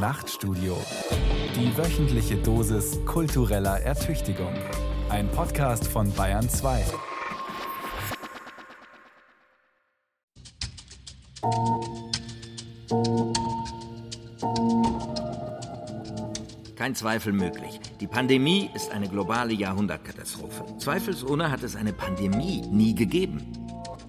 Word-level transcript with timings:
Nachtstudio. 0.00 0.78
Die 1.54 1.76
wöchentliche 1.76 2.36
Dosis 2.36 2.98
kultureller 3.04 3.80
Ertüchtigung. 3.80 4.54
Ein 5.10 5.30
Podcast 5.30 5.86
von 5.86 6.10
Bayern 6.14 6.48
2. 6.48 6.86
Kein 16.76 16.94
Zweifel 16.94 17.34
möglich. 17.34 17.78
Die 18.00 18.06
Pandemie 18.06 18.70
ist 18.72 18.90
eine 18.92 19.06
globale 19.06 19.52
Jahrhundertkatastrophe. 19.52 20.64
Zweifelsohne 20.78 21.50
hat 21.50 21.62
es 21.62 21.76
eine 21.76 21.92
Pandemie 21.92 22.62
nie 22.62 22.94
gegeben. 22.94 23.59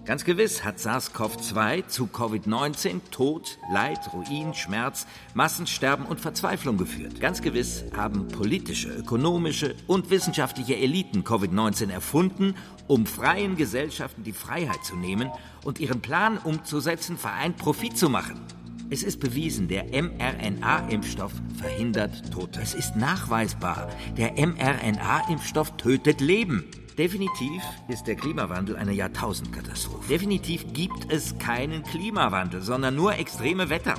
Ganz 0.03 0.25
gewiss 0.25 0.63
hat 0.63 0.79
SARS-CoV-2 0.79 1.85
zu 1.87 2.05
Covid-19 2.05 3.01
Tod, 3.11 3.59
Leid, 3.71 3.99
Ruin, 4.11 4.55
Schmerz, 4.55 5.05
Massensterben 5.35 6.07
und 6.07 6.19
Verzweiflung 6.19 6.77
geführt. 6.77 7.21
Ganz 7.21 7.43
gewiss 7.43 7.85
haben 7.95 8.27
politische, 8.27 8.89
ökonomische 8.89 9.75
und 9.85 10.09
wissenschaftliche 10.09 10.75
Eliten 10.75 11.23
Covid-19 11.23 11.91
erfunden, 11.91 12.55
um 12.87 13.05
freien 13.05 13.57
Gesellschaften 13.57 14.23
die 14.23 14.33
Freiheit 14.33 14.83
zu 14.83 14.95
nehmen 14.95 15.29
und 15.63 15.79
ihren 15.79 16.01
Plan 16.01 16.39
umzusetzen, 16.39 17.15
vereint 17.15 17.57
Profit 17.57 17.95
zu 17.95 18.09
machen. 18.09 18.41
Es 18.89 19.03
ist 19.03 19.19
bewiesen, 19.19 19.67
der 19.67 19.85
mRNA-Impfstoff 19.85 21.31
verhindert 21.57 22.33
Tote. 22.33 22.59
Es 22.59 22.73
ist 22.73 22.95
nachweisbar, 22.95 23.87
der 24.17 24.33
mRNA-Impfstoff 24.33 25.77
tötet 25.77 26.19
Leben. 26.19 26.65
Definitiv 27.01 27.63
ist 27.87 28.05
der 28.05 28.15
Klimawandel 28.15 28.75
eine 28.75 28.91
Jahrtausendkatastrophe. 28.91 30.07
Definitiv 30.07 30.71
gibt 30.71 31.11
es 31.11 31.35
keinen 31.39 31.81
Klimawandel, 31.81 32.61
sondern 32.61 32.95
nur 32.95 33.15
extreme 33.15 33.71
Wetter. 33.71 33.95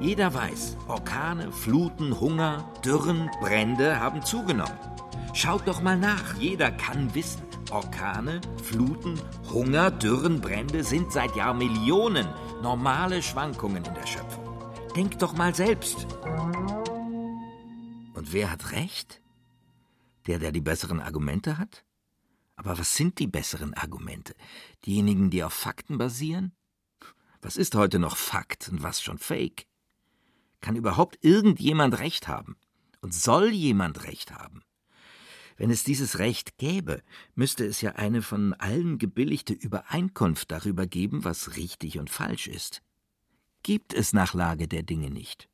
Jeder 0.00 0.34
weiß, 0.34 0.76
Orkane, 0.86 1.50
Fluten, 1.50 2.20
Hunger, 2.20 2.70
Dürren, 2.84 3.30
Brände 3.40 4.00
haben 4.00 4.22
zugenommen. 4.22 4.76
Schaut 5.32 5.66
doch 5.66 5.80
mal 5.80 5.96
nach, 5.96 6.36
jeder 6.38 6.70
kann 6.70 7.14
wissen. 7.14 7.40
Orkane, 7.70 8.42
Fluten, 8.62 9.18
Hunger, 9.50 9.90
Dürren, 9.90 10.42
Brände 10.42 10.84
sind 10.84 11.10
seit 11.12 11.34
Jahrmillionen 11.34 12.28
normale 12.60 13.22
Schwankungen 13.22 13.82
in 13.82 13.94
der 13.94 14.06
Schöpfung. 14.06 14.44
Denkt 14.94 15.22
doch 15.22 15.32
mal 15.32 15.54
selbst. 15.54 16.06
Und 18.12 18.34
wer 18.34 18.50
hat 18.50 18.72
recht? 18.72 19.22
Der, 20.26 20.38
der 20.38 20.52
die 20.52 20.60
besseren 20.60 21.00
Argumente 21.00 21.56
hat? 21.56 21.82
Aber 22.60 22.78
was 22.78 22.94
sind 22.94 23.18
die 23.18 23.26
besseren 23.26 23.72
Argumente? 23.72 24.34
Diejenigen, 24.84 25.30
die 25.30 25.42
auf 25.42 25.54
Fakten 25.54 25.96
basieren? 25.96 26.52
Was 27.40 27.56
ist 27.56 27.74
heute 27.74 27.98
noch 27.98 28.18
Fakt 28.18 28.68
und 28.68 28.82
was 28.82 29.00
schon 29.00 29.16
Fake? 29.16 29.66
Kann 30.60 30.76
überhaupt 30.76 31.24
irgendjemand 31.24 31.98
Recht 31.98 32.28
haben? 32.28 32.58
Und 33.00 33.14
soll 33.14 33.48
jemand 33.48 34.04
Recht 34.04 34.32
haben? 34.32 34.60
Wenn 35.56 35.70
es 35.70 35.84
dieses 35.84 36.18
Recht 36.18 36.58
gäbe, 36.58 37.02
müsste 37.34 37.64
es 37.64 37.80
ja 37.80 37.92
eine 37.92 38.20
von 38.20 38.52
allen 38.52 38.98
gebilligte 38.98 39.54
Übereinkunft 39.54 40.50
darüber 40.50 40.86
geben, 40.86 41.24
was 41.24 41.56
richtig 41.56 41.98
und 41.98 42.10
falsch 42.10 42.46
ist. 42.46 42.82
Gibt 43.62 43.94
es 43.94 44.12
nach 44.12 44.34
Lage 44.34 44.68
der 44.68 44.82
Dinge 44.82 45.10
nicht. 45.10 45.48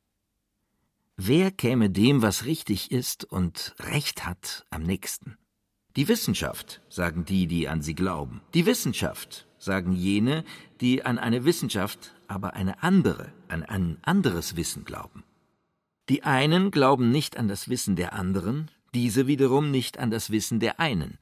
Wer 1.17 1.53
käme 1.53 1.89
dem, 1.89 2.21
was 2.21 2.47
richtig 2.47 2.91
ist 2.91 3.23
und 3.23 3.77
Recht 3.79 4.27
hat, 4.27 4.67
am 4.71 4.83
nächsten? 4.83 5.39
Die 5.97 6.09
Wissenschaft, 6.09 6.83
sagen 6.91 7.25
die, 7.25 7.47
die 7.47 7.69
an 7.69 7.81
sie 7.81 7.95
glauben. 7.95 8.43
Die 8.53 8.67
Wissenschaft, 8.67 9.47
sagen 9.59 9.93
jene, 9.93 10.45
die 10.83 11.03
an 11.07 11.19
eine 11.19 11.47
Wissenschaft, 11.47 12.15
aber 12.29 12.53
eine 12.53 12.83
andere, 12.83 13.33
an 13.49 13.63
ein 13.63 13.97
anderes 14.03 14.57
Wissen 14.57 14.85
glauben. 14.85 15.25
Die 16.11 16.23
einen 16.23 16.71
glauben 16.71 17.11
nicht 17.11 17.39
an 17.39 17.49
das 17.49 17.71
Wissen 17.71 17.97
der 17.97 18.13
anderen, 18.13 18.71
diese 18.95 19.27
wiederum 19.27 19.71
nicht 19.71 19.99
an 19.99 20.11
das 20.11 20.31
Wissen 20.31 20.61
der 20.61 20.81
einen. 20.81 21.19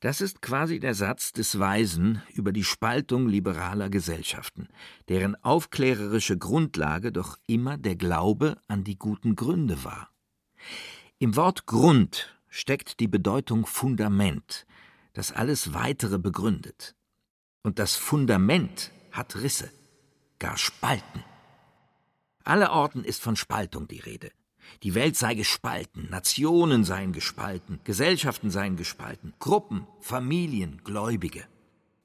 Das 0.00 0.20
ist 0.20 0.42
quasi 0.42 0.80
der 0.80 0.94
Satz 0.94 1.32
des 1.32 1.60
Weisen 1.60 2.22
über 2.34 2.50
die 2.50 2.64
Spaltung 2.64 3.28
liberaler 3.28 3.88
Gesellschaften, 3.88 4.66
deren 5.08 5.36
aufklärerische 5.44 6.36
Grundlage 6.36 7.12
doch 7.12 7.38
immer 7.46 7.78
der 7.78 7.94
Glaube 7.94 8.56
an 8.66 8.82
die 8.82 8.98
guten 8.98 9.36
Gründe 9.36 9.84
war. 9.84 10.10
Im 11.20 11.36
Wort 11.36 11.66
Grund 11.66 12.36
steckt 12.52 13.00
die 13.00 13.08
Bedeutung 13.08 13.64
Fundament, 13.64 14.66
das 15.14 15.32
alles 15.32 15.72
weitere 15.72 16.18
begründet. 16.18 16.94
Und 17.62 17.78
das 17.78 17.96
Fundament 17.96 18.92
hat 19.10 19.36
Risse, 19.36 19.70
gar 20.38 20.58
Spalten. 20.58 21.24
Allerorten 22.44 23.04
ist 23.04 23.22
von 23.22 23.36
Spaltung 23.36 23.88
die 23.88 24.00
Rede. 24.00 24.30
Die 24.82 24.94
Welt 24.94 25.16
sei 25.16 25.34
gespalten, 25.34 26.10
Nationen 26.10 26.84
seien 26.84 27.12
gespalten, 27.12 27.80
Gesellschaften 27.84 28.50
seien 28.50 28.76
gespalten, 28.76 29.32
Gruppen, 29.38 29.86
Familien, 30.00 30.82
Gläubige. 30.84 31.44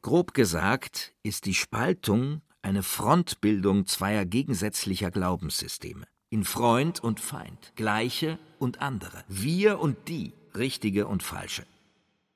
Grob 0.01 0.33
gesagt 0.33 1.13
ist 1.23 1.45
die 1.45 1.55
Spaltung 1.55 2.41
eine 2.61 2.83
Frontbildung 2.83 3.85
zweier 3.85 4.25
gegensätzlicher 4.25 5.11
Glaubenssysteme. 5.11 6.05
In 6.29 6.43
Freund 6.43 7.01
und 7.01 7.19
Feind, 7.19 7.73
Gleiche 7.75 8.37
und 8.59 8.81
andere, 8.81 9.23
wir 9.27 9.79
und 9.79 10.09
die, 10.09 10.33
Richtige 10.55 11.07
und 11.07 11.23
Falsche. 11.23 11.65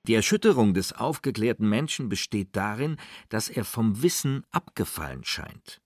Die 0.07 0.15
Erschütterung 0.15 0.73
des 0.73 0.93
aufgeklärten 0.93 1.69
Menschen 1.69 2.09
besteht 2.09 2.55
darin, 2.55 2.97
dass 3.29 3.49
er 3.49 3.63
vom 3.63 4.01
Wissen 4.01 4.43
abgefallen 4.49 5.23
scheint. 5.23 5.79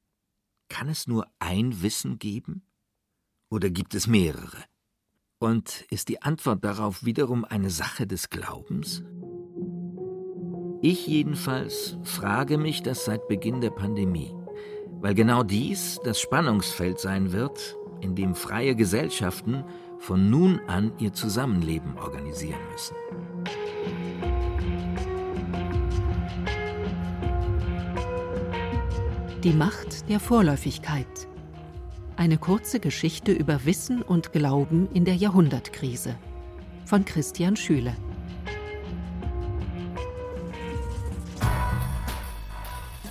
Kann 0.70 0.88
es 0.88 1.08
nur 1.08 1.28
ein 1.40 1.82
Wissen 1.82 2.18
geben? 2.18 2.64
Oder 3.50 3.70
gibt 3.70 3.94
es 3.94 4.08
mehrere? 4.08 4.64
Und 5.40 5.86
ist 5.90 6.08
die 6.08 6.22
Antwort 6.22 6.64
darauf 6.64 7.04
wiederum 7.04 7.44
eine 7.44 7.70
Sache 7.70 8.08
des 8.08 8.30
Glaubens? 8.30 9.04
Ich 10.82 11.08
jedenfalls 11.08 11.98
frage 12.04 12.58
mich 12.58 12.84
das 12.84 13.06
seit 13.06 13.28
Beginn 13.28 13.60
der 13.60 13.72
Pandemie, 13.72 14.34
weil 15.02 15.14
genau 15.14 15.44
dies 15.44 16.00
das 16.04 16.22
Spannungsfeld 16.22 17.00
sein 17.00 17.32
wird, 17.32 17.76
in 18.02 18.16
dem 18.16 18.34
freie 18.36 18.76
Gesellschaften 18.76 19.66
von 20.06 20.30
nun 20.30 20.62
an 20.68 20.92
ihr 21.00 21.14
Zusammenleben 21.14 21.98
organisieren 21.98 22.60
müssen. 22.72 22.96
Die 29.44 29.54
Macht 29.54 30.08
der 30.08 30.20
Vorläufigkeit. 30.20 31.08
Eine 32.18 32.38
kurze 32.38 32.80
Geschichte 32.80 33.32
über 33.32 33.66
Wissen 33.66 34.04
und 34.04 34.32
Glauben 34.32 34.88
in 34.94 35.06
der 35.06 35.16
Jahrhundertkrise 35.16 36.16
von 36.86 37.04
Christian 37.04 37.56
Schüle. 37.56 37.96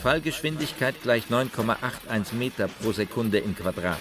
Fallgeschwindigkeit 0.00 0.94
gleich 1.03 1.25
9,81 1.27 2.34
Meter 2.34 2.69
pro 2.69 2.93
Sekunde 2.93 3.38
im 3.38 3.56
Quadrat. 3.56 3.99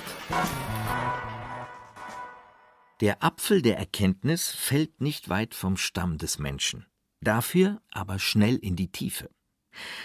Der 3.03 3.21
Apfel 3.21 3.61
der 3.61 3.77
Erkenntnis 3.77 4.47
fällt 4.47 5.01
nicht 5.01 5.27
weit 5.27 5.55
vom 5.55 5.75
Stamm 5.75 6.17
des 6.17 6.39
Menschen, 6.39 6.85
dafür 7.19 7.81
aber 7.91 8.17
schnell 8.17 8.55
in 8.55 8.77
die 8.77 8.93
Tiefe. 8.93 9.29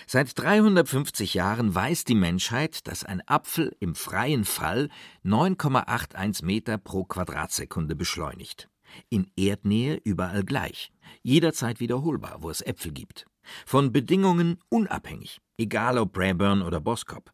Seit 0.09 0.37
350 0.37 1.35
Jahren 1.35 1.73
weiß 1.73 2.03
die 2.07 2.17
Menschheit, 2.17 2.89
dass 2.89 3.05
ein 3.05 3.23
Apfel 3.29 3.77
im 3.79 3.95
freien 3.95 4.45
Fall 4.45 4.89
9,81 5.25 6.45
Meter 6.45 6.77
pro 6.77 7.05
Quadratsekunde 7.05 7.95
beschleunigt. 7.95 8.69
In 9.11 9.31
Erdnähe 9.37 10.01
überall 10.03 10.43
gleich, 10.43 10.91
jederzeit 11.23 11.79
wiederholbar, 11.79 12.43
wo 12.43 12.51
es 12.51 12.63
Äpfel 12.63 12.91
gibt. 12.91 13.27
Von 13.65 13.93
Bedingungen 13.93 14.59
unabhängig, 14.71 15.41
egal 15.57 15.99
ob 15.99 16.15
Braeburn 16.15 16.63
oder 16.63 16.81
Boskop. 16.81 17.31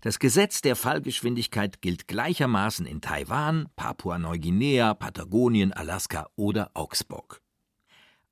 Das 0.00 0.18
Gesetz 0.18 0.62
der 0.62 0.76
Fallgeschwindigkeit 0.76 1.80
gilt 1.82 2.08
gleichermaßen 2.08 2.86
in 2.86 3.00
Taiwan, 3.00 3.68
Papua-Neuguinea, 3.76 4.94
Patagonien, 4.94 5.72
Alaska 5.72 6.28
oder 6.36 6.70
Augsburg. 6.74 7.40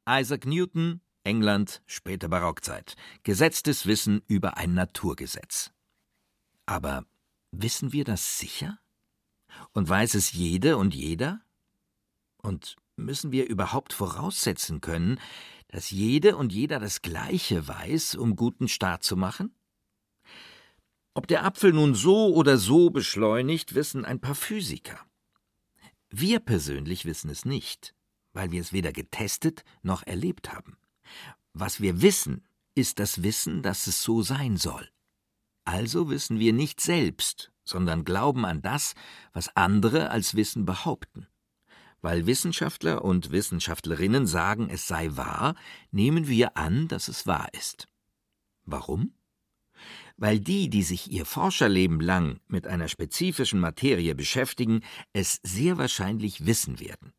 Isaac 0.09 0.47
Newton, 0.47 1.01
England, 1.23 1.83
späte 1.87 2.29
Barockzeit. 2.29 2.97
Gesetztes 3.23 3.87
Wissen 3.87 4.23
über 4.27 4.59
ein 4.59 4.75
Naturgesetz. 4.75 5.71
Aber 6.67 7.05
wissen 7.51 7.93
wir 7.93 8.05
das 8.05 8.39
sicher? 8.39 8.79
Und 9.73 9.89
weiß 9.89 10.15
es 10.15 10.33
jede 10.33 10.77
und 10.77 10.95
jeder? 10.95 11.41
Und 12.39 12.77
müssen 12.97 13.33
wir 13.33 13.49
überhaupt 13.49 13.93
voraussetzen 13.93 14.81
können, 14.81 15.19
dass 15.69 15.91
jede 15.91 16.37
und 16.37 16.53
jeder 16.53 16.79
das 16.79 17.03
Gleiche 17.03 17.67
weiß, 17.67 18.15
um 18.17 18.37
guten 18.37 18.69
Start 18.69 19.03
zu 19.03 19.17
machen? 19.17 19.55
Ob 21.15 21.29
der 21.29 21.45
Apfel 21.45 21.73
nun 21.73 21.95
so 21.95 22.35
oder 22.35 22.59
so 22.59 22.91
beschleunigt, 22.91 23.77
wissen 23.77 24.05
ein 24.05 24.21
paar 24.21 24.35
Physiker. 24.35 24.99
Wir 26.11 26.41
persönlich 26.41 27.05
wissen 27.05 27.31
es 27.31 27.45
nicht, 27.45 27.95
weil 28.33 28.51
wir 28.51 28.61
es 28.61 28.73
weder 28.73 28.93
getestet 28.93 29.65
noch 29.83 30.03
erlebt 30.03 30.53
haben. 30.53 30.77
Was 31.53 31.81
wir 31.81 32.03
wissen, 32.03 32.45
ist 32.75 32.99
das 32.99 33.23
Wissen, 33.23 33.63
dass 33.63 33.87
es 33.87 34.03
so 34.03 34.23
sein 34.23 34.57
soll. 34.57 34.89
Also 35.65 36.11
wissen 36.11 36.41
wir 36.41 36.53
nicht 36.53 36.81
selbst, 36.81 37.53
sondern 37.63 38.05
glauben 38.05 38.45
an 38.45 38.61
das, 38.61 38.95
was 39.33 39.55
andere 39.57 40.11
als 40.11 40.35
Wissen 40.35 40.65
behaupten. 40.65 41.29
Weil 42.01 42.27
Wissenschaftler 42.27 43.05
und 43.05 43.31
Wissenschaftlerinnen 43.31 44.27
sagen, 44.27 44.69
es 44.69 44.87
sei 44.89 45.17
wahr, 45.17 45.55
nehmen 45.91 46.27
wir 46.27 46.57
an, 46.57 46.89
dass 46.89 47.07
es 47.07 47.27
wahr 47.27 47.49
ist. 47.55 47.89
Warum? 48.65 49.15
Weil 50.17 50.41
die, 50.41 50.69
die 50.71 50.83
sich 50.83 51.11
ihr 51.11 51.25
Forscherleben 51.25 52.01
lang 52.01 52.41
mit 52.49 52.67
einer 52.67 52.89
spezifischen 52.89 53.61
Materie 53.61 54.15
beschäftigen, 54.15 54.83
es 55.13 55.41
sehr 55.43 55.79
wahrscheinlich 55.79 56.47
wissen 56.47 56.81
werden. 56.81 57.13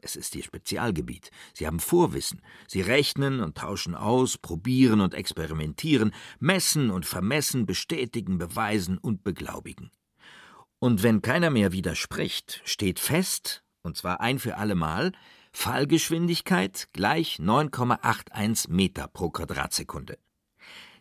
Es 0.00 0.16
ist 0.16 0.34
ihr 0.36 0.44
Spezialgebiet. 0.44 1.30
Sie 1.54 1.66
haben 1.66 1.80
Vorwissen. 1.80 2.40
Sie 2.66 2.80
rechnen 2.80 3.40
und 3.40 3.56
tauschen 3.58 3.94
aus, 3.94 4.38
probieren 4.38 5.00
und 5.00 5.14
experimentieren, 5.14 6.14
messen 6.38 6.90
und 6.90 7.06
vermessen, 7.06 7.66
bestätigen, 7.66 8.38
beweisen 8.38 8.98
und 8.98 9.24
beglaubigen. 9.24 9.90
Und 10.78 11.02
wenn 11.02 11.22
keiner 11.22 11.50
mehr 11.50 11.72
widerspricht, 11.72 12.62
steht 12.64 13.00
fest, 13.00 13.64
und 13.82 13.96
zwar 13.96 14.20
ein 14.20 14.38
für 14.38 14.56
allemal, 14.56 15.12
Fallgeschwindigkeit 15.52 16.88
gleich 16.92 17.38
9,81 17.40 18.70
Meter 18.70 19.08
pro 19.08 19.30
Quadratsekunde. 19.30 20.18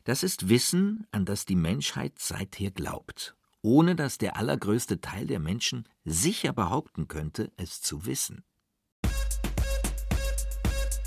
Das 0.07 0.24
ist 0.24 0.48
Wissen, 0.48 1.06
an 1.12 1.25
das 1.25 1.45
die 1.45 1.57
Menschheit 1.57 2.18
seither 2.18 2.71
glaubt, 2.71 3.36
ohne 3.62 3.94
dass 3.94 4.18
der 4.18 4.38
allergrößte 4.38 5.01
Teil 5.01 5.27
der 5.27 5.39
Menschen 5.39 5.86
sicher 6.06 6.54
behaupten 6.54 7.09
könnte, 7.09 7.51
es 7.57 7.81
zu 7.81 8.06
wissen. 8.06 8.45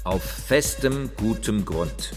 Auf 0.05 0.23
festem, 0.23 1.11
gutem 1.17 1.65
Grund. 1.65 2.13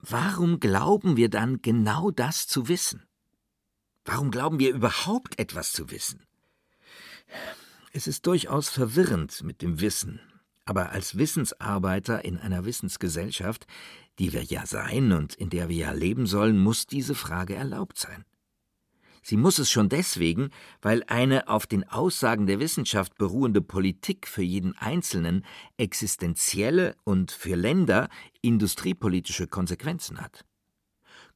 Warum 0.00 0.58
glauben 0.58 1.16
wir 1.16 1.30
dann 1.30 1.62
genau 1.62 2.10
das 2.10 2.48
zu 2.48 2.66
wissen? 2.66 3.06
Warum 4.04 4.32
glauben 4.32 4.58
wir 4.58 4.74
überhaupt 4.74 5.38
etwas 5.38 5.70
zu 5.70 5.92
wissen? 5.92 6.26
Es 7.92 8.08
ist 8.08 8.26
durchaus 8.26 8.70
verwirrend 8.70 9.44
mit 9.44 9.62
dem 9.62 9.80
Wissen, 9.80 10.20
aber 10.64 10.90
als 10.90 11.16
Wissensarbeiter 11.16 12.24
in 12.24 12.38
einer 12.38 12.64
Wissensgesellschaft, 12.64 13.66
die 14.18 14.32
wir 14.32 14.42
ja 14.42 14.66
sein 14.66 15.12
und 15.12 15.34
in 15.34 15.50
der 15.50 15.68
wir 15.68 15.76
ja 15.76 15.92
leben 15.92 16.26
sollen, 16.26 16.58
muss 16.58 16.86
diese 16.86 17.14
Frage 17.14 17.54
erlaubt 17.54 17.98
sein. 17.98 18.24
Sie 19.24 19.36
muss 19.36 19.60
es 19.60 19.70
schon 19.70 19.88
deswegen, 19.88 20.50
weil 20.80 21.04
eine 21.06 21.46
auf 21.46 21.68
den 21.68 21.88
Aussagen 21.88 22.46
der 22.46 22.58
Wissenschaft 22.58 23.16
beruhende 23.16 23.62
Politik 23.62 24.26
für 24.26 24.42
jeden 24.42 24.76
Einzelnen 24.76 25.44
existenzielle 25.76 26.96
und 27.04 27.30
für 27.30 27.54
Länder 27.54 28.08
industriepolitische 28.40 29.46
Konsequenzen 29.46 30.20
hat. 30.20 30.44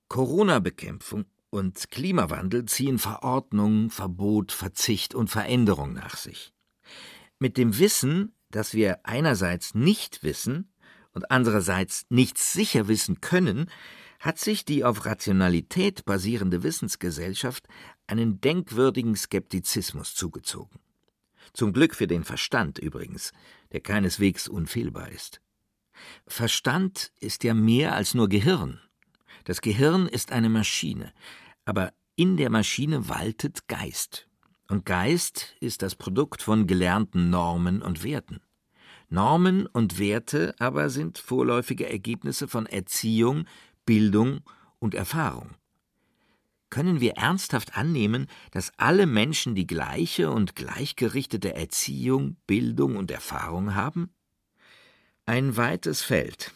Corona-Bekämpfung 0.09 1.27
und 1.51 1.91
Klimawandel 1.91 2.65
ziehen 2.65 2.99
Verordnung, 2.99 3.91
Verbot, 3.91 4.51
Verzicht 4.51 5.15
und 5.15 5.31
Veränderung 5.31 5.93
nach 5.93 6.17
sich. 6.17 6.53
Mit 7.39 7.57
dem 7.57 7.79
Wissen, 7.79 8.33
dass 8.57 8.73
wir 8.73 9.01
einerseits 9.05 9.75
nicht 9.75 10.23
wissen 10.23 10.73
und 11.13 11.31
andererseits 11.31 12.07
nichts 12.09 12.55
sicher 12.55 12.89
wissen 12.89 13.21
können, 13.21 13.71
hat 14.19 14.39
sich 14.39 14.65
die 14.65 14.83
auf 14.83 15.05
Rationalität 15.05 16.07
basierende 16.07 16.63
Wissensgesellschaft 16.63 17.69
einen 18.07 18.41
denkwürdigen 18.41 19.15
Skeptizismus 19.15 20.15
zugezogen. 20.15 20.81
Zum 21.53 21.75
Glück 21.75 21.95
für 21.95 22.07
den 22.07 22.25
Verstand 22.25 22.79
übrigens, 22.79 23.33
der 23.73 23.81
keineswegs 23.81 24.49
unfehlbar 24.49 25.11
ist. 25.11 25.43
Verstand 26.27 27.13
ist 27.21 27.45
ja 27.45 27.53
mehr 27.53 27.95
als 27.95 28.15
nur 28.15 28.31
Gehirn. 28.31 28.81
Das 29.45 29.61
Gehirn 29.61 30.07
ist 30.07 30.33
eine 30.33 30.49
Maschine, 30.49 31.13
aber 31.67 31.93
in 32.15 32.39
der 32.39 32.49
Maschine 32.49 33.11
waltet 33.11 33.69
Geist. 33.69 34.29
Und 34.67 34.87
Geist 34.87 35.55
ist 35.61 35.83
das 35.83 35.95
Produkt 35.95 36.41
von 36.41 36.67
gelernten 36.67 37.29
Normen 37.29 37.83
und 37.83 38.03
Werten. 38.03 38.41
Normen 39.09 39.67
und 39.67 39.99
Werte 39.99 40.55
aber 40.59 40.91
sind 40.91 41.19
vorläufige 41.19 41.89
Ergebnisse 41.89 42.49
von 42.49 42.67
Erziehung, 42.67 43.47
Bildung 43.85 44.41
und 44.79 44.95
Erfahrung. 44.95 45.51
Können 46.69 47.01
wir 47.01 47.13
ernsthaft 47.13 47.77
annehmen, 47.77 48.27
dass 48.51 48.73
alle 48.77 49.07
Menschen 49.07 49.55
die 49.55 49.67
gleiche 49.67 50.31
und 50.31 50.57
gleichgerichtete 50.57 51.55
Erziehung, 51.55 52.37
Bildung 52.47 52.97
und 52.97 53.11
Erfahrung 53.11 53.75
haben? 53.75 54.11
Ein 55.25 55.57
weites 55.57 56.03
Feld. 56.03 56.53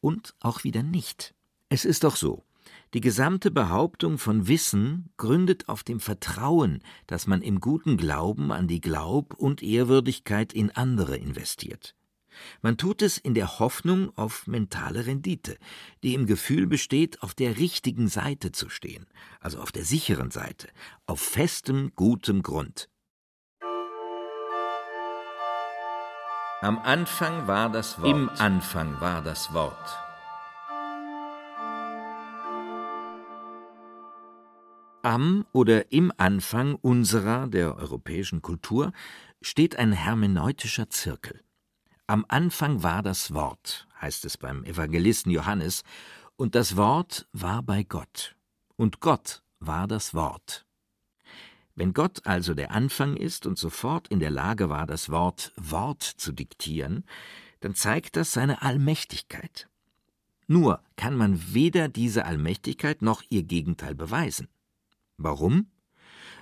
Und 0.00 0.34
auch 0.40 0.62
wieder 0.62 0.84
nicht. 0.84 1.34
Es 1.68 1.84
ist 1.84 2.04
doch 2.04 2.14
so. 2.14 2.45
Die 2.94 3.00
gesamte 3.00 3.50
Behauptung 3.50 4.16
von 4.16 4.46
Wissen 4.46 5.10
gründet 5.16 5.68
auf 5.68 5.82
dem 5.82 6.00
Vertrauen, 6.00 6.82
das 7.06 7.26
man 7.26 7.42
im 7.42 7.60
guten 7.60 7.96
Glauben 7.96 8.52
an 8.52 8.68
die 8.68 8.80
Glaub 8.80 9.34
und 9.34 9.62
Ehrwürdigkeit 9.62 10.52
in 10.52 10.70
andere 10.70 11.16
investiert. 11.16 11.94
Man 12.62 12.76
tut 12.76 13.02
es 13.02 13.18
in 13.18 13.34
der 13.34 13.58
Hoffnung 13.58 14.16
auf 14.16 14.46
mentale 14.46 15.06
Rendite, 15.06 15.56
die 16.02 16.14
im 16.14 16.26
Gefühl 16.26 16.66
besteht, 16.66 17.22
auf 17.22 17.34
der 17.34 17.58
richtigen 17.58 18.08
Seite 18.08 18.52
zu 18.52 18.68
stehen, 18.68 19.06
also 19.40 19.58
auf 19.58 19.72
der 19.72 19.84
sicheren 19.84 20.30
Seite, 20.30 20.68
auf 21.06 21.20
festem, 21.20 21.92
gutem 21.96 22.42
Grund. 22.42 22.88
Am 26.62 26.78
Anfang 26.78 27.46
war 27.46 27.70
das 27.70 28.00
Wort. 28.00 28.10
Im 28.10 28.28
Anfang 28.30 29.00
war 29.00 29.22
das 29.22 29.52
Wort. 29.52 30.05
Am 35.06 35.46
oder 35.52 35.92
im 35.92 36.12
Anfang 36.16 36.74
unserer, 36.74 37.46
der 37.46 37.76
europäischen 37.76 38.42
Kultur, 38.42 38.90
steht 39.40 39.76
ein 39.76 39.92
hermeneutischer 39.92 40.90
Zirkel. 40.90 41.44
Am 42.08 42.24
Anfang 42.26 42.82
war 42.82 43.04
das 43.04 43.32
Wort, 43.32 43.86
heißt 44.00 44.24
es 44.24 44.36
beim 44.36 44.64
Evangelisten 44.64 45.30
Johannes, 45.30 45.84
und 46.34 46.56
das 46.56 46.76
Wort 46.76 47.28
war 47.32 47.62
bei 47.62 47.84
Gott, 47.84 48.34
und 48.74 48.98
Gott 48.98 49.44
war 49.60 49.86
das 49.86 50.12
Wort. 50.12 50.66
Wenn 51.76 51.92
Gott 51.92 52.26
also 52.26 52.54
der 52.54 52.72
Anfang 52.72 53.16
ist 53.16 53.46
und 53.46 53.58
sofort 53.58 54.08
in 54.08 54.18
der 54.18 54.32
Lage 54.32 54.70
war, 54.70 54.88
das 54.88 55.08
Wort 55.08 55.52
Wort 55.54 56.02
zu 56.02 56.32
diktieren, 56.32 57.04
dann 57.60 57.76
zeigt 57.76 58.16
das 58.16 58.32
seine 58.32 58.60
Allmächtigkeit. 58.60 59.68
Nur 60.48 60.82
kann 60.96 61.14
man 61.14 61.54
weder 61.54 61.86
diese 61.86 62.24
Allmächtigkeit 62.24 63.02
noch 63.02 63.22
ihr 63.28 63.44
Gegenteil 63.44 63.94
beweisen. 63.94 64.48
Warum? 65.18 65.70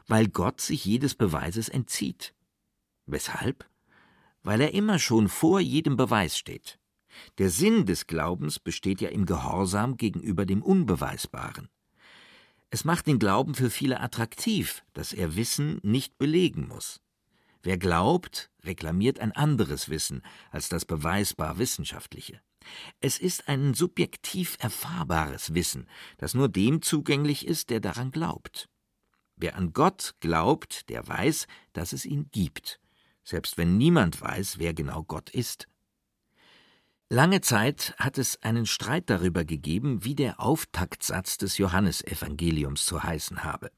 Weil 0.07 0.29
Gott 0.29 0.61
sich 0.61 0.85
jedes 0.85 1.15
Beweises 1.15 1.69
entzieht. 1.69 2.35
Weshalb? 3.07 3.69
Weil 4.43 4.61
er 4.61 4.75
immer 4.75 4.99
schon 4.99 5.29
vor 5.29 5.61
jedem 5.61 5.97
Beweis 5.97 6.37
steht. 6.37 6.79
Der 7.39 7.51
Sinn 7.51 7.87
des 7.87 8.07
Glaubens 8.07 8.59
besteht 8.59 9.01
ja 9.01 9.09
im 9.09 9.27
Gehorsam 9.27 9.97
gegenüber 9.97 10.47
dem 10.47 10.63
Unbeweisbaren. 10.63 11.69
Es 12.71 12.85
macht 12.85 13.07
den 13.07 13.19
Glauben 13.19 13.55
für 13.55 13.71
viele 13.71 14.01
attraktiv, 14.01 14.83
dass 14.95 15.13
er 15.13 15.37
Wissen 15.37 15.79
nicht 15.83 16.19
belegen 16.19 16.67
muss. 16.67 17.01
Wer 17.63 17.79
glaubt, 17.79 18.51
reklamiert 18.65 19.21
ein 19.21 19.33
anderes 19.33 19.89
Wissen 19.89 20.23
als 20.51 20.69
das 20.69 20.85
beweisbar 20.85 21.59
wissenschaftliche. 21.59 22.41
Es 23.01 23.19
ist 23.19 23.49
ein 23.49 23.75
subjektiv 23.75 24.57
erfahrbares 24.61 25.55
Wissen, 25.55 25.87
das 26.19 26.35
nur 26.35 26.49
dem 26.49 26.83
zugänglich 26.83 27.47
ist, 27.47 27.71
der 27.71 27.81
daran 27.81 28.11
glaubt. 28.11 28.69
Wer 29.37 29.57
an 29.57 29.73
Gott 29.73 30.15
glaubt, 30.21 30.89
der 30.89 31.07
weiß, 31.07 31.47
dass 31.73 31.93
es 31.93 32.05
ihn 32.05 32.29
gibt, 32.31 32.81
selbst 33.25 33.59
wenn 33.59 33.77
niemand 33.77 34.21
weiß, 34.21 34.59
wer 34.59 34.75
genau 34.75 35.03
Gott 35.03 35.31
ist. 35.31 35.69
Lange 37.11 37.41
Zeit 37.41 37.95
hat 37.99 38.19
es 38.19 38.43
einen 38.43 38.67
Streit 38.67 39.11
darüber 39.11 39.45
gegeben, 39.45 40.05
wie 40.05 40.15
der 40.15 40.41
Auftaktsatz 40.41 41.37
des 41.37 41.59
Johannesevangeliums 41.59 42.85
zu 42.85 43.03
heißen 43.03 43.45
habe. 43.45 43.71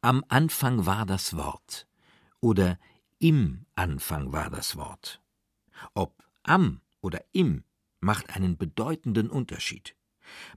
Am 0.00 0.24
Anfang 0.28 0.86
war 0.86 1.04
das 1.06 1.36
Wort 1.36 1.86
oder 2.40 2.78
im 3.18 3.66
Anfang 3.74 4.32
war 4.32 4.50
das 4.50 4.76
Wort. 4.76 5.20
Ob 5.94 6.22
am 6.42 6.80
oder 7.00 7.24
im 7.32 7.64
macht 8.00 8.34
einen 8.36 8.56
bedeutenden 8.56 9.30
Unterschied. 9.30 9.96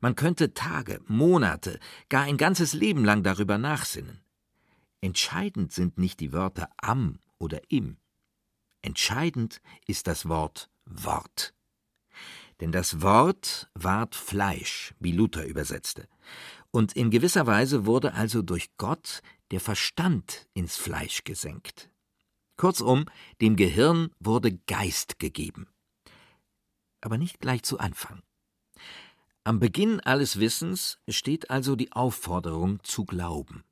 Man 0.02 0.16
könnte 0.16 0.54
Tage, 0.54 1.02
Monate, 1.08 1.80
gar 2.10 2.24
ein 2.24 2.38
ganzes 2.38 2.74
Leben 2.74 3.04
lang 3.04 3.24
darüber 3.24 3.58
nachsinnen. 3.58 4.22
Entscheidend 5.02 5.72
sind 5.72 5.98
nicht 5.98 6.20
die 6.20 6.34
Wörter 6.34 6.70
am 6.78 7.20
oder 7.38 7.62
im. 7.70 7.98
Entscheidend 8.82 9.62
ist 9.86 10.08
das 10.08 10.28
Wort 10.28 10.70
Wort. 10.86 11.54
Denn 12.62 12.72
das 12.72 13.02
Wort 13.02 13.70
ward 13.76 14.16
Fleisch, 14.16 14.94
wie 15.00 15.12
Luther 15.12 15.46
übersetzte. 15.46 16.08
Und 16.72 16.94
in 16.94 17.12
gewisser 17.12 17.46
Weise 17.46 17.86
wurde 17.86 18.14
also 18.14 18.42
durch 18.42 18.70
Gott 18.78 19.22
der 19.52 19.60
Verstand 19.60 20.48
ins 20.54 20.76
Fleisch 20.76 21.24
gesenkt. 21.24 21.90
Kurzum, 22.56 23.06
dem 23.42 23.56
Gehirn 23.56 24.10
wurde 24.20 24.58
Geist 24.66 25.20
gegeben 25.20 25.68
aber 27.02 27.18
nicht 27.18 27.40
gleich 27.40 27.64
zu 27.64 27.80
Anfang. 27.80 28.22
Am 29.48 29.62
Beginn 29.62 30.02
alles 30.02 30.42
Wissens 30.42 31.00
steht 31.08 31.50
also 31.50 31.78
die 31.78 31.94
Aufforderung 31.94 32.84
zu 32.84 33.06
glauben. 33.06 33.64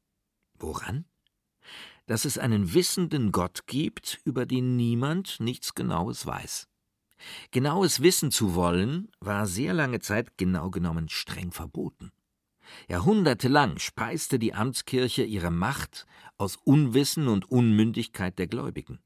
Woran? 0.58 1.04
Dass 2.06 2.24
es 2.24 2.38
einen 2.38 2.74
wissenden 2.74 3.34
Gott 3.34 3.68
gibt, 3.68 4.22
über 4.24 4.46
den 4.46 4.78
niemand 4.78 5.42
nichts 5.42 5.76
Genaues 5.76 6.26
weiß. 6.26 6.70
Genaues 7.52 8.02
wissen 8.02 8.32
zu 8.32 8.56
wollen, 8.56 9.12
war 9.20 9.48
sehr 9.48 9.74
lange 9.74 10.00
Zeit 10.00 10.38
genau 10.38 10.70
genommen 10.70 11.10
streng 11.10 11.52
verboten. 11.52 12.14
Jahrhundertelang 12.88 13.78
speiste 13.78 14.40
die 14.40 14.54
Amtskirche 14.54 15.26
ihre 15.26 15.52
Macht 15.52 16.06
aus 16.38 16.56
Unwissen 16.56 17.28
und 17.28 17.52
Unmündigkeit 17.52 18.40
der 18.40 18.48
Gläubigen. 18.48 19.00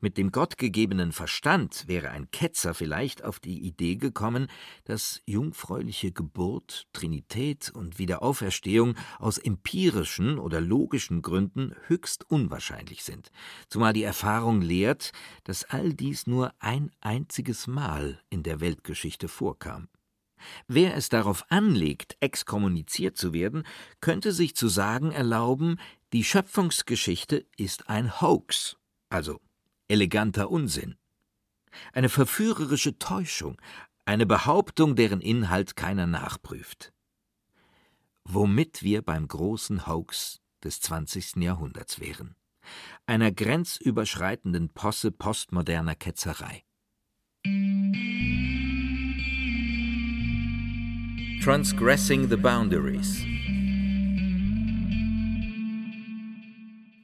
Mit 0.00 0.18
dem 0.18 0.32
gottgegebenen 0.32 1.12
Verstand 1.12 1.84
wäre 1.86 2.10
ein 2.10 2.30
Ketzer 2.30 2.74
vielleicht 2.74 3.24
auf 3.24 3.40
die 3.40 3.60
Idee 3.60 3.96
gekommen, 3.96 4.48
dass 4.84 5.22
jungfräuliche 5.26 6.12
Geburt, 6.12 6.86
Trinität 6.92 7.70
und 7.70 7.98
Wiederauferstehung 7.98 8.94
aus 9.18 9.38
empirischen 9.38 10.38
oder 10.38 10.60
logischen 10.60 11.22
Gründen 11.22 11.74
höchst 11.86 12.30
unwahrscheinlich 12.30 13.04
sind, 13.04 13.30
zumal 13.68 13.92
die 13.92 14.02
Erfahrung 14.02 14.60
lehrt, 14.60 15.12
dass 15.44 15.64
all 15.64 15.92
dies 15.92 16.26
nur 16.26 16.52
ein 16.58 16.90
einziges 17.00 17.66
Mal 17.66 18.20
in 18.30 18.42
der 18.42 18.60
Weltgeschichte 18.60 19.28
vorkam. 19.28 19.88
Wer 20.68 20.94
es 20.94 21.08
darauf 21.08 21.44
anlegt, 21.50 22.16
exkommuniziert 22.20 23.16
zu 23.16 23.32
werden, 23.32 23.66
könnte 24.00 24.32
sich 24.32 24.54
zu 24.56 24.68
sagen 24.68 25.12
erlauben, 25.12 25.78
die 26.12 26.24
Schöpfungsgeschichte 26.24 27.46
ist 27.56 27.88
ein 27.88 28.20
Hoax, 28.20 28.76
also 29.08 29.40
eleganter 29.88 30.50
Unsinn. 30.50 30.96
Eine 31.92 32.08
verführerische 32.08 32.98
Täuschung, 32.98 33.60
eine 34.04 34.26
Behauptung, 34.26 34.96
deren 34.96 35.20
Inhalt 35.20 35.76
keiner 35.76 36.06
nachprüft. 36.06 36.92
Womit 38.24 38.82
wir 38.82 39.02
beim 39.02 39.28
großen 39.28 39.86
Hoax 39.86 40.40
des 40.64 40.80
20. 40.80 41.36
Jahrhunderts 41.36 42.00
wären. 42.00 42.34
Einer 43.06 43.30
grenzüberschreitenden 43.30 44.70
Posse 44.70 45.12
postmoderner 45.12 45.94
Ketzerei. 45.94 46.64
Transgressing 51.42 52.28
the 52.28 52.36
Boundaries 52.36 53.24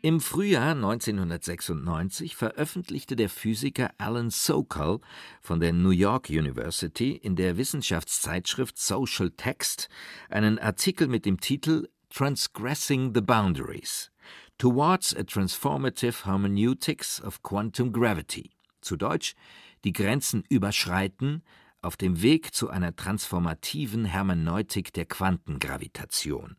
Im 0.04 0.20
Frühjahr 0.20 0.72
1996 0.72 2.34
veröffentlichte 2.34 3.14
der 3.14 3.28
Physiker 3.28 3.92
Alan 3.98 4.30
Sokal 4.30 4.98
von 5.40 5.60
der 5.60 5.72
New 5.72 5.90
York 5.90 6.28
University 6.28 7.12
in 7.12 7.36
der 7.36 7.56
Wissenschaftszeitschrift 7.56 8.76
Social 8.76 9.30
Text 9.30 9.88
einen 10.28 10.58
Artikel 10.58 11.06
mit 11.06 11.24
dem 11.24 11.38
Titel 11.38 11.88
Transgressing 12.10 13.14
the 13.14 13.20
Boundaries 13.20 14.10
Towards 14.58 15.14
a 15.14 15.22
Transformative 15.22 16.26
Hermeneutics 16.26 17.22
of 17.22 17.44
Quantum 17.44 17.92
Gravity. 17.92 18.50
Zu 18.80 18.96
Deutsch 18.96 19.36
Die 19.84 19.92
Grenzen 19.92 20.42
überschreiten 20.48 21.44
auf 21.80 21.96
dem 21.96 22.22
Weg 22.22 22.52
zu 22.52 22.70
einer 22.70 22.96
transformativen 22.96 24.04
Hermeneutik 24.06 24.92
der 24.92 25.04
Quantengravitation. 25.04 26.56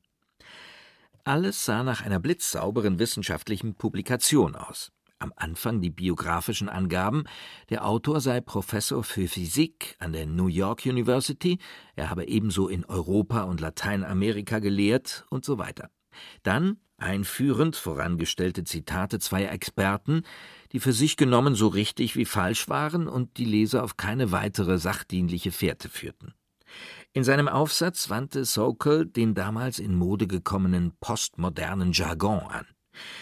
Alles 1.26 1.64
sah 1.64 1.84
nach 1.84 2.02
einer 2.02 2.20
blitzsauberen 2.20 3.00
wissenschaftlichen 3.00 3.76
Publikation 3.76 4.56
aus. 4.56 4.92
Am 5.20 5.32
Anfang 5.38 5.80
die 5.80 5.90
biografischen 5.90 6.68
Angaben, 6.68 7.24
der 7.70 7.86
Autor 7.86 8.20
sei 8.20 8.42
Professor 8.42 9.06
für 9.06 9.30
Physik 9.30 9.96
an 10.00 10.12
der 10.12 10.26
New 10.26 10.48
York 10.48 10.86
University, 10.86 11.60
er 11.96 12.10
habe 12.10 12.28
ebenso 12.28 12.68
in 12.68 12.84
Europa 12.84 13.44
und 13.44 13.62
Lateinamerika 13.62 14.60
gelehrt 14.60 15.26
und 15.30 15.46
so 15.46 15.58
weiter. 15.58 15.90
Dann 16.42 16.76
einführend 16.98 17.78
vorangestellte 17.78 18.66
Zitate 18.66 19.20
zweier 19.20 19.54
Experten, 19.54 20.24
die 20.74 20.82
für 20.82 20.92
sich 20.92 21.16
genommen 21.16 21.56
so 21.56 21.68
richtig 21.68 22.18
wie 22.18 22.26
falsch 22.26 22.68
waren 22.68 23.08
und 23.08 23.38
die 23.38 23.46
Leser 23.46 23.86
auf 23.86 23.96
keine 23.96 24.34
weitere 24.34 24.78
sachdienliche 24.78 25.54
Fährte 25.54 25.88
führten. 25.88 26.34
In 27.16 27.24
seinem 27.24 27.48
Aufsatz 27.48 28.10
wandte 28.10 28.44
Sokol 28.44 29.06
den 29.06 29.36
damals 29.36 29.78
in 29.78 29.94
Mode 29.96 30.26
gekommenen 30.26 30.94
postmodernen 31.00 31.92
Jargon 31.92 32.40
an. 32.40 32.66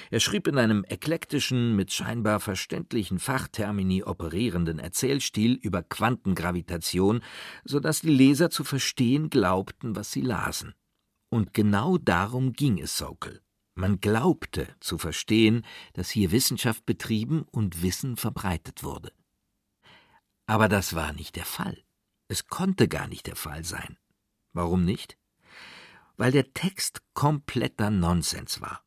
Er 0.09 0.21
schrieb 0.21 0.47
in 0.47 0.57
einem 0.57 0.85
eklektischen, 0.87 1.75
mit 1.75 1.91
scheinbar 1.91 2.39
verständlichen 2.39 3.19
Fachtermini 3.19 4.03
operierenden 4.03 4.79
Erzählstil 4.79 5.53
über 5.55 5.83
Quantengravitation, 5.83 7.21
so 7.65 7.81
dass 7.81 7.99
die 7.99 8.15
Leser 8.15 8.49
zu 8.49 8.63
verstehen 8.63 9.29
glaubten, 9.29 9.95
was 9.95 10.11
sie 10.11 10.21
lasen. 10.21 10.73
Und 11.29 11.53
genau 11.53 11.97
darum 11.97 12.53
ging 12.53 12.79
es 12.79 12.97
Sokol. 12.97 13.41
Man 13.75 13.99
glaubte 13.99 14.67
zu 14.79 14.97
verstehen, 14.97 15.65
dass 15.93 16.09
hier 16.09 16.31
Wissenschaft 16.31 16.85
betrieben 16.85 17.43
und 17.51 17.81
Wissen 17.81 18.15
verbreitet 18.15 18.83
wurde. 18.83 19.11
Aber 20.45 20.69
das 20.69 20.93
war 20.93 21.11
nicht 21.13 21.35
der 21.35 21.45
Fall. 21.45 21.77
Es 22.31 22.47
konnte 22.47 22.87
gar 22.87 23.09
nicht 23.09 23.27
der 23.27 23.35
Fall 23.35 23.65
sein. 23.65 23.97
Warum 24.53 24.85
nicht? 24.85 25.17
Weil 26.15 26.31
der 26.31 26.53
Text 26.53 27.01
kompletter 27.13 27.89
Nonsens 27.89 28.61
war. 28.61 28.85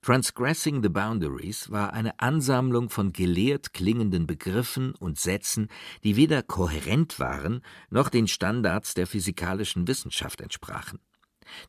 Transgressing 0.00 0.80
the 0.80 0.88
Boundaries 0.88 1.72
war 1.72 1.92
eine 1.92 2.20
Ansammlung 2.20 2.88
von 2.88 3.12
gelehrt 3.12 3.72
klingenden 3.72 4.28
Begriffen 4.28 4.94
und 4.94 5.18
Sätzen, 5.18 5.70
die 6.04 6.14
weder 6.14 6.44
kohärent 6.44 7.18
waren 7.18 7.62
noch 7.90 8.08
den 8.08 8.28
Standards 8.28 8.94
der 8.94 9.08
physikalischen 9.08 9.88
Wissenschaft 9.88 10.40
entsprachen. 10.40 11.00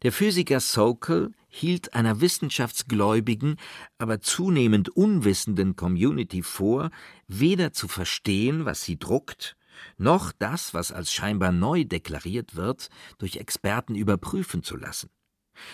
Der 0.04 0.12
Physiker 0.12 0.60
Sokal 0.60 1.32
hielt 1.48 1.96
einer 1.96 2.22
wissenschaftsgläubigen, 2.22 3.56
aber 3.98 4.22
zunehmend 4.22 4.90
unwissenden 4.90 5.76
Community 5.76 6.44
vor, 6.44 6.92
weder 7.28 7.74
zu 7.74 7.88
verstehen, 7.88 8.66
was 8.66 8.84
sie 8.84 9.00
druckt, 9.00 9.58
noch 9.98 10.32
das, 10.32 10.74
was 10.74 10.92
als 10.92 11.12
scheinbar 11.12 11.52
neu 11.52 11.84
deklariert 11.84 12.56
wird, 12.56 12.90
durch 13.18 13.38
Experten 13.38 13.96
überprüfen 13.96 14.64
zu 14.64 14.78
lassen. 14.78 15.10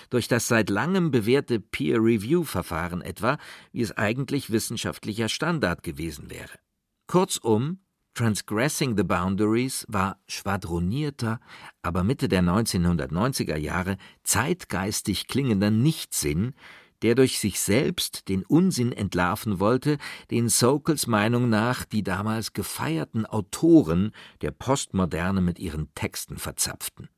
Durch 0.09 0.27
das 0.27 0.47
seit 0.47 0.69
langem 0.69 1.11
bewährte 1.11 1.59
Peer-Review-Verfahren 1.59 3.01
etwa, 3.01 3.37
wie 3.71 3.81
es 3.81 3.95
eigentlich 3.97 4.51
wissenschaftlicher 4.51 5.29
Standard 5.29 5.83
gewesen 5.83 6.29
wäre. 6.29 6.59
Kurzum, 7.07 7.79
Transgressing 8.13 8.97
the 8.97 9.03
Boundaries 9.03 9.85
war 9.87 10.19
schwadronierter, 10.27 11.39
aber 11.81 12.03
Mitte 12.03 12.27
der 12.27 12.41
1990er 12.41 13.55
Jahre 13.55 13.97
zeitgeistig 14.23 15.27
klingender 15.27 15.71
Nichtsinn, 15.71 16.53
der 17.01 17.15
durch 17.15 17.39
sich 17.39 17.59
selbst 17.59 18.27
den 18.27 18.43
Unsinn 18.43 18.91
entlarven 18.91 19.59
wollte, 19.59 19.97
den 20.31 20.49
Sokals 20.49 21.07
Meinung 21.07 21.49
nach 21.49 21.85
die 21.85 22.03
damals 22.03 22.53
gefeierten 22.53 23.25
Autoren 23.25 24.11
der 24.41 24.51
Postmoderne 24.51 25.41
mit 25.41 25.59
ihren 25.59 25.93
Texten 25.95 26.37
verzapften. 26.37 27.09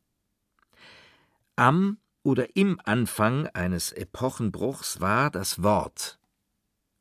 Am 1.56 1.98
oder 2.24 2.56
im 2.56 2.80
Anfang 2.84 3.48
eines 3.48 3.92
Epochenbruchs 3.92 5.02
war 5.02 5.32
das 5.32 5.64
Wort, 5.64 6.20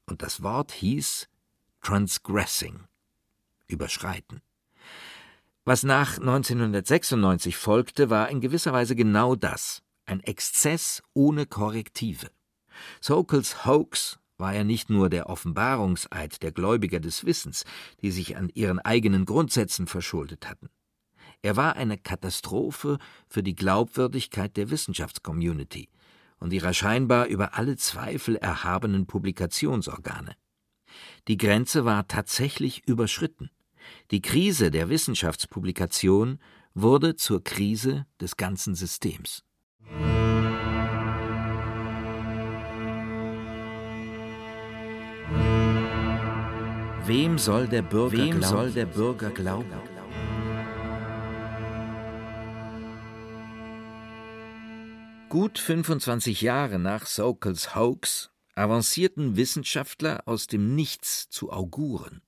und 0.07 0.23
das 0.23 0.43
Wort 0.43 0.73
hieß 0.73 1.29
Transgressing, 1.83 2.85
überschreiten. 3.69 4.43
Was 5.65 5.83
nach 5.83 6.19
1996 6.19 7.57
folgte, 7.57 8.11
war 8.11 8.29
in 8.29 8.41
gewisser 8.41 8.73
Weise 8.73 8.97
genau 8.97 9.37
das, 9.37 9.83
ein 10.05 10.21
Exzess 10.21 11.03
ohne 11.15 11.47
Korrektive. 11.47 12.31
Sokals 13.01 13.65
Hoax 13.65 14.19
war 14.39 14.55
ja 14.55 14.65
nicht 14.65 14.91
nur 14.91 15.11
der 15.11 15.29
Offenbarungseid 15.29 16.43
der 16.43 16.53
Gläubiger 16.53 16.99
des 16.99 17.25
Wissens, 17.25 17.65
die 18.01 18.11
sich 18.11 18.37
an 18.37 18.51
ihren 18.55 18.79
eigenen 18.79 19.27
Grundsätzen 19.27 19.87
verschuldet 19.87 20.49
hatten. 20.49 20.71
Er 21.43 21.57
war 21.57 21.77
eine 21.77 21.97
Katastrophe 21.97 22.99
für 23.29 23.43
die 23.43 23.55
Glaubwürdigkeit 23.55 24.57
der 24.57 24.71
Wissenschaftscommunity 24.71 25.89
und 26.39 26.53
ihrer 26.53 26.75
scheinbar 26.75 27.27
über 27.27 27.55
alle 27.55 27.77
Zweifel 27.77 28.37
erhabenen 28.37 29.07
Publikationsorgane. 29.07 30.35
Die 31.29 31.37
Grenze 31.37 31.85
war 31.85 32.09
tatsächlich 32.09 32.87
überschritten. 32.87 33.51
Die 34.11 34.23
Krise 34.23 34.71
der 34.71 34.89
Wissenschaftspublikation 34.89 36.39
wurde 36.75 37.17
zur 37.17 37.43
Krise 37.43 38.07
des 38.21 38.37
ganzen 38.37 38.75
Systems. 38.75 39.45
Wem 47.11 47.39
soll 47.39 47.67
der 47.67 47.83
Bürger, 47.83 48.19
Wem 48.19 48.39
glauben? 48.39 48.43
Soll 48.45 48.71
der 48.71 48.87
Bürger 48.87 49.31
glauben? 49.31 49.73
Gut 55.29 55.59
25 55.59 56.41
Jahre 56.41 56.79
nach 56.79 57.07
Sokals 57.07 57.75
Hoax 57.75 58.31
avancierten 58.55 59.35
Wissenschaftler 59.35 60.23
aus 60.27 60.47
dem 60.47 60.77
Nichts 60.77 61.29
zu 61.29 61.51
Auguren. 61.51 62.23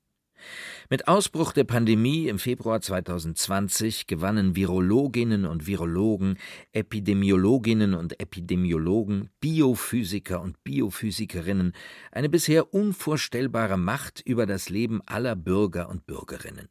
Mit 0.90 1.08
Ausbruch 1.08 1.52
der 1.52 1.64
Pandemie 1.64 2.28
im 2.28 2.38
Februar 2.38 2.80
2020 2.80 4.06
gewannen 4.06 4.56
Virologinnen 4.56 5.46
und 5.46 5.66
Virologen, 5.66 6.38
Epidemiologinnen 6.72 7.94
und 7.94 8.20
Epidemiologen, 8.20 9.30
Biophysiker 9.40 10.40
und 10.40 10.62
Biophysikerinnen 10.64 11.72
eine 12.10 12.28
bisher 12.28 12.74
unvorstellbare 12.74 13.76
Macht 13.76 14.20
über 14.20 14.46
das 14.46 14.68
Leben 14.68 15.00
aller 15.06 15.36
Bürger 15.36 15.88
und 15.88 16.06
Bürgerinnen. 16.06 16.68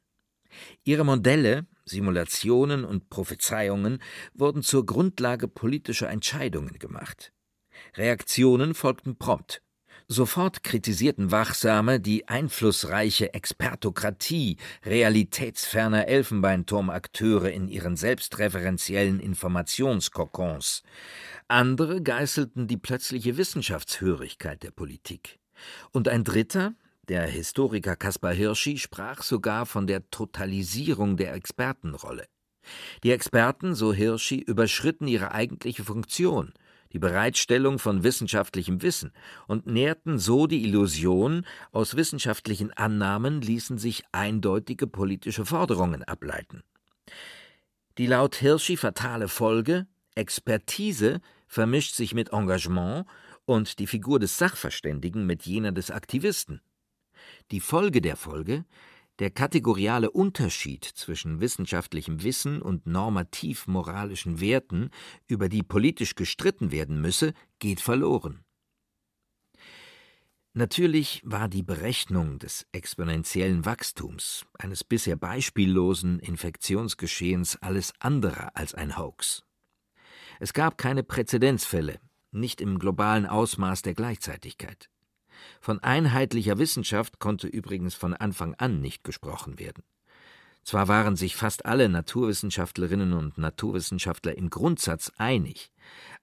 Ihre 0.84 1.06
Modelle, 1.06 1.66
Simulationen 1.86 2.84
und 2.84 3.10
Prophezeiungen 3.10 4.00
wurden 4.34 4.64
zur 4.64 4.86
Grundlage 4.86 5.48
politischer 5.48 6.10
Entscheidungen 6.10 6.78
gemacht. 6.78 7.34
Reaktionen 7.96 8.74
folgten 8.74 9.18
prompt. 9.18 9.62
Sofort 10.14 10.66
kritisierten 10.66 11.32
Wachsame 11.32 12.02
die 12.02 12.28
einflussreiche 12.28 13.34
Expertokratie 13.34 14.58
realitätsferner 14.86 16.06
Elfenbeinturmakteure 16.10 17.50
in 17.50 17.70
ihren 17.70 17.96
selbstreferenziellen 17.96 19.22
Informationskokons. 19.22 20.84
Andere 21.48 22.02
geißelten 22.02 22.68
die 22.68 22.76
plötzliche 22.76 23.38
Wissenschaftshörigkeit 23.38 24.62
der 24.64 24.72
Politik. 24.72 25.40
Und 25.94 26.10
ein 26.10 26.26
dritter, 26.26 26.74
der 27.08 27.26
Historiker 27.26 27.96
Kaspar 27.96 28.34
Hirschi, 28.34 28.80
sprach 28.80 29.24
sogar 29.24 29.66
von 29.66 29.88
der 29.88 30.10
Totalisierung 30.10 31.16
der 31.16 31.34
Expertenrolle. 31.36 32.28
Die 33.06 33.12
Experten, 33.12 33.76
so 33.76 33.94
Hirschi, 33.94 34.42
überschritten 34.42 35.08
ihre 35.08 35.32
eigentliche 35.32 35.86
Funktion– 35.86 36.52
die 36.94 37.00
Bereitstellung 37.00 37.80
von 37.80 38.04
wissenschaftlichem 38.04 38.82
Wissen 38.82 39.12
und 39.48 39.66
nährten 39.68 40.20
so 40.20 40.48
die 40.48 40.64
Illusion, 40.64 41.46
aus 41.72 41.96
wissenschaftlichen 41.96 42.72
Annahmen 42.74 43.42
ließen 43.42 43.78
sich 43.78 44.04
eindeutige 44.12 44.88
politische 44.88 45.46
Forderungen 45.46 46.04
ableiten. 46.04 46.64
Die 47.98 48.08
laut 48.08 48.36
Hirschi 48.36 48.78
fatale 48.78 49.28
Folge 49.28 49.88
Expertise 50.16 51.22
vermischt 51.48 51.96
sich 51.96 52.14
mit 52.14 52.32
Engagement 52.32 53.06
und 53.46 53.80
die 53.80 53.88
Figur 53.88 54.20
des 54.20 54.38
Sachverständigen 54.38 55.26
mit 55.26 55.46
jener 55.46 55.72
des 55.72 55.92
Aktivisten. 55.92 56.62
Die 57.52 57.60
Folge 57.60 58.02
der 58.02 58.16
Folge 58.16 58.66
der 59.22 59.30
kategoriale 59.30 60.10
Unterschied 60.10 60.84
zwischen 60.84 61.42
wissenschaftlichem 61.42 62.24
Wissen 62.24 62.60
und 62.60 62.88
normativ-moralischen 62.88 64.40
Werten, 64.40 64.90
über 65.28 65.48
die 65.48 65.62
politisch 65.62 66.16
gestritten 66.16 66.72
werden 66.72 67.00
müsse, 67.00 67.36
geht 67.60 67.82
verloren. 67.82 68.44
Natürlich 70.54 71.22
war 71.24 71.50
die 71.50 71.62
Berechnung 71.62 72.40
des 72.40 72.66
exponentiellen 72.72 73.64
Wachstums 73.64 74.48
eines 74.58 74.84
bisher 74.84 75.18
beispiellosen 75.18 76.18
Infektionsgeschehens 76.18 77.58
alles 77.62 77.94
andere 78.00 78.56
als 78.56 78.74
ein 78.74 78.98
Hoax. 78.98 79.44
Es 80.40 80.52
gab 80.52 80.80
keine 80.80 81.04
Präzedenzfälle, 81.04 82.00
nicht 82.32 82.60
im 82.60 82.80
globalen 82.80 83.28
Ausmaß 83.28 83.84
der 83.84 83.94
Gleichzeitigkeit. 83.94 84.90
Von 85.60 85.80
einheitlicher 85.80 86.58
Wissenschaft 86.58 87.20
konnte 87.20 87.48
übrigens 87.48 87.96
von 87.96 88.14
Anfang 88.14 88.56
an 88.56 88.82
nicht 88.82 89.04
gesprochen 89.04 89.60
werden. 89.60 89.84
Zwar 90.64 90.88
waren 90.88 91.16
sich 91.16 91.36
fast 91.36 91.66
alle 91.66 91.90
Naturwissenschaftlerinnen 91.90 93.14
und 93.14 93.38
Naturwissenschaftler 93.38 94.38
im 94.38 94.50
Grundsatz 94.50 95.12
einig, 95.18 95.72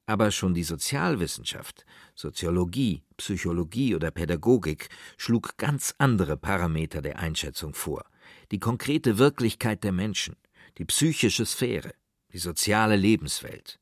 aber 0.06 0.30
schon 0.30 0.54
die 0.54 0.62
Sozialwissenschaft, 0.62 1.84
Soziologie, 2.14 3.02
Psychologie 3.16 3.94
oder 3.94 4.10
Pädagogik 4.10 4.88
schlug 5.16 5.56
ganz 5.56 5.94
andere 5.98 6.36
Parameter 6.36 7.02
der 7.02 7.18
Einschätzung 7.18 7.74
vor. 7.74 8.04
Die 8.52 8.60
konkrete 8.60 9.18
Wirklichkeit 9.18 9.82
der 9.82 9.92
Menschen, 9.92 10.36
die 10.78 10.84
psychische 10.84 11.44
Sphäre, 11.44 11.92
die 12.32 12.38
soziale 12.38 12.96
Lebenswelt. 12.96 13.80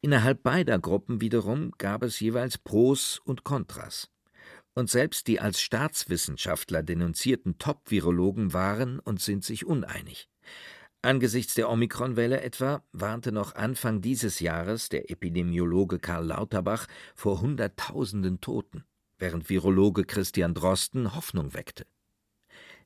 Innerhalb 0.00 0.42
beider 0.42 0.78
Gruppen 0.78 1.20
wiederum 1.20 1.72
gab 1.78 2.02
es 2.02 2.18
jeweils 2.20 2.58
Pros 2.58 3.20
und 3.24 3.44
Kontras 3.44 4.10
und 4.74 4.90
selbst 4.90 5.26
die 5.26 5.40
als 5.40 5.60
Staatswissenschaftler 5.60 6.82
denunzierten 6.82 7.58
Top-Virologen 7.58 8.52
waren 8.52 8.98
und 9.00 9.20
sind 9.20 9.44
sich 9.44 9.66
uneinig. 9.66 10.28
Angesichts 11.02 11.54
der 11.54 11.70
Omikronwelle 11.70 12.42
etwa 12.42 12.82
warnte 12.92 13.32
noch 13.32 13.54
Anfang 13.54 14.02
dieses 14.02 14.40
Jahres 14.40 14.90
der 14.90 15.10
Epidemiologe 15.10 15.98
Karl 15.98 16.26
Lauterbach 16.26 16.86
vor 17.14 17.40
Hunderttausenden 17.40 18.40
Toten, 18.40 18.84
während 19.18 19.48
Virologe 19.48 20.04
Christian 20.04 20.52
Drosten 20.52 21.14
Hoffnung 21.14 21.54
weckte. 21.54 21.86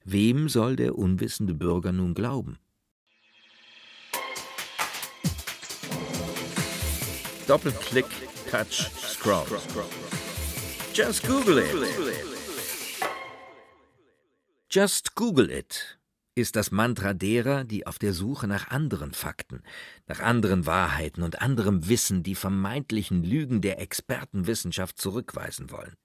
Wem 0.05 0.49
soll 0.49 0.77
der 0.77 0.97
unwissende 0.97 1.55
Bürger 1.55 1.91
nun 1.91 2.15
glauben? 2.15 2.59
Doppelklick, 7.47 8.07
Touch, 8.51 8.91
Scroll. 8.97 9.45
Just 10.95 11.27
Google 11.27 11.59
it. 11.59 11.75
Just 14.71 15.17
Google 15.17 15.51
it 15.51 15.99
ist 16.37 16.55
das 16.55 16.71
Mantra 16.71 17.15
derer, 17.15 17.65
die 17.65 17.85
auf 17.85 17.99
der 17.99 18.13
Suche 18.13 18.47
nach 18.47 18.69
anderen 18.69 19.13
Fakten, 19.13 19.65
nach 20.07 20.21
anderen 20.21 20.67
Wahrheiten 20.67 21.25
und 21.25 21.43
anderem 21.43 21.89
Wissen 21.89 22.23
die 22.23 22.37
vermeintlichen 22.37 23.25
Lügen 23.25 23.61
der 23.61 23.81
Expertenwissenschaft 23.81 24.97
zurückweisen 24.97 25.73
wollen. 25.73 25.97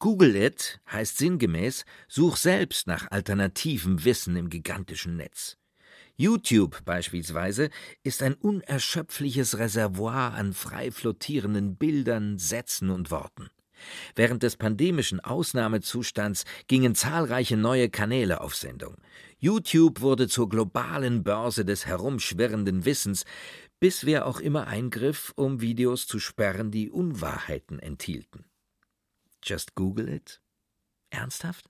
Google 0.00 0.34
it 0.34 0.80
heißt 0.90 1.16
sinngemäß, 1.16 1.84
such 2.08 2.36
selbst 2.36 2.88
nach 2.88 3.12
alternativem 3.12 4.04
Wissen 4.04 4.34
im 4.34 4.50
gigantischen 4.50 5.16
Netz. 5.16 5.58
YouTube 6.16 6.84
beispielsweise 6.84 7.70
ist 8.02 8.20
ein 8.20 8.34
unerschöpfliches 8.34 9.58
Reservoir 9.58 10.34
an 10.34 10.54
frei 10.54 10.90
flottierenden 10.90 11.76
Bildern, 11.76 12.36
Sätzen 12.38 12.90
und 12.90 13.12
Worten. 13.12 13.48
Während 14.14 14.42
des 14.42 14.56
pandemischen 14.56 15.20
Ausnahmezustands 15.20 16.44
gingen 16.66 16.94
zahlreiche 16.94 17.56
neue 17.56 17.90
Kanäle 17.90 18.40
auf 18.40 18.54
Sendung. 18.54 18.96
YouTube 19.38 20.00
wurde 20.00 20.28
zur 20.28 20.48
globalen 20.48 21.22
Börse 21.22 21.64
des 21.64 21.86
herumschwirrenden 21.86 22.84
Wissens, 22.84 23.24
bis 23.80 24.06
wer 24.06 24.26
auch 24.26 24.40
immer 24.40 24.66
eingriff, 24.66 25.32
um 25.36 25.60
Videos 25.60 26.06
zu 26.06 26.18
sperren, 26.18 26.70
die 26.70 26.90
Unwahrheiten 26.90 27.78
enthielten. 27.78 28.44
Just 29.42 29.74
Google 29.74 30.08
it? 30.08 30.40
Ernsthaft? 31.10 31.68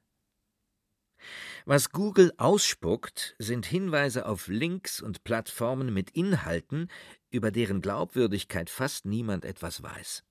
Was 1.65 1.91
Google 1.91 2.33
ausspuckt, 2.37 3.35
sind 3.39 3.67
Hinweise 3.67 4.27
auf 4.27 4.49
Links 4.49 5.01
und 5.01 5.25
Plattformen 5.25 5.93
mit 5.93 6.11
Inhalten, 6.11 6.89
über 7.31 7.51
deren 7.51 7.81
Glaubwürdigkeit 7.81 8.71
fast 8.71 9.07
niemand 9.07 9.45
etwas 9.45 9.83
weiß. 9.83 10.25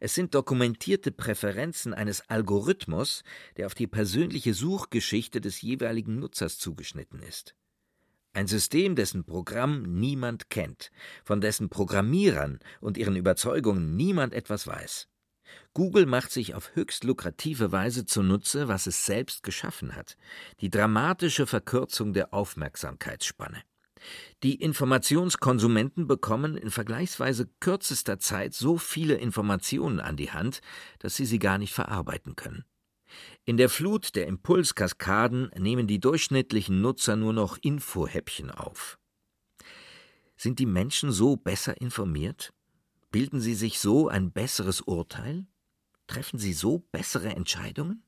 Es 0.00 0.14
sind 0.14 0.34
dokumentierte 0.34 1.12
Präferenzen 1.12 1.94
eines 1.94 2.28
Algorithmus, 2.28 3.22
der 3.56 3.66
auf 3.66 3.74
die 3.74 3.86
persönliche 3.86 4.54
Suchgeschichte 4.54 5.40
des 5.40 5.60
jeweiligen 5.62 6.18
Nutzers 6.18 6.58
zugeschnitten 6.58 7.20
ist. 7.22 7.54
Ein 8.32 8.46
System, 8.46 8.94
dessen 8.94 9.24
Programm 9.24 9.82
niemand 9.82 10.50
kennt, 10.50 10.90
von 11.24 11.40
dessen 11.40 11.68
Programmierern 11.68 12.60
und 12.80 12.96
ihren 12.96 13.16
Überzeugungen 13.16 13.96
niemand 13.96 14.34
etwas 14.34 14.66
weiß. 14.66 15.08
Google 15.74 16.06
macht 16.06 16.30
sich 16.30 16.54
auf 16.54 16.74
höchst 16.76 17.02
lukrative 17.02 17.72
Weise 17.72 18.06
zunutze, 18.06 18.68
was 18.68 18.86
es 18.86 19.04
selbst 19.04 19.42
geschaffen 19.42 19.96
hat, 19.96 20.16
die 20.60 20.70
dramatische 20.70 21.46
Verkürzung 21.46 22.12
der 22.12 22.32
Aufmerksamkeitsspanne. 22.32 23.62
Die 24.42 24.56
Informationskonsumenten 24.56 26.06
bekommen 26.06 26.56
in 26.56 26.70
vergleichsweise 26.70 27.48
kürzester 27.60 28.18
Zeit 28.18 28.54
so 28.54 28.78
viele 28.78 29.14
Informationen 29.14 30.00
an 30.00 30.16
die 30.16 30.30
Hand, 30.30 30.60
dass 30.98 31.16
sie 31.16 31.26
sie 31.26 31.38
gar 31.38 31.58
nicht 31.58 31.72
verarbeiten 31.74 32.36
können. 32.36 32.64
In 33.44 33.56
der 33.56 33.68
Flut 33.68 34.14
der 34.14 34.26
Impulskaskaden 34.26 35.50
nehmen 35.58 35.86
die 35.86 36.00
durchschnittlichen 36.00 36.80
Nutzer 36.80 37.16
nur 37.16 37.32
noch 37.32 37.58
Infohäppchen 37.60 38.50
auf. 38.50 38.98
Sind 40.36 40.58
die 40.58 40.66
Menschen 40.66 41.12
so 41.12 41.36
besser 41.36 41.80
informiert? 41.80 42.52
Bilden 43.10 43.40
sie 43.40 43.54
sich 43.54 43.80
so 43.80 44.08
ein 44.08 44.32
besseres 44.32 44.80
Urteil? 44.80 45.46
Treffen 46.06 46.38
sie 46.38 46.52
so 46.52 46.78
bessere 46.78 47.28
Entscheidungen? 47.30 48.04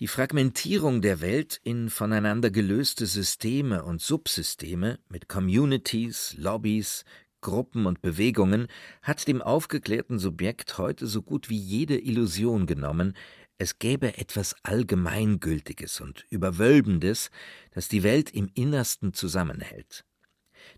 Die 0.00 0.08
Fragmentierung 0.08 1.02
der 1.02 1.20
Welt 1.20 1.60
in 1.62 1.88
voneinander 1.88 2.50
gelöste 2.50 3.06
Systeme 3.06 3.84
und 3.84 4.02
Subsysteme 4.02 4.98
mit 5.08 5.28
Communities, 5.28 6.34
Lobbys, 6.36 7.04
Gruppen 7.40 7.86
und 7.86 8.02
Bewegungen 8.02 8.66
hat 9.02 9.28
dem 9.28 9.40
aufgeklärten 9.40 10.18
Subjekt 10.18 10.78
heute 10.78 11.06
so 11.06 11.22
gut 11.22 11.48
wie 11.48 11.58
jede 11.58 11.96
Illusion 11.96 12.66
genommen, 12.66 13.14
es 13.56 13.78
gäbe 13.78 14.18
etwas 14.18 14.56
Allgemeingültiges 14.64 16.00
und 16.00 16.26
Überwölbendes, 16.28 17.30
das 17.70 17.86
die 17.86 18.02
Welt 18.02 18.30
im 18.30 18.50
Innersten 18.52 19.12
zusammenhält. 19.12 20.04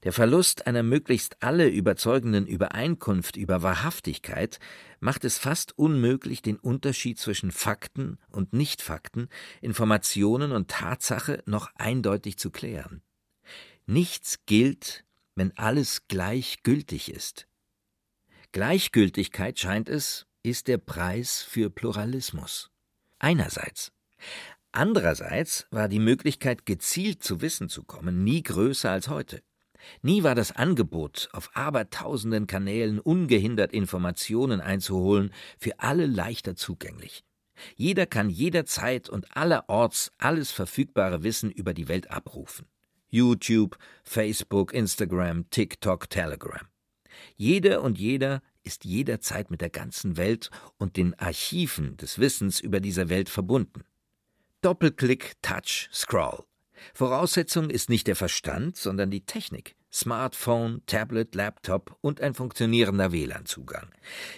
Der 0.02 0.12
Verlust 0.12 0.66
einer 0.66 0.82
möglichst 0.82 1.42
alle 1.42 1.68
überzeugenden 1.68 2.46
Übereinkunft 2.46 3.36
über 3.36 3.62
Wahrhaftigkeit 3.62 4.58
macht 5.00 5.24
es 5.24 5.38
fast 5.38 5.78
unmöglich, 5.78 6.42
den 6.42 6.58
Unterschied 6.58 7.18
zwischen 7.18 7.50
Fakten 7.50 8.18
und 8.30 8.52
Nichtfakten, 8.52 9.28
Informationen 9.60 10.52
und 10.52 10.68
Tatsache 10.68 11.42
noch 11.46 11.70
eindeutig 11.76 12.38
zu 12.38 12.50
klären. 12.50 13.02
Nichts 13.86 14.40
gilt, 14.46 15.04
wenn 15.34 15.56
alles 15.56 16.08
gleichgültig 16.08 17.12
ist. 17.12 17.46
Gleichgültigkeit, 18.52 19.58
scheint 19.58 19.88
es, 19.88 20.26
ist 20.42 20.68
der 20.68 20.78
Preis 20.78 21.42
für 21.42 21.70
Pluralismus. 21.70 22.70
Einerseits. 23.18 23.92
Andererseits 24.72 25.66
war 25.70 25.88
die 25.88 25.98
Möglichkeit, 25.98 26.66
gezielt 26.66 27.22
zu 27.22 27.40
Wissen 27.40 27.68
zu 27.68 27.84
kommen, 27.84 28.24
nie 28.24 28.42
größer 28.42 28.90
als 28.90 29.08
heute. 29.08 29.42
Nie 30.02 30.22
war 30.22 30.34
das 30.34 30.52
Angebot, 30.52 31.28
auf 31.32 31.50
abertausenden 31.54 32.46
Kanälen 32.46 32.98
ungehindert 32.98 33.72
Informationen 33.72 34.60
einzuholen, 34.60 35.32
für 35.58 35.78
alle 35.80 36.06
leichter 36.06 36.56
zugänglich. 36.56 37.24
Jeder 37.76 38.06
kann 38.06 38.28
jederzeit 38.30 39.08
und 39.08 39.36
allerorts 39.36 40.12
alles 40.18 40.50
verfügbare 40.50 41.22
Wissen 41.22 41.50
über 41.50 41.74
die 41.74 41.88
Welt 41.88 42.10
abrufen. 42.10 42.66
YouTube, 43.08 43.78
Facebook, 44.04 44.74
Instagram, 44.74 45.48
TikTok, 45.50 46.10
Telegram. 46.10 46.66
Jede 47.36 47.80
und 47.80 47.98
jeder 47.98 48.42
ist 48.62 48.84
jederzeit 48.84 49.50
mit 49.50 49.60
der 49.60 49.70
ganzen 49.70 50.16
Welt 50.16 50.50
und 50.76 50.96
den 50.96 51.18
Archiven 51.18 51.96
des 51.96 52.18
Wissens 52.18 52.60
über 52.60 52.80
diese 52.80 53.08
Welt 53.08 53.28
verbunden. 53.28 53.84
Doppelklick, 54.60 55.34
Touch, 55.42 55.88
Scroll. 55.92 56.44
Voraussetzung 56.94 57.70
ist 57.70 57.88
nicht 57.88 58.06
der 58.06 58.16
Verstand, 58.16 58.76
sondern 58.76 59.10
die 59.10 59.24
Technik. 59.24 59.76
Smartphone, 59.92 60.82
Tablet, 60.86 61.34
Laptop 61.34 61.96
und 62.02 62.20
ein 62.20 62.34
funktionierender 62.34 63.12
WLAN-Zugang. 63.12 63.88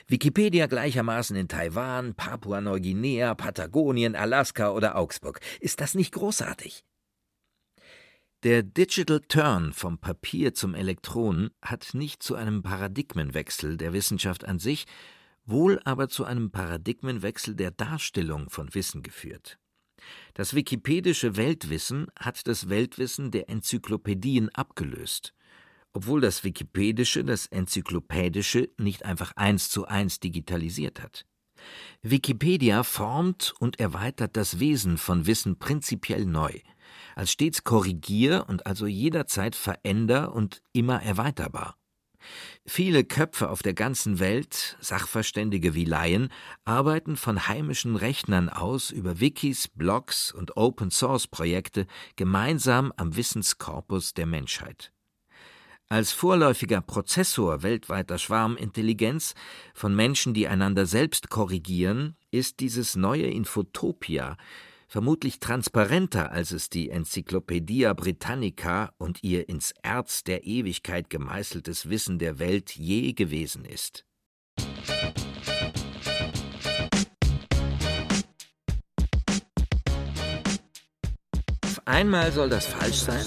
Wikipedia 0.06 0.66
gleichermaßen 0.66 1.34
in 1.34 1.48
Taiwan, 1.48 2.14
Papua-Neuguinea, 2.14 3.34
Patagonien, 3.34 4.14
Alaska 4.14 4.70
oder 4.70 4.96
Augsburg. 4.96 5.40
Ist 5.60 5.80
das 5.80 5.94
nicht 5.94 6.12
großartig? 6.12 6.84
Der 8.44 8.62
Digital 8.62 9.20
Turn 9.26 9.72
vom 9.72 9.98
Papier 9.98 10.54
zum 10.54 10.76
Elektron 10.76 11.50
hat 11.60 11.88
nicht 11.92 12.22
zu 12.22 12.36
einem 12.36 12.62
Paradigmenwechsel 12.62 13.76
der 13.76 13.92
Wissenschaft 13.92 14.44
an 14.44 14.60
sich, 14.60 14.86
wohl 15.44 15.80
aber 15.84 16.08
zu 16.08 16.24
einem 16.24 16.52
Paradigmenwechsel 16.52 17.56
der 17.56 17.72
Darstellung 17.72 18.48
von 18.48 18.72
Wissen 18.74 19.02
geführt. 19.02 19.58
Das 20.34 20.54
wikipedische 20.54 21.36
Weltwissen 21.36 22.06
hat 22.18 22.46
das 22.46 22.68
Weltwissen 22.68 23.30
der 23.30 23.48
Enzyklopädien 23.48 24.48
abgelöst, 24.54 25.34
obwohl 25.92 26.20
das 26.20 26.44
Wikipedische 26.44 27.24
das 27.24 27.46
Enzyklopädische 27.46 28.70
nicht 28.78 29.04
einfach 29.04 29.32
eins 29.36 29.70
zu 29.70 29.86
eins 29.86 30.20
digitalisiert 30.20 31.02
hat. 31.02 31.26
Wikipedia 32.02 32.84
formt 32.84 33.52
und 33.58 33.80
erweitert 33.80 34.36
das 34.36 34.60
Wesen 34.60 34.96
von 34.96 35.26
Wissen 35.26 35.58
prinzipiell 35.58 36.24
neu– 36.24 36.52
als 37.14 37.32
stets 37.32 37.64
korrigier 37.64 38.44
und 38.48 38.66
also 38.66 38.86
jederzeit 38.86 39.56
veränder 39.56 40.32
und 40.32 40.62
immer 40.72 41.02
erweiterbar. 41.02 41.76
Viele 42.66 43.04
Köpfe 43.04 43.48
auf 43.50 43.62
der 43.62 43.74
ganzen 43.74 44.18
Welt, 44.18 44.76
Sachverständige 44.80 45.74
wie 45.74 45.84
Laien, 45.84 46.30
arbeiten 46.64 47.16
von 47.16 47.48
heimischen 47.48 47.96
Rechnern 47.96 48.48
aus 48.48 48.90
über 48.90 49.20
Wikis, 49.20 49.68
Blogs 49.68 50.32
und 50.32 50.56
Open-Source-Projekte 50.56 51.86
gemeinsam 52.16 52.92
am 52.96 53.16
Wissenskorpus 53.16 54.14
der 54.14 54.26
Menschheit. 54.26 54.92
Als 55.90 56.12
vorläufiger 56.12 56.82
Prozessor 56.82 57.62
weltweiter 57.62 58.18
Schwarmintelligenz 58.18 59.34
von 59.72 59.96
Menschen, 59.96 60.34
die 60.34 60.46
einander 60.46 60.84
selbst 60.84 61.30
korrigieren, 61.30 62.14
ist 62.30 62.60
dieses 62.60 62.94
neue 62.94 63.26
Infotopia 63.26 64.36
vermutlich 64.88 65.38
transparenter, 65.38 66.32
als 66.32 66.50
es 66.50 66.70
die 66.70 66.88
Enzyklopädia 66.88 67.92
Britannica 67.92 68.92
und 68.96 69.22
ihr 69.22 69.48
ins 69.48 69.74
Erz 69.82 70.24
der 70.24 70.44
Ewigkeit 70.44 71.10
gemeißeltes 71.10 71.90
Wissen 71.90 72.18
der 72.18 72.38
Welt 72.38 72.74
je 72.74 73.12
gewesen 73.12 73.64
ist. 73.66 74.06
Auf 81.62 81.82
einmal 81.84 82.32
soll 82.32 82.48
das 82.48 82.66
falsch 82.66 82.96
sein? 82.96 83.24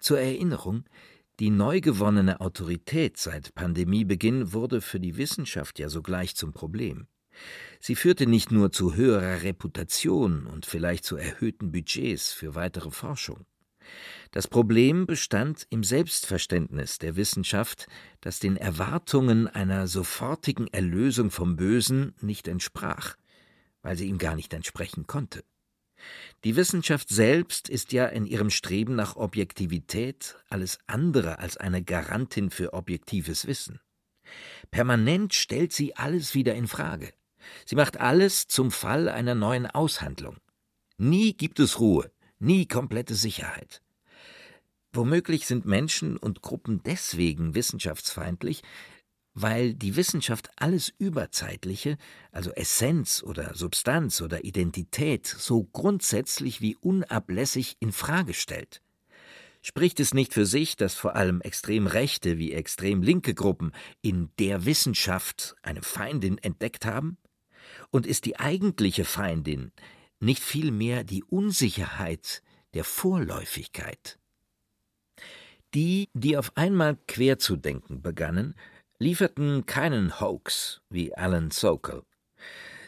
Zur 0.00 0.18
Erinnerung, 0.18 0.84
die 1.38 1.50
neu 1.50 1.80
gewonnene 1.80 2.40
Autorität 2.40 3.16
seit 3.16 3.54
Pandemiebeginn 3.54 4.52
wurde 4.52 4.80
für 4.80 4.98
die 4.98 5.16
Wissenschaft 5.16 5.78
ja 5.78 5.88
sogleich 5.88 6.34
zum 6.34 6.52
Problem. 6.52 7.06
Sie 7.80 7.94
führte 7.94 8.26
nicht 8.26 8.50
nur 8.50 8.72
zu 8.72 8.94
höherer 8.94 9.42
Reputation 9.42 10.46
und 10.46 10.66
vielleicht 10.66 11.04
zu 11.04 11.16
erhöhten 11.16 11.72
Budgets 11.72 12.32
für 12.32 12.54
weitere 12.54 12.90
Forschung. 12.90 13.46
Das 14.30 14.46
Problem 14.46 15.06
bestand 15.06 15.66
im 15.70 15.82
Selbstverständnis 15.82 16.98
der 16.98 17.16
Wissenschaft, 17.16 17.88
das 18.20 18.38
den 18.38 18.56
Erwartungen 18.56 19.48
einer 19.48 19.88
sofortigen 19.88 20.68
Erlösung 20.68 21.30
vom 21.30 21.56
Bösen 21.56 22.14
nicht 22.20 22.46
entsprach, 22.46 23.16
weil 23.82 23.96
sie 23.96 24.06
ihm 24.06 24.18
gar 24.18 24.36
nicht 24.36 24.52
entsprechen 24.52 25.06
konnte. 25.06 25.42
Die 26.44 26.56
Wissenschaft 26.56 27.08
selbst 27.08 27.68
ist 27.68 27.92
ja 27.92 28.06
in 28.06 28.24
ihrem 28.24 28.50
Streben 28.50 28.94
nach 28.94 29.16
Objektivität 29.16 30.36
alles 30.48 30.78
andere 30.86 31.38
als 31.38 31.56
eine 31.56 31.82
Garantin 31.82 32.50
für 32.50 32.72
objektives 32.72 33.46
Wissen. 33.46 33.80
Permanent 34.70 35.34
stellt 35.34 35.72
sie 35.72 35.96
alles 35.96 36.34
wieder 36.34 36.54
in 36.54 36.68
Frage. 36.68 37.12
Sie 37.66 37.76
macht 37.76 37.98
alles 37.98 38.48
zum 38.48 38.70
Fall 38.70 39.08
einer 39.08 39.34
neuen 39.34 39.66
Aushandlung. 39.66 40.36
Nie 40.96 41.32
gibt 41.34 41.60
es 41.60 41.80
Ruhe, 41.80 42.10
nie 42.38 42.66
komplette 42.66 43.14
Sicherheit. 43.14 43.82
Womöglich 44.92 45.46
sind 45.46 45.66
Menschen 45.66 46.16
und 46.16 46.42
Gruppen 46.42 46.82
deswegen 46.82 47.54
wissenschaftsfeindlich, 47.54 48.62
weil 49.34 49.74
die 49.74 49.96
Wissenschaft 49.96 50.50
alles 50.56 50.92
Überzeitliche, 50.98 51.96
also 52.32 52.50
Essenz 52.50 53.22
oder 53.22 53.54
Substanz 53.54 54.20
oder 54.20 54.44
Identität, 54.44 55.26
so 55.26 55.64
grundsätzlich 55.64 56.60
wie 56.60 56.76
unablässig 56.76 57.76
in 57.78 57.92
Frage 57.92 58.34
stellt. 58.34 58.82
Spricht 59.62 60.00
es 60.00 60.14
nicht 60.14 60.32
für 60.32 60.46
sich, 60.46 60.76
dass 60.76 60.94
vor 60.94 61.16
allem 61.16 61.42
extrem 61.42 61.86
rechte 61.86 62.38
wie 62.38 62.52
extrem 62.52 63.02
linke 63.02 63.34
Gruppen 63.34 63.72
in 64.00 64.30
der 64.38 64.64
Wissenschaft 64.64 65.54
eine 65.62 65.82
Feindin 65.82 66.38
entdeckt 66.38 66.86
haben? 66.86 67.18
Und 67.90 68.06
ist 68.06 68.24
die 68.24 68.38
eigentliche 68.38 69.04
Feindin 69.04 69.72
nicht 70.20 70.42
vielmehr 70.42 71.04
die 71.04 71.24
Unsicherheit 71.24 72.42
der 72.74 72.84
Vorläufigkeit? 72.84 74.18
Die, 75.74 76.08
die 76.14 76.36
auf 76.36 76.56
einmal 76.56 76.98
quer 77.06 77.38
zu 77.38 77.56
denken 77.56 78.02
begannen, 78.02 78.54
lieferten 78.98 79.66
keinen 79.66 80.20
Hoax 80.20 80.82
wie 80.90 81.14
Alan 81.14 81.50
Sokol. 81.50 82.04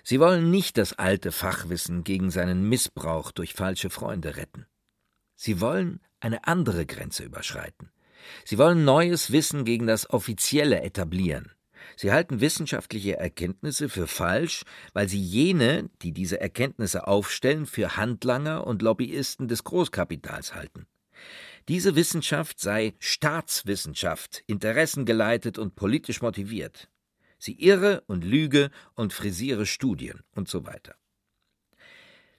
Sie 0.04 0.18
wollen 0.18 0.50
nicht 0.50 0.78
das 0.78 0.92
alte 0.94 1.30
Fachwissen 1.30 2.02
gegen 2.02 2.30
seinen 2.30 2.68
Missbrauch 2.68 3.30
durch 3.30 3.54
falsche 3.54 3.88
Freunde 3.88 4.36
retten. 4.36 4.66
Sie 5.36 5.60
wollen 5.60 6.00
eine 6.20 6.46
andere 6.46 6.86
Grenze 6.86 7.24
überschreiten. 7.24 7.90
Sie 8.44 8.58
wollen 8.58 8.84
neues 8.84 9.32
Wissen 9.32 9.64
gegen 9.64 9.86
das 9.86 10.10
Offizielle 10.10 10.82
etablieren. 10.82 11.52
Sie 11.96 12.12
halten 12.12 12.40
wissenschaftliche 12.40 13.16
Erkenntnisse 13.16 13.88
für 13.88 14.06
falsch, 14.06 14.64
weil 14.92 15.08
sie 15.08 15.20
jene, 15.20 15.90
die 16.02 16.12
diese 16.12 16.40
Erkenntnisse 16.40 17.06
aufstellen, 17.06 17.66
für 17.66 17.96
Handlanger 17.96 18.66
und 18.66 18.82
Lobbyisten 18.82 19.48
des 19.48 19.64
Großkapitals 19.64 20.54
halten. 20.54 20.86
Diese 21.68 21.94
Wissenschaft 21.94 22.58
sei 22.58 22.94
Staatswissenschaft, 22.98 24.42
interessengeleitet 24.46 25.58
und 25.58 25.76
politisch 25.76 26.20
motiviert. 26.20 26.88
Sie 27.38 27.60
irre 27.60 28.02
und 28.06 28.24
lüge 28.24 28.70
und 28.94 29.12
frisiere 29.12 29.66
Studien 29.66 30.20
und 30.34 30.48
so 30.48 30.66
weiter. 30.66 30.94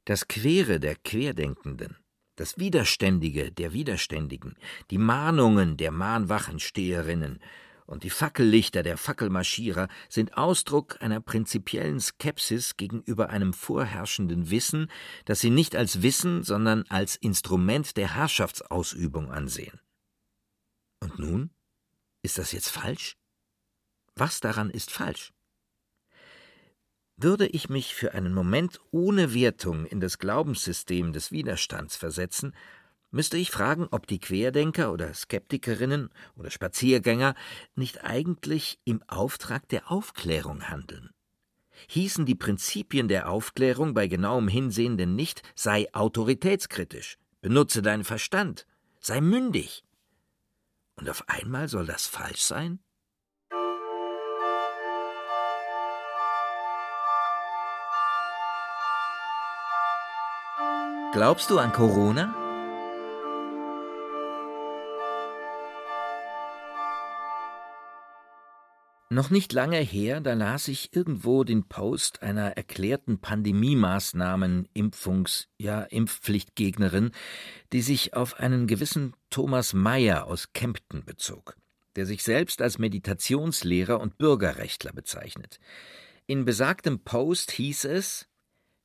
Das 0.06 0.28
Quere 0.28 0.80
der 0.80 0.96
Querdenkenden, 0.96 1.98
das 2.36 2.58
Widerständige 2.58 3.52
der 3.52 3.74
Widerständigen, 3.74 4.56
die 4.92 4.98
Mahnungen 4.98 5.78
der 5.78 5.92
Mahnwachensteherinnen, 5.92 7.40
und 7.86 8.04
die 8.04 8.10
Fackellichter 8.10 8.84
der 8.84 8.98
Fackelmarschierer 8.98 9.88
sind 10.10 10.38
Ausdruck 10.38 11.02
einer 11.02 11.20
prinzipiellen 11.20 12.00
Skepsis 12.00 12.78
gegenüber 12.78 13.30
einem 13.30 13.54
vorherrschenden 13.54 14.50
Wissen, 14.50 14.90
das 15.26 15.42
sie 15.42 15.50
nicht 15.50 15.76
als 15.76 16.02
Wissen, 16.02 16.44
sondern 16.44 16.84
als 16.90 17.16
Instrument 17.16 17.98
der 17.98 18.16
Herrschaftsausübung 18.16 19.32
ansehen. 19.32 19.80
Und 21.00 21.20
nun? 21.20 21.50
Ist 22.22 22.38
das 22.38 22.54
jetzt 22.54 22.70
falsch? 22.70 23.18
Was 24.16 24.40
daran 24.40 24.70
ist 24.70 24.92
falsch? 24.92 25.34
Würde 27.18 27.48
ich 27.48 27.70
mich 27.70 27.94
für 27.94 28.14
einen 28.14 28.34
Moment 28.34 28.80
ohne 28.92 29.34
Wertung 29.34 29.86
in 29.86 30.00
das 30.00 30.18
Glaubenssystem 30.18 31.14
des 31.14 31.32
Widerstands 31.32 31.96
versetzen, 31.96 32.56
müsste 33.14 33.38
ich 33.38 33.52
fragen, 33.52 33.88
ob 33.92 34.08
die 34.08 34.20
Querdenker 34.20 34.92
oder 34.92 35.14
Skeptikerinnen 35.14 36.10
oder 36.36 36.50
Spaziergänger 36.50 37.36
nicht 37.76 38.04
eigentlich 38.04 38.80
im 38.86 39.04
Auftrag 39.08 39.70
der 39.70 39.92
Aufklärung 39.92 40.68
handeln. 40.70 41.12
Hießen 41.90 42.26
die 42.26 42.36
Prinzipien 42.36 43.08
der 43.08 43.30
Aufklärung 43.30 43.94
bei 43.94 44.08
genauem 44.08 44.48
Hinsehen 44.48 44.98
denn 44.98 45.16
nicht, 45.16 45.44
sei 45.56 45.94
autoritätskritisch, 45.94 47.18
benutze 47.42 47.82
deinen 47.82 48.04
Verstand, 48.04 48.66
sei 49.00 49.22
mündig. 49.22 49.84
Und 50.96 51.10
auf 51.10 51.30
einmal 51.30 51.68
soll 51.68 51.86
das 51.86 52.08
falsch 52.08 52.42
sein? 52.42 52.80
Glaubst 61.14 61.52
du 61.52 61.60
an 61.60 61.72
Corona? 61.72 62.43
Noch 69.14 69.30
nicht 69.30 69.54
lange 69.54 69.78
her, 69.78 70.22
da 70.22 70.34
las 70.34 70.68
ich 70.68 70.96
irgendwo 70.96 71.44
den 71.44 71.68
Post 71.68 72.24
einer 72.24 72.58
erklärten 72.58 73.20
Pandemiemaßnahmen 73.20 74.68
Impfungs, 74.74 75.50
ja 75.60 75.84
Impfpflichtgegnerin, 75.84 77.12
die 77.74 77.84
sich 77.84 78.16
auf 78.16 78.40
einen 78.40 78.66
gewissen 78.66 79.16
Thomas 79.30 79.74
Mayer 79.74 80.26
aus 80.26 80.52
Kempten 80.54 81.06
bezog, 81.06 81.56
der 81.96 82.08
sich 82.08 82.24
selbst 82.24 82.60
als 82.60 82.80
Meditationslehrer 82.80 84.02
und 84.02 84.18
Bürgerrechtler 84.18 84.94
bezeichnet. 84.94 85.60
In 86.26 86.44
besagtem 86.44 86.98
Post 87.04 87.52
hieß 87.52 87.86
es 87.86 88.28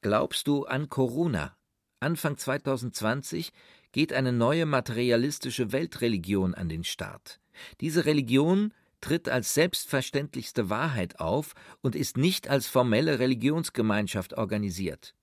Glaubst 0.03 0.47
du 0.47 0.67
an 0.67 0.91
Corona? 0.91 1.57
Anfang 2.01 2.37
2020 2.37 3.51
geht 3.93 4.12
eine 4.12 4.35
neue 4.35 4.67
materialistische 4.67 5.73
Weltreligion 5.73 6.53
an 6.55 6.69
den 6.69 6.85
Start. 6.85 7.41
Diese 7.81 8.05
Religion 8.05 8.75
tritt 9.01 9.29
als 9.29 9.55
selbstverständlichste 9.55 10.71
Wahrheit 10.71 11.21
auf 11.21 11.55
und 11.81 11.95
ist 11.95 12.17
nicht 12.17 12.49
als 12.49 12.67
formelle 12.67 13.19
Religionsgemeinschaft 13.19 14.35
organisiert. 14.35 15.15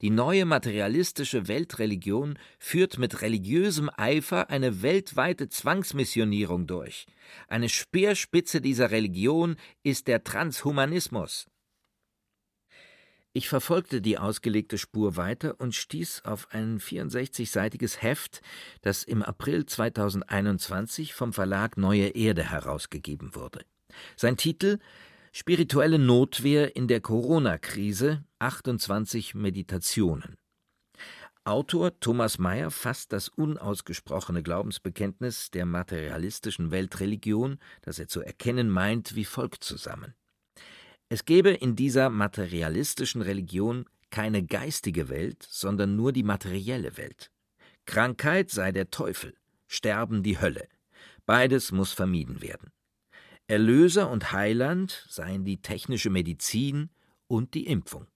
Die 0.00 0.10
neue 0.10 0.44
materialistische 0.44 1.48
Weltreligion 1.48 2.38
führt 2.58 2.98
mit 2.98 3.20
religiösem 3.22 3.90
Eifer 3.96 4.50
eine 4.50 4.82
weltweite 4.82 5.48
Zwangsmissionierung 5.48 6.66
durch. 6.66 7.06
Eine 7.48 7.68
Speerspitze 7.68 8.60
dieser 8.60 8.90
Religion 8.90 9.56
ist 9.82 10.08
der 10.08 10.24
Transhumanismus. 10.24 11.46
Ich 13.34 13.48
verfolgte 13.48 14.02
die 14.02 14.18
ausgelegte 14.18 14.76
Spur 14.76 15.16
weiter 15.16 15.58
und 15.58 15.74
stieß 15.74 16.26
auf 16.26 16.48
ein 16.50 16.78
64-seitiges 16.78 18.02
Heft, 18.02 18.42
das 18.82 19.04
im 19.04 19.22
April 19.22 19.64
2021 19.64 21.14
vom 21.14 21.32
Verlag 21.32 21.78
Neue 21.78 22.08
Erde 22.08 22.42
herausgegeben 22.42 23.34
wurde. 23.34 23.64
Sein 24.16 24.36
Titel 24.36 24.78
Spirituelle 25.32 25.98
Notwehr 25.98 26.76
in 26.76 26.88
der 26.88 27.00
Corona-Krise 27.00 28.22
28 28.38 29.34
Meditationen. 29.34 30.36
Autor 31.44 31.98
Thomas 32.00 32.38
Mayer 32.38 32.70
fasst 32.70 33.14
das 33.14 33.30
unausgesprochene 33.30 34.42
Glaubensbekenntnis 34.42 35.50
der 35.50 35.64
materialistischen 35.64 36.70
Weltreligion, 36.70 37.58
das 37.80 37.98
er 37.98 38.08
zu 38.08 38.20
erkennen 38.20 38.68
meint, 38.68 39.14
wie 39.16 39.24
folgt 39.24 39.64
zusammen. 39.64 40.14
Es 41.12 41.26
gebe 41.26 41.50
in 41.50 41.76
dieser 41.76 42.08
materialistischen 42.08 43.20
Religion 43.20 43.84
keine 44.08 44.42
geistige 44.42 45.10
Welt, 45.10 45.46
sondern 45.46 45.94
nur 45.94 46.10
die 46.10 46.22
materielle 46.22 46.96
Welt. 46.96 47.30
Krankheit 47.84 48.48
sei 48.48 48.72
der 48.72 48.90
Teufel, 48.90 49.34
Sterben 49.66 50.22
die 50.22 50.40
Hölle. 50.40 50.66
Beides 51.26 51.70
muss 51.70 51.92
vermieden 51.92 52.40
werden. 52.40 52.72
Erlöser 53.46 54.08
und 54.08 54.32
Heiland 54.32 55.04
seien 55.06 55.44
die 55.44 55.60
technische 55.60 56.08
Medizin 56.08 56.88
und 57.26 57.52
die 57.52 57.66
Impfung. 57.66 58.06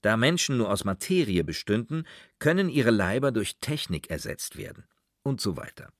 Da 0.00 0.16
Menschen 0.16 0.56
nur 0.56 0.72
aus 0.72 0.84
Materie 0.84 1.44
bestünden, 1.44 2.08
können 2.40 2.70
ihre 2.70 2.90
Leiber 2.90 3.30
durch 3.30 3.60
Technik 3.60 4.10
ersetzt 4.10 4.56
werden 4.56 4.82
und 5.22 5.40
so 5.40 5.56
weiter. 5.56 5.92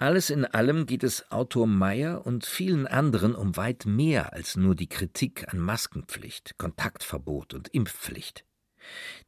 Alles 0.00 0.30
in 0.30 0.46
allem 0.46 0.86
geht 0.86 1.04
es 1.04 1.30
Autor 1.30 1.66
Meyer 1.66 2.24
und 2.24 2.46
vielen 2.46 2.86
anderen 2.86 3.34
um 3.34 3.58
weit 3.58 3.84
mehr 3.84 4.32
als 4.32 4.56
nur 4.56 4.74
die 4.74 4.88
Kritik 4.88 5.52
an 5.52 5.60
Maskenpflicht, 5.60 6.56
Kontaktverbot 6.56 7.52
und 7.52 7.68
Impfpflicht. 7.68 8.46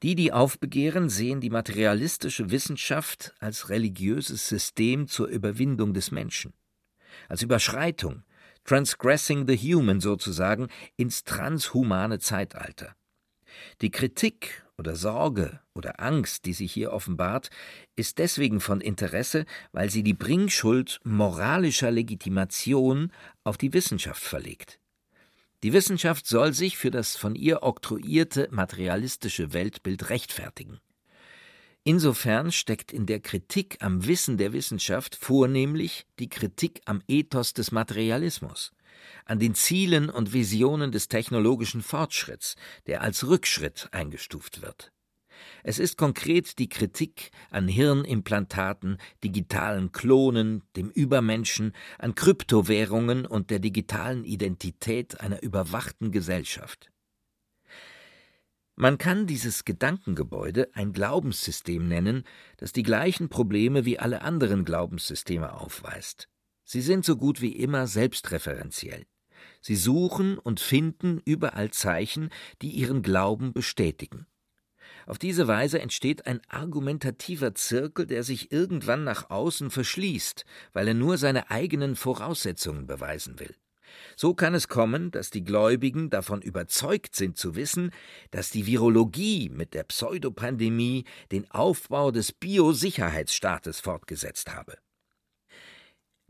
Die, 0.03 0.15
die 0.15 0.33
aufbegehren, 0.33 1.11
sehen 1.11 1.43
die 1.43 1.51
materialistische 1.51 2.51
Wissenschaft 2.51 3.35
als 3.39 3.69
religiöses 3.69 4.49
System 4.49 5.09
zur 5.09 5.27
Überwindung 5.27 5.93
des 5.93 6.11
Menschen, 6.11 6.55
als 7.29 7.43
Überschreitung, 7.43 8.23
transgressing 8.65 9.47
the 9.47 9.59
human 9.59 10.01
sozusagen, 10.01 10.69
ins 10.97 11.25
transhumane 11.25 12.19
Zeitalter. 12.19 12.97
Die 13.83 13.91
Kritik 13.91 14.62
oder 14.79 14.97
Sorge 14.97 15.61
oder 15.75 16.01
Angst, 16.01 16.45
die 16.45 16.53
sich 16.53 16.73
hier 16.73 16.93
offenbart, 16.93 17.51
ist 17.97 18.19
deswegen 18.19 18.61
von 18.61 18.81
Interesse, 18.81 19.45
weil 19.73 19.91
sie 19.91 20.03
die 20.03 20.15
Bringschuld 20.15 21.01
moralischer 21.05 21.91
Legitimation 21.91 23.13
auf 23.45 23.59
die 23.59 23.73
Wissenschaft 23.73 24.23
verlegt. 24.23 24.79
Die 25.63 25.73
Wissenschaft 25.73 26.27
soll 26.27 26.53
sich 26.53 26.77
für 26.77 26.91
das 26.91 27.17
von 27.17 27.35
ihr 27.37 27.63
oktroyierte 27.63 28.49
materialistische 28.51 29.53
Weltbild 29.53 30.11
rechtfertigen. 30.11 30.81
Insofern 31.85 32.53
steckt 32.53 32.93
in 32.93 33.07
der 33.07 33.21
Kritik 33.21 33.79
am 33.81 34.07
Wissen 34.07 34.39
der 34.39 34.53
Wissenschaft 34.53 35.17
vornehmlich 35.17 36.07
die 36.19 36.29
Kritik 36.29 36.81
am 36.85 37.03
Ethos 37.09 37.55
des 37.55 37.73
Materialismus 37.73 38.73
an 39.25 39.39
den 39.39 39.55
Zielen 39.55 40.11
und 40.11 40.33
Visionen 40.33 40.93
des 40.93 41.09
technologischen 41.09 41.83
Fortschritts, 41.83 42.57
der 42.87 43.03
als 43.03 43.27
Rückschritt 43.27 43.89
eingestuft 43.93 44.63
wird. 44.63 44.93
Es 45.65 45.79
ist 45.79 45.97
konkret 45.97 46.59
die 46.59 46.69
Kritik 46.69 47.31
an 47.51 47.69
Hirnimplantaten, 47.69 48.99
digitalen 49.23 49.93
Klonen, 49.93 50.63
dem 50.77 50.91
Übermenschen, 50.91 51.73
an 51.99 52.15
Kryptowährungen 52.15 53.27
und 53.27 53.51
der 53.51 53.59
digitalen 53.59 54.25
Identität 54.25 55.21
einer 55.21 55.43
überwachten 55.43 56.13
Gesellschaft. 56.13 56.91
Man 58.75 58.99
kann 58.99 59.27
dieses 59.27 59.65
Gedankengebäude 59.65 60.71
ein 60.73 60.93
Glaubenssystem 60.93 61.87
nennen, 61.87 62.25
das 62.57 62.73
die 62.73 62.83
gleichen 62.83 63.29
Probleme 63.29 63.85
wie 63.85 63.99
alle 63.99 64.23
anderen 64.23 64.65
Glaubenssysteme 64.65 65.53
aufweist. 65.53 66.29
Sie 66.65 66.81
sind 66.81 67.05
so 67.05 67.17
gut 67.17 67.41
wie 67.41 67.53
immer 67.53 67.87
selbstreferenziell. 67.87 69.05
Sie 69.61 69.77
suchen 69.77 70.39
und 70.39 70.61
finden 70.61 71.21
überall 71.25 71.71
Zeichen, 71.71 72.31
die 72.63 72.71
ihren 72.71 73.03
Glauben 73.03 73.53
bestätigen. 73.53 74.27
Auf 75.07 75.19
diese 75.19 75.49
Weise 75.49 75.81
entsteht 75.81 76.27
ein 76.27 76.41
argumentativer 76.49 77.55
Zirkel, 77.55 78.07
der 78.07 78.23
sich 78.23 78.53
irgendwann 78.53 79.05
nach 79.05 79.31
außen 79.31 79.71
verschließt, 79.71 80.45
weil 80.73 80.89
er 80.89 80.95
nur 80.95 81.19
seine 81.19 81.51
eigenen 81.51 81.97
Voraussetzungen 81.97 82.87
beweisen 82.87 83.41
will. 83.41 83.55
So 84.17 84.35
kann 84.35 84.55
es 84.55 84.69
kommen, 84.69 85.11
dass 85.11 85.31
die 85.31 85.45
Gläubigen 85.45 86.09
davon 86.09 86.41
überzeugt 86.41 87.15
sind 87.15 87.37
zu 87.37 87.57
wissen, 87.57 87.91
dass 88.31 88.51
die 88.51 88.67
Virologie 88.67 89.51
mit 89.51 89.75
der 89.75 89.85
Pseudopandemie 89.85 91.05
den 91.31 91.51
Aufbau 91.51 92.11
des 92.11 92.33
Biosicherheitsstaates 92.33 93.81
fortgesetzt 93.81 94.55
habe. 94.55 94.79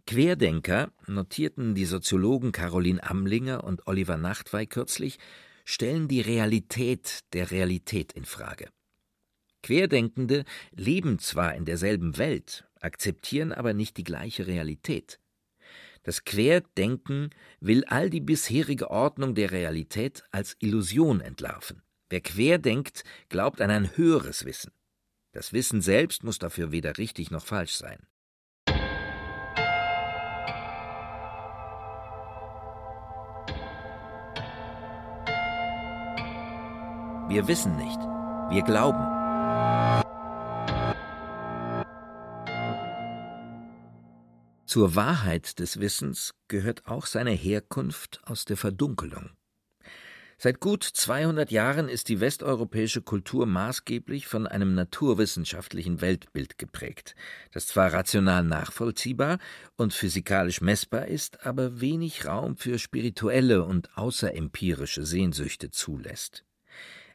Querdenker, 0.06 0.92
notierten 1.06 1.74
die 1.74 1.84
Soziologen 1.84 2.52
Caroline 2.52 3.02
Amlinger 3.02 3.64
und 3.64 3.86
Oliver 3.86 4.16
Nachtwey 4.16 4.66
kürzlich, 4.66 5.18
stellen 5.64 6.08
die 6.08 6.20
Realität 6.20 7.20
der 7.32 7.50
Realität 7.50 8.12
in 8.12 8.24
Frage. 8.24 8.68
Querdenkende 9.62 10.44
leben 10.72 11.18
zwar 11.18 11.54
in 11.54 11.64
derselben 11.64 12.18
Welt, 12.18 12.64
akzeptieren 12.80 13.52
aber 13.52 13.74
nicht 13.74 13.96
die 13.96 14.04
gleiche 14.04 14.46
Realität. 14.46 15.20
Das 16.02 16.24
Querdenken 16.24 17.30
will 17.60 17.84
all 17.84 18.10
die 18.10 18.20
bisherige 18.20 18.90
Ordnung 18.90 19.36
der 19.36 19.52
Realität 19.52 20.24
als 20.32 20.56
Illusion 20.58 21.20
entlarven. 21.20 21.82
Wer 22.10 22.20
querdenkt, 22.20 23.04
glaubt 23.28 23.60
an 23.60 23.70
ein 23.70 23.96
höheres 23.96 24.44
Wissen. 24.44 24.72
Das 25.30 25.52
Wissen 25.52 25.80
selbst 25.80 26.24
muss 26.24 26.38
dafür 26.38 26.72
weder 26.72 26.98
richtig 26.98 27.30
noch 27.30 27.46
falsch 27.46 27.74
sein. 27.74 28.04
Wir 37.32 37.48
wissen 37.48 37.74
nicht. 37.76 37.98
Wir 38.50 38.60
glauben. 38.62 39.02
Zur 44.66 44.94
Wahrheit 44.96 45.58
des 45.58 45.80
Wissens 45.80 46.34
gehört 46.48 46.86
auch 46.86 47.06
seine 47.06 47.30
Herkunft 47.30 48.20
aus 48.26 48.44
der 48.44 48.58
Verdunkelung. 48.58 49.30
Seit 50.36 50.60
gut 50.60 50.84
200 50.84 51.50
Jahren 51.50 51.88
ist 51.88 52.10
die 52.10 52.20
westeuropäische 52.20 53.00
Kultur 53.00 53.46
maßgeblich 53.46 54.26
von 54.26 54.46
einem 54.46 54.74
naturwissenschaftlichen 54.74 56.02
Weltbild 56.02 56.58
geprägt, 56.58 57.14
das 57.50 57.66
zwar 57.66 57.94
rational 57.94 58.44
nachvollziehbar 58.44 59.38
und 59.76 59.94
physikalisch 59.94 60.60
messbar 60.60 61.06
ist, 61.06 61.46
aber 61.46 61.80
wenig 61.80 62.26
Raum 62.26 62.58
für 62.58 62.78
spirituelle 62.78 63.64
und 63.64 63.96
außerempirische 63.96 65.06
Sehnsüchte 65.06 65.70
zulässt. 65.70 66.44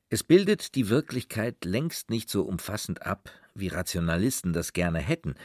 Es 0.09 0.23
bildet 0.23 0.75
die 0.75 0.87
Wirklichkeit 0.87 1.65
längst 1.65 2.09
nicht 2.09 2.29
so 2.29 2.43
umfassend 2.43 3.05
ab, 3.05 3.29
wie 3.53 3.67
Rationalisten 3.67 4.53
das 4.53 4.71
gerne 4.71 4.99
hätten, 4.99 5.35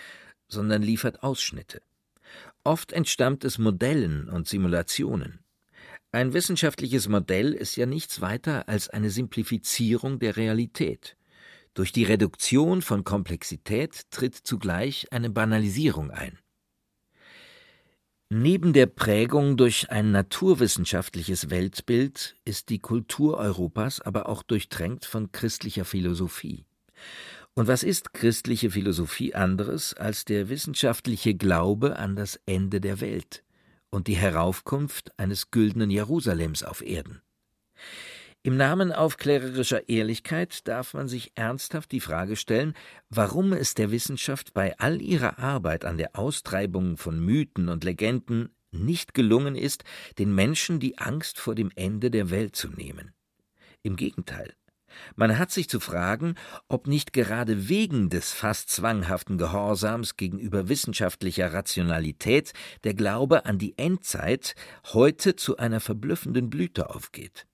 sondern 0.48 0.83
liefert 0.83 1.22
Ausschnitte. 1.22 1.83
Oft 2.62 2.92
entstammt 2.92 3.44
es 3.44 3.59
Modellen 3.59 4.29
und 4.29 4.46
Simulationen. 4.46 5.40
Ein 6.12 6.33
wissenschaftliches 6.33 7.09
Modell 7.09 7.53
ist 7.55 7.75
ja 7.77 7.87
nichts 7.87 8.20
weiter 8.20 8.68
als 8.68 8.88
eine 8.88 9.11
Simplifizierung 9.11 10.18
der 10.18 10.37
Realität. 10.37 11.16
Durch 11.75 11.90
die 11.90 12.05
Reduktion 12.05 12.83
von 12.83 13.03
Komplexität 13.03 14.11
tritt 14.11 14.37
zugleich 14.37 15.11
eine 15.11 15.31
Banalisierung 15.31 16.11
ein. 16.11 16.38
Neben 18.35 18.73
der 18.73 18.87
Prägung 18.87 19.59
durch 19.59 19.90
ein 19.90 20.11
naturwissenschaftliches 20.11 21.51
Weltbild 21.51 22.35
ist 22.47 22.71
die 22.71 22.79
Kultur 22.79 23.37
Europas 23.37 24.01
aber 24.01 24.27
auch 24.27 24.42
durchtränkt 24.42 25.05
von 25.05 25.33
christlicher 25.33 25.85
Philosophie. 25.85 26.64
Und 27.53 27.68
was 27.68 27.83
ist 27.83 28.14
christliche 28.14 28.71
Philosophie 28.71 29.35
anderes 29.35 29.92
als 29.92 30.25
der 30.25 30.49
wissenschaftliche 30.49 31.35
Glaube 31.35 31.99
an 31.99 32.16
das 32.16 32.40
Ende 32.47 32.81
der 32.81 33.03
Welt? 33.03 33.45
und 33.90 34.07
die 34.07 34.16
Heraufkunft 34.16 35.12
eines 35.18 35.51
güldenen 35.51 35.90
Jerusalems 35.90 36.62
auf 36.62 36.81
Erden. 36.81 37.21
Im 38.44 38.57
Namen 38.57 38.90
aufklärerischer 38.90 39.88
Ehrlichkeit 39.88 40.66
darf 40.66 40.94
man 40.94 41.07
sich 41.07 41.31
ernsthaft 41.37 41.92
die 41.92 42.00
Frage 42.00 42.35
stellen, 42.35 42.74
warum 43.09 43.52
es 43.52 43.74
der 43.74 43.92
Wissenschaft 43.92 44.52
bei 44.52 44.76
all 44.81 45.00
ihrer 45.00 45.38
Arbeit 45.38 45.85
an 45.85 45.96
der 45.96 46.18
Austreibung 46.18 46.96
von 46.96 47.24
Mythen 47.24 47.68
und 47.68 47.85
Legenden 47.85 48.52
nicht 48.72 49.14
gelungen 49.14 49.55
ist, 49.55 49.85
den 50.18 50.35
Menschen 50.35 50.81
die 50.81 50.98
Angst 50.98 51.38
vor 51.38 51.55
dem 51.55 51.70
Ende 51.76 52.11
der 52.11 52.31
Welt 52.31 52.57
zu 52.57 52.68
nehmen. 52.68 53.14
Im 53.85 53.94
Gegenteil, 53.94 54.52
man 55.14 55.38
hat 55.38 55.52
sich 55.52 55.68
zu 55.68 55.78
fragen, 55.78 56.35
ob 56.68 56.88
nicht 56.88 57.12
gerade 57.12 57.68
wegen 57.68 58.11
des 58.11 58.33
fast 58.33 58.70
zwanghaften 58.70 59.38
Gehorsams 59.38 60.16
gegenüber 60.16 60.68
wissenschaftlicher 60.68 61.52
Rationalität 61.52 62.55
der 62.83 62.94
Glaube 62.94 63.46
an 63.46 63.59
die 63.59 63.78
Endzeit 63.78 64.57
heute 64.92 65.37
zu 65.37 65.59
einer 65.59 65.78
verblüffenden 65.78 66.50
Blüte 66.50 66.90
aufgeht. 66.90 67.46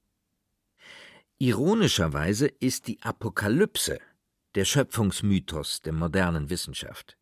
Ironischerweise 1.41 2.49
ist 2.49 2.89
die 2.89 3.01
Apokalypse 3.01 4.01
der 4.57 4.65
Schöpfungsmythos 4.65 5.83
der 5.83 5.93
modernen 5.93 6.51
Wissenschaft. 6.51 7.17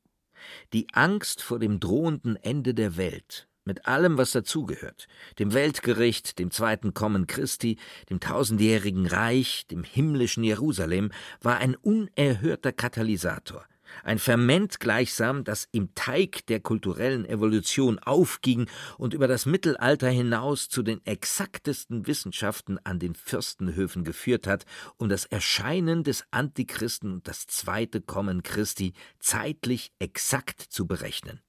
Die 0.73 0.87
Angst 0.95 1.43
vor 1.43 1.59
dem 1.59 1.81
drohenden 1.81 2.37
Ende 2.37 2.73
der 2.73 2.97
Welt 2.97 3.47
mit 3.67 3.87
allem, 3.87 4.17
was 4.17 4.31
dazugehört, 4.31 5.07
dem 5.39 5.53
Weltgericht, 5.53 6.39
dem 6.39 6.51
zweiten 6.51 6.95
Kommen 6.95 7.27
Christi, 7.27 7.77
dem 8.09 8.19
tausendjährigen 8.19 9.07
Reich, 9.07 9.67
dem 9.67 9.85
himmlischen 9.85 10.45
Jerusalem, 10.45 11.11
war 11.43 11.59
ein 11.59 11.75
unerhörter 11.75 12.73
Katalysator, 12.73 13.67
ein 14.03 14.19
Ferment 14.19 14.81
gleichsam, 14.81 15.45
das 15.45 15.69
im 15.73 15.95
Teig 15.95 16.47
der 16.47 16.61
kulturellen 16.61 17.25
Evolution 17.25 17.99
aufging 17.99 18.69
und 18.99 19.15
über 19.15 19.29
das 19.29 19.47
Mittelalter 19.47 20.09
hinaus 20.09 20.69
zu 20.69 20.83
den 20.83 21.05
exaktesten 21.07 22.07
Wissenschaften 22.07 22.79
an 22.85 22.99
den 22.99 23.15
Fürstenhöfen 23.15 24.05
geführt 24.05 24.47
hat, 24.47 24.67
um 24.97 25.09
das 25.09 25.25
Erscheinen 25.25 26.05
des 26.05 26.25
Antichristen 26.31 27.13
und 27.13 27.29
das 27.29 27.47
zweite 27.47 28.01
Kommen 28.01 28.43
Christi 28.43 28.93
zeitlich 29.19 29.93
exakt 29.99 30.61
zu 30.61 30.87
berechnen. 30.87 31.41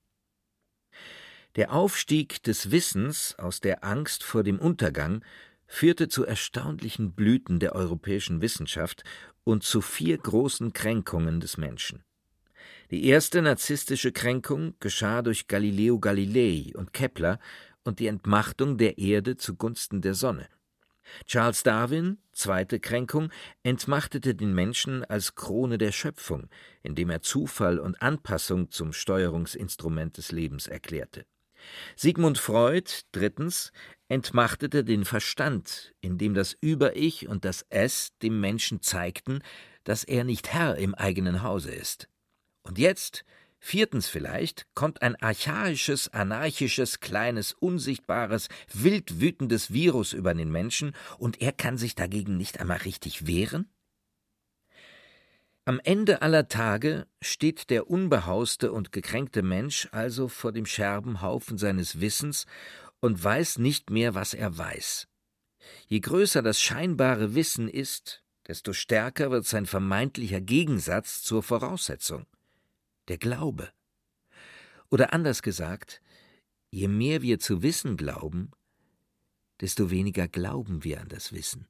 Der 1.56 1.74
Aufstieg 1.74 2.44
des 2.44 2.70
Wissens 2.70 3.34
aus 3.40 3.62
der 3.62 3.84
Angst 3.84 4.24
vor 4.24 4.44
dem 4.44 4.60
Untergang 4.60 5.24
führte 5.66 6.08
zu 6.08 6.26
erstaunlichen 6.26 7.14
Blüten 7.14 7.60
der 7.60 7.74
europäischen 7.74 8.42
Wissenschaft 8.42 9.04
und 9.44 9.64
zu 9.64 9.82
vier 9.82 10.18
großen 10.18 10.74
Kränkungen 10.74 11.40
des 11.40 11.58
Menschen. 11.58 12.04
Die 12.90 13.06
erste 13.06 13.42
narzisstische 13.42 14.14
Kränkung 14.14 14.76
geschah 14.80 15.22
durch 15.22 15.48
Galileo 15.48 16.00
Galilei 16.00 16.72
und 16.74 16.94
Kepler 16.94 17.40
und 17.84 18.00
die 18.00 18.08
Entmachtung 18.08 18.78
der 18.78 18.98
Erde 18.98 19.36
zugunsten 19.36 20.02
der 20.02 20.14
Sonne. 20.14 20.48
Charles 21.26 21.64
Darwin, 21.64 22.18
zweite 22.32 22.80
Kränkung, 22.80 23.30
entmachtete 23.64 24.36
den 24.36 24.54
Menschen 24.54 25.04
als 25.04 25.36
Krone 25.36 25.78
der 25.78 25.92
Schöpfung, 25.92 26.50
indem 26.82 27.10
er 27.10 27.22
Zufall 27.22 27.80
und 27.80 28.02
Anpassung 28.02 28.72
zum 28.72 28.94
Steuerungsinstrument 28.94 30.18
des 30.18 30.32
Lebens 30.32 30.68
erklärte. 30.68 31.26
Sigmund 31.98 32.38
Freud 32.38 32.90
drittens 33.12 33.74
entmachtete 34.08 34.86
den 34.86 35.04
Verstand, 35.04 35.94
indem 36.00 36.34
das 36.34 36.56
Über-Ich 36.62 37.28
und 37.28 37.44
das 37.44 37.66
Es 37.70 38.18
dem 38.20 38.40
Menschen 38.40 38.82
zeigten, 38.82 39.42
dass 39.84 40.06
er 40.06 40.24
nicht 40.24 40.54
Herr 40.54 40.78
im 40.78 40.96
eigenen 40.96 41.44
Hause 41.44 41.74
ist. 41.74 42.08
Und 42.68 42.78
jetzt, 42.78 43.24
viertens 43.60 44.10
vielleicht, 44.10 44.68
kommt 44.76 45.02
ein 45.02 45.16
archaisches, 45.16 46.14
anarchisches, 46.14 47.00
kleines, 47.00 47.54
unsichtbares, 47.54 48.50
wild 48.74 49.22
wütendes 49.22 49.72
Virus 49.72 50.12
über 50.12 50.34
den 50.34 50.52
Menschen, 50.52 50.94
und 51.18 51.42
er 51.42 51.54
kann 51.54 51.78
sich 51.78 51.96
dagegen 51.96 52.36
nicht 52.36 52.60
einmal 52.60 52.80
richtig 52.80 53.26
wehren? 53.26 53.70
Am 55.64 55.80
Ende 55.84 56.22
aller 56.22 56.48
Tage 56.48 57.08
steht 57.22 57.70
der 57.70 57.90
unbehauste 57.90 58.72
und 58.72 58.92
gekränkte 58.92 59.44
Mensch 59.44 59.88
also 59.92 60.28
vor 60.28 60.52
dem 60.52 60.66
Scherbenhaufen 60.66 61.58
seines 61.58 62.00
Wissens 62.00 62.46
und 63.00 63.22
weiß 63.22 63.58
nicht 63.60 63.90
mehr, 63.90 64.14
was 64.14 64.34
er 64.34 64.58
weiß. 64.58 65.08
Je 65.88 66.00
größer 66.00 66.42
das 66.42 66.62
scheinbare 66.62 67.36
Wissen 67.36 67.68
ist, 67.68 68.24
desto 68.48 68.72
stärker 68.72 69.32
wird 69.32 69.46
sein 69.46 69.66
vermeintlicher 69.66 70.40
Gegensatz 70.40 71.22
zur 71.22 71.44
Voraussetzung, 71.44 72.26
der 73.08 73.18
Glaube. 73.18 73.72
Oder 74.90 75.14
anders 75.14 75.42
gesagt, 75.42 76.02
je 76.72 76.88
mehr 76.88 77.22
wir 77.22 77.40
zu 77.40 77.62
wissen 77.62 77.98
glauben, 77.98 78.52
desto 79.62 79.90
weniger 79.90 80.28
glauben 80.28 80.84
wir 80.84 81.02
an 81.02 81.08
das 81.08 81.34
Wissen. 81.34 81.68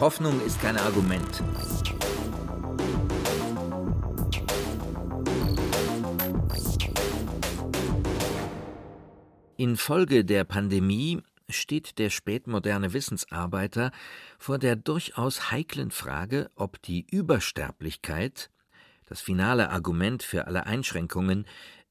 Hoffnung 0.00 0.40
ist 0.46 0.60
kein 0.60 0.76
Argument. 0.76 1.42
Infolge 9.56 10.24
der 10.24 10.44
Pandemie 10.44 11.20
steht 11.50 11.98
der 11.98 12.10
spätmoderne 12.10 12.92
Wissensarbeiter 12.92 13.90
vor 14.38 14.58
der 14.58 14.76
durchaus 14.76 15.50
heiklen 15.50 15.90
Frage, 15.90 16.50
ob 16.54 16.80
die 16.82 17.06
Übersterblichkeit, 17.10 18.50
das 19.06 19.20
finale 19.20 19.70
Argument 19.70 20.22
für 20.22 20.46
alle 20.46 20.66
Einschränkungen, 20.66 21.46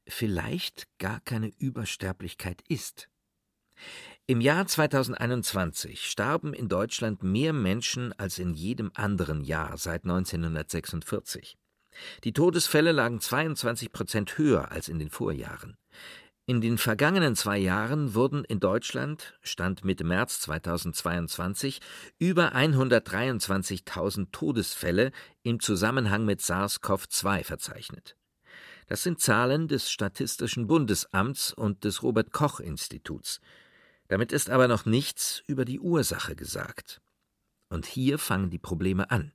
vielleicht 0.06 0.86
gar 0.98 1.20
keine 1.20 1.52
Übersterblichkeit 1.58 2.62
ist. 2.68 3.08
Im 4.26 4.40
Jahr 4.40 4.66
2021 4.66 6.04
starben 6.04 6.52
in 6.52 6.68
Deutschland 6.68 7.22
mehr 7.22 7.52
Menschen 7.52 8.12
als 8.18 8.38
in 8.38 8.54
jedem 8.54 8.90
anderen 8.94 9.42
Jahr 9.42 9.78
seit 9.78 10.04
1946. 10.04 11.56
Die 12.24 12.32
Todesfälle 12.32 12.92
lagen 12.92 13.20
22 13.20 13.90
Prozent 13.90 14.38
höher 14.38 14.70
als 14.70 14.88
in 14.88 14.98
den 14.98 15.10
Vorjahren. 15.10 15.76
In 16.48 16.62
den 16.62 16.78
vergangenen 16.78 17.36
zwei 17.36 17.58
Jahren 17.58 18.14
wurden 18.14 18.42
in 18.42 18.58
Deutschland, 18.58 19.38
Stand 19.42 19.84
Mitte 19.84 20.02
März 20.02 20.40
2022, 20.40 21.82
über 22.18 22.54
123.000 22.54 24.28
Todesfälle 24.32 25.12
im 25.42 25.60
Zusammenhang 25.60 26.24
mit 26.24 26.40
SARS-CoV-2 26.40 27.44
verzeichnet. 27.44 28.16
Das 28.86 29.02
sind 29.02 29.20
Zahlen 29.20 29.68
des 29.68 29.90
Statistischen 29.90 30.66
Bundesamts 30.66 31.52
und 31.52 31.84
des 31.84 32.02
Robert 32.02 32.32
Koch 32.32 32.60
Instituts. 32.60 33.42
Damit 34.08 34.32
ist 34.32 34.48
aber 34.48 34.68
noch 34.68 34.86
nichts 34.86 35.42
über 35.48 35.66
die 35.66 35.80
Ursache 35.80 36.34
gesagt. 36.34 37.02
Und 37.68 37.84
hier 37.84 38.18
fangen 38.18 38.48
die 38.48 38.58
Probleme 38.58 39.10
an. 39.10 39.32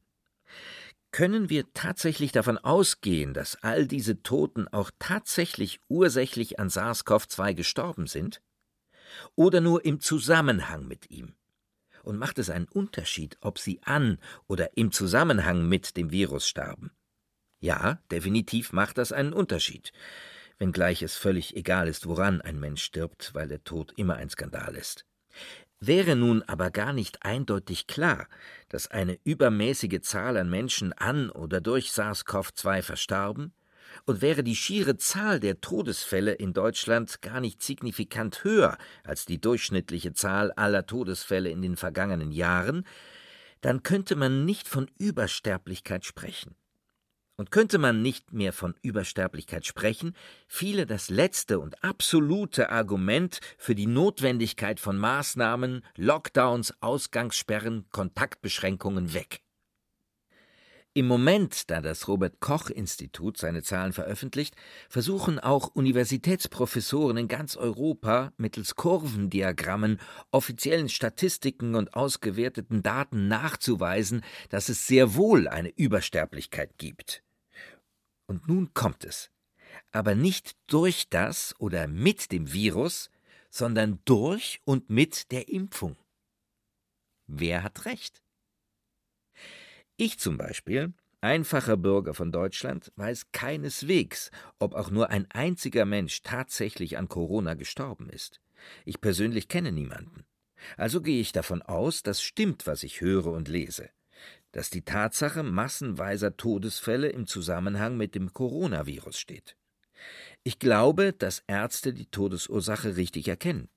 Können 1.13 1.51
wir 1.51 1.71
tatsächlich 1.75 2.31
davon 2.31 2.57
ausgehen, 2.57 3.35
dass 3.35 3.55
all 3.61 3.85
diese 3.85 4.23
Toten 4.23 4.67
auch 4.67 4.89
tatsächlich 4.97 5.79
ursächlich 5.87 6.59
an 6.59 6.69
SARS-CoV-2 6.69 7.53
gestorben 7.53 8.07
sind? 8.07 8.41
Oder 9.35 9.61
nur 9.61 9.85
im 9.85 9.99
Zusammenhang 9.99 10.87
mit 10.87 11.11
ihm? 11.11 11.35
Und 12.01 12.17
macht 12.17 12.39
es 12.39 12.49
einen 12.49 12.67
Unterschied, 12.67 13.37
ob 13.41 13.59
sie 13.59 13.79
an 13.83 14.17
oder 14.47 14.75
im 14.75 14.91
Zusammenhang 14.91 15.69
mit 15.69 15.97
dem 15.97 16.09
Virus 16.09 16.49
starben? 16.49 16.89
Ja, 17.59 18.01
definitiv 18.09 18.73
macht 18.73 18.97
das 18.97 19.11
einen 19.11 19.33
Unterschied, 19.33 19.93
wenngleich 20.57 21.03
es 21.03 21.15
völlig 21.15 21.55
egal 21.55 21.87
ist, 21.87 22.07
woran 22.07 22.41
ein 22.41 22.59
Mensch 22.59 22.83
stirbt, 22.83 23.35
weil 23.35 23.47
der 23.47 23.63
Tod 23.63 23.93
immer 23.97 24.15
ein 24.15 24.31
Skandal 24.31 24.75
ist. 24.75 25.05
Wäre 25.85 26.15
nun 26.15 26.43
aber 26.43 26.71
gar 26.71 26.93
nicht 26.93 27.25
eindeutig 27.25 27.87
klar, 27.87 28.29
dass 28.69 28.89
eine 28.89 29.19
übermäßige 29.25 29.99
Zahl 29.99 30.37
an 30.37 30.49
Menschen 30.49 30.93
an 30.93 31.29
oder 31.29 31.59
durch 31.59 31.89
SARS-CoV-2 31.89 32.81
verstarben, 32.81 33.53
und 34.05 34.21
wäre 34.21 34.45
die 34.45 34.55
schiere 34.55 34.95
Zahl 34.95 35.41
der 35.41 35.59
Todesfälle 35.59 36.31
in 36.31 36.53
Deutschland 36.53 37.21
gar 37.21 37.41
nicht 37.41 37.61
signifikant 37.61 38.45
höher 38.45 38.77
als 39.03 39.25
die 39.25 39.41
durchschnittliche 39.41 40.13
Zahl 40.13 40.53
aller 40.53 40.85
Todesfälle 40.85 41.49
in 41.49 41.61
den 41.61 41.75
vergangenen 41.75 42.31
Jahren, 42.31 42.87
dann 43.59 43.83
könnte 43.83 44.15
man 44.15 44.45
nicht 44.45 44.69
von 44.69 44.89
Übersterblichkeit 44.99 46.05
sprechen. 46.05 46.55
Und 47.43 47.51
könnte 47.51 47.77
man 47.77 48.01
nicht 48.01 48.31
mehr 48.31 48.53
von 48.53 48.73
Übersterblichkeit 48.83 49.65
sprechen, 49.65 50.15
fiele 50.47 50.85
das 50.85 51.09
letzte 51.09 51.59
und 51.59 51.83
absolute 51.83 52.69
Argument 52.69 53.41
für 53.57 53.75
die 53.75 53.85
Notwendigkeit 53.85 54.79
von 54.79 54.97
Maßnahmen, 54.97 55.83
Lockdowns, 55.97 56.73
Ausgangssperren, 56.79 57.83
Kontaktbeschränkungen 57.89 59.13
weg. 59.13 59.41
Im 60.93 61.05
Moment, 61.05 61.69
da 61.69 61.81
das 61.81 62.07
Robert 62.07 62.39
Koch 62.39 62.69
Institut 62.69 63.37
seine 63.37 63.61
Zahlen 63.61 63.91
veröffentlicht, 63.91 64.55
versuchen 64.87 65.37
auch 65.37 65.67
Universitätsprofessoren 65.75 67.17
in 67.17 67.27
ganz 67.27 67.57
Europa 67.57 68.31
mittels 68.37 68.77
Kurvendiagrammen, 68.77 69.99
offiziellen 70.31 70.87
Statistiken 70.87 71.75
und 71.75 71.93
ausgewerteten 71.93 72.83
Daten 72.83 73.27
nachzuweisen, 73.27 74.21
dass 74.47 74.69
es 74.69 74.87
sehr 74.87 75.15
wohl 75.15 75.49
eine 75.49 75.75
Übersterblichkeit 75.75 76.77
gibt. 76.77 77.21
Und 78.25 78.47
nun 78.47 78.73
kommt 78.73 79.03
es. 79.03 79.31
Aber 79.91 80.15
nicht 80.15 80.55
durch 80.67 81.09
das 81.09 81.55
oder 81.59 81.87
mit 81.87 82.31
dem 82.31 82.51
Virus, 82.53 83.09
sondern 83.49 83.99
durch 84.05 84.61
und 84.65 84.89
mit 84.89 85.31
der 85.31 85.47
Impfung. 85.49 85.97
Wer 87.27 87.63
hat 87.63 87.85
recht? 87.85 88.21
Ich 89.95 90.19
zum 90.19 90.37
Beispiel, 90.37 90.93
einfacher 91.21 91.77
Bürger 91.77 92.13
von 92.13 92.31
Deutschland, 92.31 92.91
weiß 92.95 93.31
keineswegs, 93.31 94.31
ob 94.59 94.73
auch 94.73 94.89
nur 94.89 95.09
ein 95.09 95.29
einziger 95.31 95.85
Mensch 95.85 96.21
tatsächlich 96.23 96.97
an 96.97 97.07
Corona 97.07 97.53
gestorben 97.53 98.09
ist. 98.09 98.41
Ich 98.85 99.01
persönlich 99.01 99.47
kenne 99.47 99.71
niemanden. 99.71 100.25
Also 100.77 101.01
gehe 101.01 101.21
ich 101.21 101.31
davon 101.31 101.61
aus, 101.61 102.03
dass 102.03 102.21
stimmt, 102.21 102.65
was 102.65 102.83
ich 102.83 103.01
höre 103.01 103.27
und 103.27 103.47
lese, 103.47 103.89
dass 104.53 104.69
die 104.69 104.83
Tatsache 104.83 105.43
massenweiser 105.43 106.37
Todesfälle 106.37 107.09
im 107.09 107.27
Zusammenhang 107.27 107.97
mit 107.97 108.15
dem 108.15 108.33
Coronavirus 108.33 109.17
steht. 109.17 109.57
Ich 110.43 110.59
glaube, 110.59 111.11
dass 111.11 111.43
Ärzte 111.47 111.93
die 111.93 112.05
Todesursache 112.05 112.95
richtig 112.95 113.27
erkennen. 113.27 113.69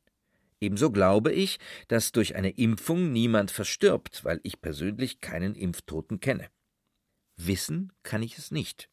Ebenso 0.60 0.90
glaube 0.90 1.32
ich, 1.32 1.58
dass 1.88 2.12
durch 2.12 2.36
eine 2.36 2.50
Impfung 2.50 3.12
niemand 3.12 3.50
verstirbt, 3.50 4.24
weil 4.24 4.40
ich 4.42 4.60
persönlich 4.60 5.20
keinen 5.20 5.54
Impftoten 5.54 6.20
kenne. 6.20 6.48
Wissen 7.36 7.92
kann 8.02 8.22
ich 8.22 8.38
es 8.38 8.50
nicht. 8.50 8.88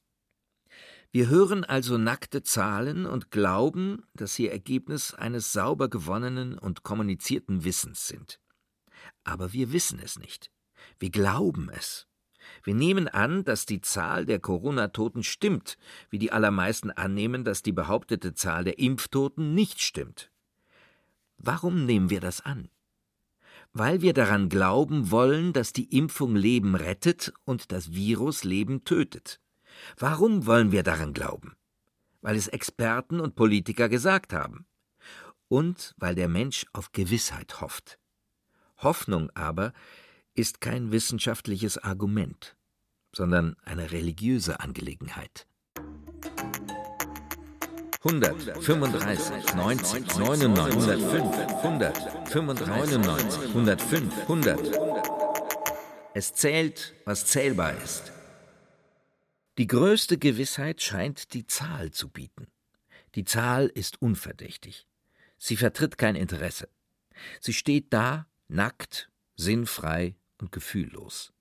Wir 1.11 1.29
hören 1.29 1.63
also 1.63 1.97
nackte 1.97 2.43
Zahlen 2.43 3.05
und 3.05 3.29
glauben, 3.29 4.03
dass 4.13 4.34
sie 4.34 4.49
Ergebnis 4.49 5.13
eines 5.13 5.53
sauber 5.53 5.89
gewonnenen 5.89 6.57
und 6.57 6.84
kommunizierten 6.84 7.63
Wissens 7.63 8.07
sind. 8.07 8.39
Aber 9.23 9.53
wir 9.53 9.71
wissen 9.71 9.99
es 9.99 10.17
nicht. 10.17 10.49
Wir 10.99 11.09
glauben 11.09 11.69
es. 11.69 12.07
Wir 12.63 12.75
nehmen 12.75 13.07
an, 13.07 13.43
dass 13.43 13.65
die 13.65 13.81
Zahl 13.81 14.25
der 14.25 14.39
Corona-Toten 14.39 15.23
stimmt, 15.23 15.77
wie 16.09 16.19
die 16.19 16.31
allermeisten 16.31 16.91
annehmen, 16.91 17.43
dass 17.43 17.61
die 17.61 17.71
behauptete 17.71 18.34
Zahl 18.34 18.63
der 18.63 18.79
Impftoten 18.79 19.53
nicht 19.53 19.81
stimmt. 19.81 20.31
Warum 21.38 21.86
nehmen 21.86 22.09
wir 22.09 22.21
das 22.21 22.41
an? 22.41 22.69
Weil 23.73 24.01
wir 24.01 24.13
daran 24.13 24.49
glauben 24.49 25.09
wollen, 25.11 25.51
dass 25.51 25.73
die 25.73 25.97
Impfung 25.97 26.36
Leben 26.36 26.75
rettet 26.75 27.34
und 27.43 27.71
das 27.71 27.93
Virus 27.93 28.43
Leben 28.43 28.84
tötet. 28.84 29.41
Warum 29.97 30.45
wollen 30.45 30.71
wir 30.71 30.84
daran 30.84 31.13
glauben? 31.13 31.55
Weil 32.21 32.36
es 32.36 32.47
Experten 32.47 33.19
und 33.19 33.36
Politiker 33.36 33.89
gesagt 33.89 34.31
haben. 34.31 34.65
Und 35.47 35.93
weil 35.97 36.15
der 36.15 36.29
Mensch 36.29 36.65
auf 36.71 36.91
Gewissheit 36.91 37.61
hofft. 37.61 37.99
Hoffnung 38.77 39.29
aber 39.31 39.73
ist 40.36 40.61
kein 40.61 40.91
wissenschaftliches 40.91 41.77
Argument, 41.77 42.55
sondern 43.15 43.55
eine 43.63 43.91
religiöse 43.91 44.59
Angelegenheit. 44.59 45.47
100, 48.05 48.63
35, 48.63 49.55
90, 49.55 50.17
99, 50.17 50.73
105, 50.73 51.38
100, 51.63 52.29
95, 52.29 52.67
99, 52.67 53.41
105, 53.49 54.21
100. 54.23 54.93
Es 56.13 56.34
zählt, 56.34 56.93
was 57.05 57.25
zählbar 57.25 57.73
ist. 57.81 58.11
Die 59.57 59.67
größte 59.67 60.17
Gewissheit 60.17 60.81
scheint 60.81 61.34
die 61.34 61.47
Zahl 61.47 61.91
zu 61.91 62.09
bieten. 62.09 62.47
Die 63.15 63.23
Zahl 63.23 63.67
ist 63.67 64.01
unverdächtig. 64.01 64.88
Sie 65.38 65.55
vertritt 65.55 65.97
kein 65.97 66.15
Interesse. 66.15 66.67
Sie 67.39 67.53
steht 67.53 67.93
da, 67.93 68.27
nackt, 68.47 69.09
sinnfrei 69.36 70.15
und 70.44 70.52
gefühllos. 70.52 71.32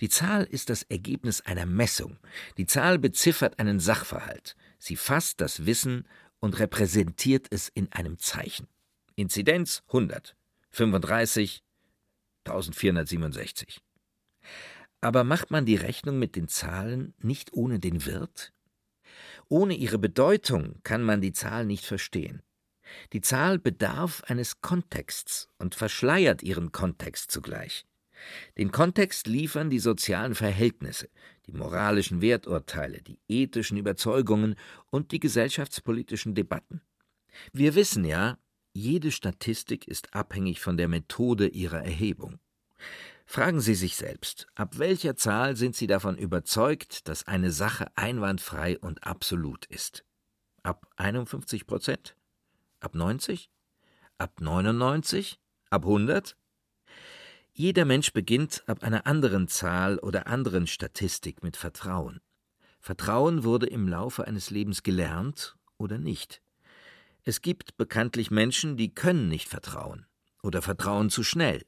Die 0.00 0.10
Zahl 0.10 0.44
ist 0.44 0.68
das 0.68 0.82
Ergebnis 0.84 1.40
einer 1.40 1.66
Messung. 1.66 2.18
Die 2.58 2.66
Zahl 2.66 2.98
beziffert 2.98 3.58
einen 3.58 3.80
Sachverhalt. 3.80 4.54
Sie 4.78 4.94
fasst 4.94 5.40
das 5.40 5.64
Wissen 5.64 6.06
und 6.38 6.58
repräsentiert 6.60 7.46
es 7.50 7.68
in 7.68 7.90
einem 7.92 8.18
Zeichen. 8.18 8.68
Inzidenz 9.16 9.82
100, 9.88 10.36
35, 10.70 11.62
1467. 12.44 13.80
Aber 15.00 15.24
macht 15.24 15.50
man 15.50 15.64
die 15.64 15.76
Rechnung 15.76 16.18
mit 16.18 16.36
den 16.36 16.48
Zahlen 16.48 17.14
nicht 17.18 17.54
ohne 17.54 17.80
den 17.80 18.04
Wirt? 18.04 18.52
Ohne 19.48 19.74
ihre 19.74 19.98
Bedeutung 19.98 20.80
kann 20.82 21.02
man 21.02 21.22
die 21.22 21.32
Zahl 21.32 21.64
nicht 21.64 21.86
verstehen. 21.86 22.42
Die 23.12 23.20
Zahl 23.20 23.58
bedarf 23.58 24.22
eines 24.26 24.60
Kontexts 24.60 25.48
und 25.58 25.74
verschleiert 25.74 26.42
ihren 26.42 26.70
Kontext 26.70 27.30
zugleich. 27.30 27.84
Den 28.56 28.72
Kontext 28.72 29.26
liefern 29.26 29.70
die 29.70 29.78
sozialen 29.78 30.34
Verhältnisse, 30.34 31.08
die 31.46 31.52
moralischen 31.52 32.20
Werturteile, 32.20 33.02
die 33.02 33.18
ethischen 33.28 33.76
Überzeugungen 33.76 34.56
und 34.90 35.12
die 35.12 35.20
gesellschaftspolitischen 35.20 36.34
Debatten. 36.34 36.80
Wir 37.52 37.74
wissen 37.74 38.04
ja, 38.04 38.38
jede 38.72 39.10
Statistik 39.10 39.88
ist 39.88 40.14
abhängig 40.14 40.60
von 40.60 40.76
der 40.76 40.88
Methode 40.88 41.48
ihrer 41.48 41.82
Erhebung. 41.82 42.38
Fragen 43.24 43.60
Sie 43.60 43.74
sich 43.74 43.96
selbst, 43.96 44.46
ab 44.54 44.78
welcher 44.78 45.16
Zahl 45.16 45.56
sind 45.56 45.74
Sie 45.74 45.86
davon 45.86 46.16
überzeugt, 46.16 47.08
dass 47.08 47.26
eine 47.26 47.50
Sache 47.50 47.86
einwandfrei 47.96 48.78
und 48.78 49.04
absolut 49.04 49.66
ist? 49.66 50.04
Ab 50.62 50.86
51 50.96 51.66
Prozent? 51.66 52.16
Ab 52.80 52.94
90? 52.94 53.50
Ab 54.18 54.40
99? 54.40 55.40
Ab 55.70 55.84
100? 55.84 56.36
Jeder 57.58 57.86
Mensch 57.86 58.12
beginnt 58.12 58.64
ab 58.66 58.82
einer 58.82 59.06
anderen 59.06 59.48
Zahl 59.48 59.98
oder 60.00 60.26
anderen 60.26 60.66
Statistik 60.66 61.42
mit 61.42 61.56
Vertrauen. 61.56 62.20
Vertrauen 62.80 63.44
wurde 63.44 63.64
im 63.64 63.88
Laufe 63.88 64.26
eines 64.26 64.50
Lebens 64.50 64.82
gelernt 64.82 65.56
oder 65.78 65.96
nicht. 65.96 66.42
Es 67.24 67.40
gibt 67.40 67.78
bekanntlich 67.78 68.30
Menschen, 68.30 68.76
die 68.76 68.94
können 68.94 69.30
nicht 69.30 69.48
vertrauen 69.48 70.04
oder 70.42 70.60
vertrauen 70.60 71.08
zu 71.08 71.24
schnell. 71.24 71.64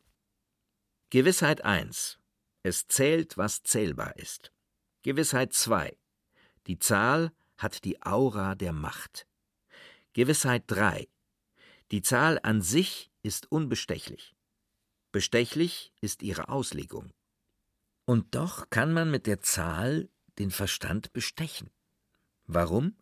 Gewissheit 1.08 1.64
1. 1.64 2.18
Es 2.62 2.86
zählt, 2.86 3.38
was 3.38 3.62
zählbar 3.62 4.14
ist. 4.18 4.52
Gewissheit 5.00 5.54
2. 5.54 5.96
Die 6.66 6.78
Zahl 6.78 7.32
hat 7.56 7.86
die 7.86 8.02
Aura 8.02 8.56
der 8.56 8.74
Macht. 8.74 9.26
Gewissheit 10.12 10.64
3. 10.66 11.08
Die 11.92 12.02
Zahl 12.02 12.38
an 12.42 12.60
sich 12.60 13.10
ist 13.22 13.50
unbestechlich. 13.50 14.34
Bestechlich 15.12 15.92
ist 16.00 16.22
ihre 16.22 16.48
Auslegung. 16.48 17.10
Und 18.04 18.34
doch 18.34 18.70
kann 18.70 18.92
man 18.92 19.10
mit 19.10 19.26
der 19.26 19.40
Zahl 19.40 20.08
den 20.38 20.50
Verstand 20.50 21.12
bestechen. 21.12 21.70
Warum? 22.46 22.94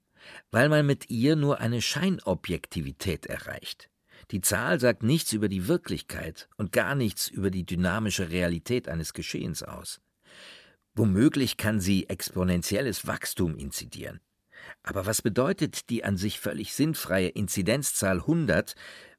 Weil 0.51 0.69
man 0.69 0.87
mit 0.87 1.11
ihr 1.11 1.37
nur 1.37 1.61
eine 1.61 1.83
Scheinobjektivität 1.83 3.27
erreicht. 3.27 3.91
Die 4.31 4.41
Zahl 4.41 4.81
sagt 4.81 5.03
nichts 5.03 5.33
über 5.33 5.49
die 5.49 5.69
Wirklichkeit 5.69 6.49
und 6.57 6.73
gar 6.73 6.95
nichts 6.95 7.29
über 7.29 7.51
die 7.51 7.65
dynamische 7.65 8.31
Realität 8.31 8.89
eines 8.89 9.13
Geschehens 9.13 9.63
aus. 9.63 10.01
Womöglich 10.95 11.57
kann 11.57 11.81
sie 11.81 12.09
exponentielles 12.09 13.07
Wachstum 13.07 13.57
inzidieren. 13.57 14.21
Aber 14.83 15.07
was 15.07 15.23
bedeutet 15.23 15.91
die 15.91 16.05
an 16.05 16.17
sich 16.17 16.41
völlig 16.41 16.73
sinnfreie 16.73 17.29
Inzidenzzahl 17.29 18.21
100, 18.21 18.75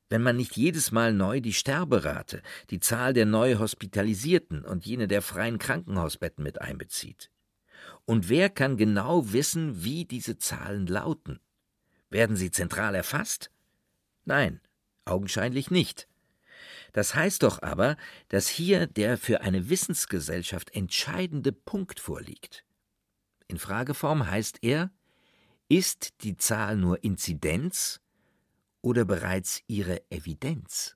wenn 0.09 0.21
man 0.21 0.37
nicht 0.37 0.55
jedes 0.55 0.91
Mal 0.91 1.13
neu 1.13 1.41
die 1.41 1.53
Sterberate, 1.53 2.41
die 2.69 2.79
Zahl 2.79 3.13
der 3.13 3.25
neu 3.25 3.55
Hospitalisierten 3.55 4.63
und 4.63 4.85
jene 4.85 5.07
der 5.07 5.21
freien 5.21 5.57
Krankenhausbetten 5.57 6.43
mit 6.43 6.61
einbezieht. 6.61 7.29
Und 8.05 8.29
wer 8.29 8.49
kann 8.49 8.77
genau 8.77 9.33
wissen, 9.33 9.83
wie 9.83 10.05
diese 10.05 10.37
Zahlen 10.37 10.87
lauten? 10.87 11.39
Werden 12.09 12.35
sie 12.35 12.51
zentral 12.51 12.95
erfasst? 12.95 13.51
Nein, 14.23 14.61
augenscheinlich 15.05 15.71
nicht. 15.71 16.07
Das 16.93 17.15
heißt 17.15 17.43
doch 17.43 17.61
aber, 17.61 17.97
dass 18.29 18.47
hier 18.47 18.87
der 18.87 19.17
für 19.17 19.41
eine 19.41 19.69
Wissensgesellschaft 19.69 20.73
entscheidende 20.73 21.51
Punkt 21.51 21.99
vorliegt. 21.99 22.63
In 23.47 23.59
Frageform 23.59 24.29
heißt 24.29 24.59
er, 24.61 24.91
ist 25.69 26.23
die 26.23 26.37
Zahl 26.37 26.77
nur 26.77 27.03
Inzidenz 27.03 28.01
oder 28.87 29.03
bereits 29.03 29.61
ihre 29.67 30.01
Evidenz? 30.09 30.95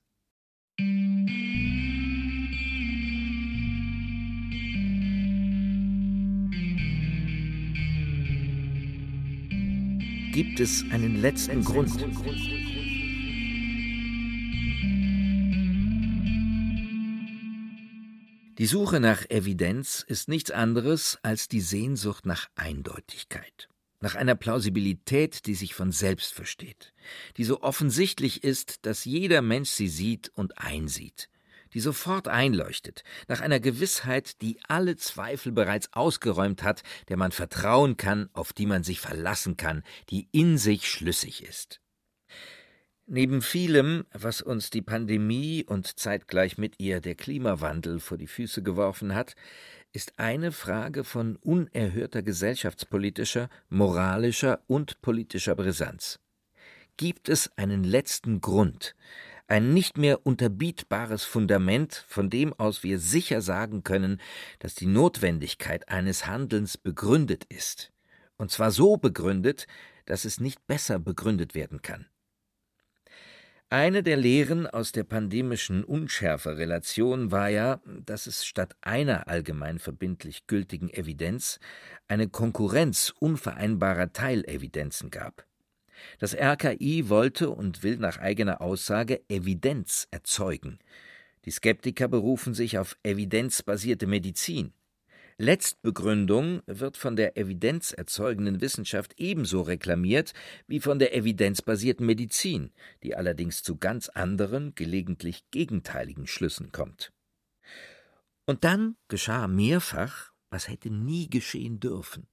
Gibt 10.32 10.58
es 10.58 10.90
einen 10.90 11.20
letzten 11.20 11.62
Grund? 11.62 11.92
Die 18.56 18.66
Suche 18.66 19.00
nach 19.00 19.28
Evidenz 19.28 20.02
ist 20.08 20.28
nichts 20.28 20.50
anderes 20.50 21.18
als 21.22 21.48
die 21.48 21.60
Sehnsucht 21.60 22.24
nach 22.24 22.48
Eindeutigkeit, 22.54 23.68
nach 24.02 24.16
einer 24.16 24.34
Plausibilität, 24.34 25.46
die 25.46 25.54
sich 25.54 25.74
von 25.74 25.92
selbst 25.92 26.34
versteht, 26.34 26.92
die 27.36 27.44
so 27.44 27.62
offensichtlich 27.62 28.44
ist, 28.44 28.84
dass 28.84 29.04
jeder 29.04 29.40
Mensch 29.40 29.70
sie 29.70 29.88
sieht 29.88 30.30
und 30.34 30.58
einsieht, 30.58 31.30
die 31.72 31.80
sofort 31.80 32.28
einleuchtet, 32.28 33.04
nach 33.28 33.40
einer 33.40 33.60
Gewissheit, 33.60 34.42
die 34.42 34.58
alle 34.68 34.96
Zweifel 34.96 35.52
bereits 35.52 35.92
ausgeräumt 35.92 36.62
hat, 36.62 36.82
der 37.08 37.16
man 37.16 37.32
vertrauen 37.32 37.96
kann, 37.96 38.28
auf 38.32 38.52
die 38.52 38.66
man 38.66 38.82
sich 38.82 39.00
verlassen 39.00 39.56
kann, 39.56 39.82
die 40.10 40.28
in 40.32 40.58
sich 40.58 40.90
schlüssig 40.90 41.42
ist. 41.44 41.80
Neben 43.06 43.42
vielem, 43.42 44.04
was 44.12 44.42
uns 44.42 44.70
die 44.70 44.82
Pandemie 44.82 45.64
und 45.66 45.98
zeitgleich 45.98 46.56
mit 46.56 46.78
ihr 46.78 47.00
der 47.00 47.14
Klimawandel 47.14 48.00
vor 48.00 48.16
die 48.16 48.28
Füße 48.28 48.62
geworfen 48.62 49.14
hat, 49.14 49.34
ist 49.92 50.18
eine 50.18 50.52
Frage 50.52 51.04
von 51.04 51.36
unerhörter 51.36 52.22
gesellschaftspolitischer, 52.22 53.48
moralischer 53.68 54.60
und 54.66 55.00
politischer 55.02 55.54
Brisanz. 55.54 56.18
Gibt 56.96 57.28
es 57.28 57.50
einen 57.56 57.84
letzten 57.84 58.40
Grund, 58.40 58.94
ein 59.48 59.74
nicht 59.74 59.98
mehr 59.98 60.24
unterbietbares 60.26 61.24
Fundament, 61.24 62.04
von 62.08 62.30
dem 62.30 62.54
aus 62.54 62.82
wir 62.82 62.98
sicher 62.98 63.42
sagen 63.42 63.82
können, 63.82 64.20
dass 64.60 64.74
die 64.74 64.86
Notwendigkeit 64.86 65.88
eines 65.88 66.26
Handelns 66.26 66.78
begründet 66.78 67.44
ist, 67.44 67.92
und 68.36 68.50
zwar 68.50 68.70
so 68.70 68.96
begründet, 68.96 69.66
dass 70.06 70.24
es 70.24 70.40
nicht 70.40 70.66
besser 70.66 70.98
begründet 70.98 71.54
werden 71.54 71.82
kann. 71.82 72.06
Eine 73.72 74.02
der 74.02 74.18
Lehren 74.18 74.66
aus 74.66 74.92
der 74.92 75.04
pandemischen 75.04 75.82
Unschärferelation 75.82 77.30
war 77.30 77.48
ja, 77.48 77.80
dass 78.04 78.26
es 78.26 78.44
statt 78.44 78.76
einer 78.82 79.28
allgemein 79.28 79.78
verbindlich 79.78 80.46
gültigen 80.46 80.90
Evidenz 80.90 81.58
eine 82.06 82.28
Konkurrenz 82.28 83.14
unvereinbarer 83.18 84.12
Teilevidenzen 84.12 85.10
gab. 85.10 85.46
Das 86.18 86.34
RKI 86.34 87.08
wollte 87.08 87.48
und 87.48 87.82
will 87.82 87.96
nach 87.96 88.18
eigener 88.18 88.60
Aussage 88.60 89.22
Evidenz 89.30 90.06
erzeugen. 90.10 90.78
Die 91.46 91.50
Skeptiker 91.50 92.08
berufen 92.08 92.52
sich 92.52 92.76
auf 92.76 92.98
evidenzbasierte 93.02 94.06
Medizin. 94.06 94.74
Letztbegründung 95.42 96.62
wird 96.66 96.96
von 96.96 97.16
der 97.16 97.36
evidenzerzeugenden 97.36 98.60
Wissenschaft 98.60 99.14
ebenso 99.16 99.62
reklamiert 99.62 100.34
wie 100.68 100.78
von 100.78 101.00
der 101.00 101.16
evidenzbasierten 101.16 102.06
Medizin, 102.06 102.70
die 103.02 103.16
allerdings 103.16 103.64
zu 103.64 103.76
ganz 103.76 104.08
anderen, 104.08 104.76
gelegentlich 104.76 105.50
gegenteiligen 105.50 106.28
Schlüssen 106.28 106.70
kommt. 106.70 107.12
Und 108.46 108.62
dann 108.62 108.94
geschah 109.08 109.48
mehrfach, 109.48 110.30
was 110.50 110.68
hätte 110.68 110.90
nie 110.90 111.28
geschehen 111.28 111.80
dürfen. 111.80 112.28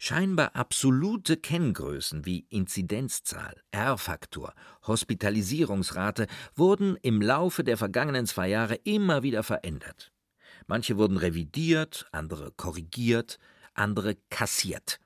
Scheinbar 0.00 0.56
absolute 0.56 1.36
Kenngrößen 1.36 2.26
wie 2.26 2.48
Inzidenzzahl, 2.50 3.62
R-Faktor, 3.70 4.54
Hospitalisierungsrate 4.88 6.26
wurden 6.56 6.96
im 7.00 7.22
Laufe 7.22 7.62
der 7.62 7.76
vergangenen 7.76 8.26
zwei 8.26 8.48
Jahre 8.48 8.74
immer 8.74 9.22
wieder 9.22 9.44
verändert. 9.44 10.13
Manche 10.66 10.96
wurden 10.96 11.16
revidiert, 11.16 12.06
andere 12.12 12.52
korrigiert, 12.52 13.38
andere 13.74 14.16
kassiert. 14.30 15.00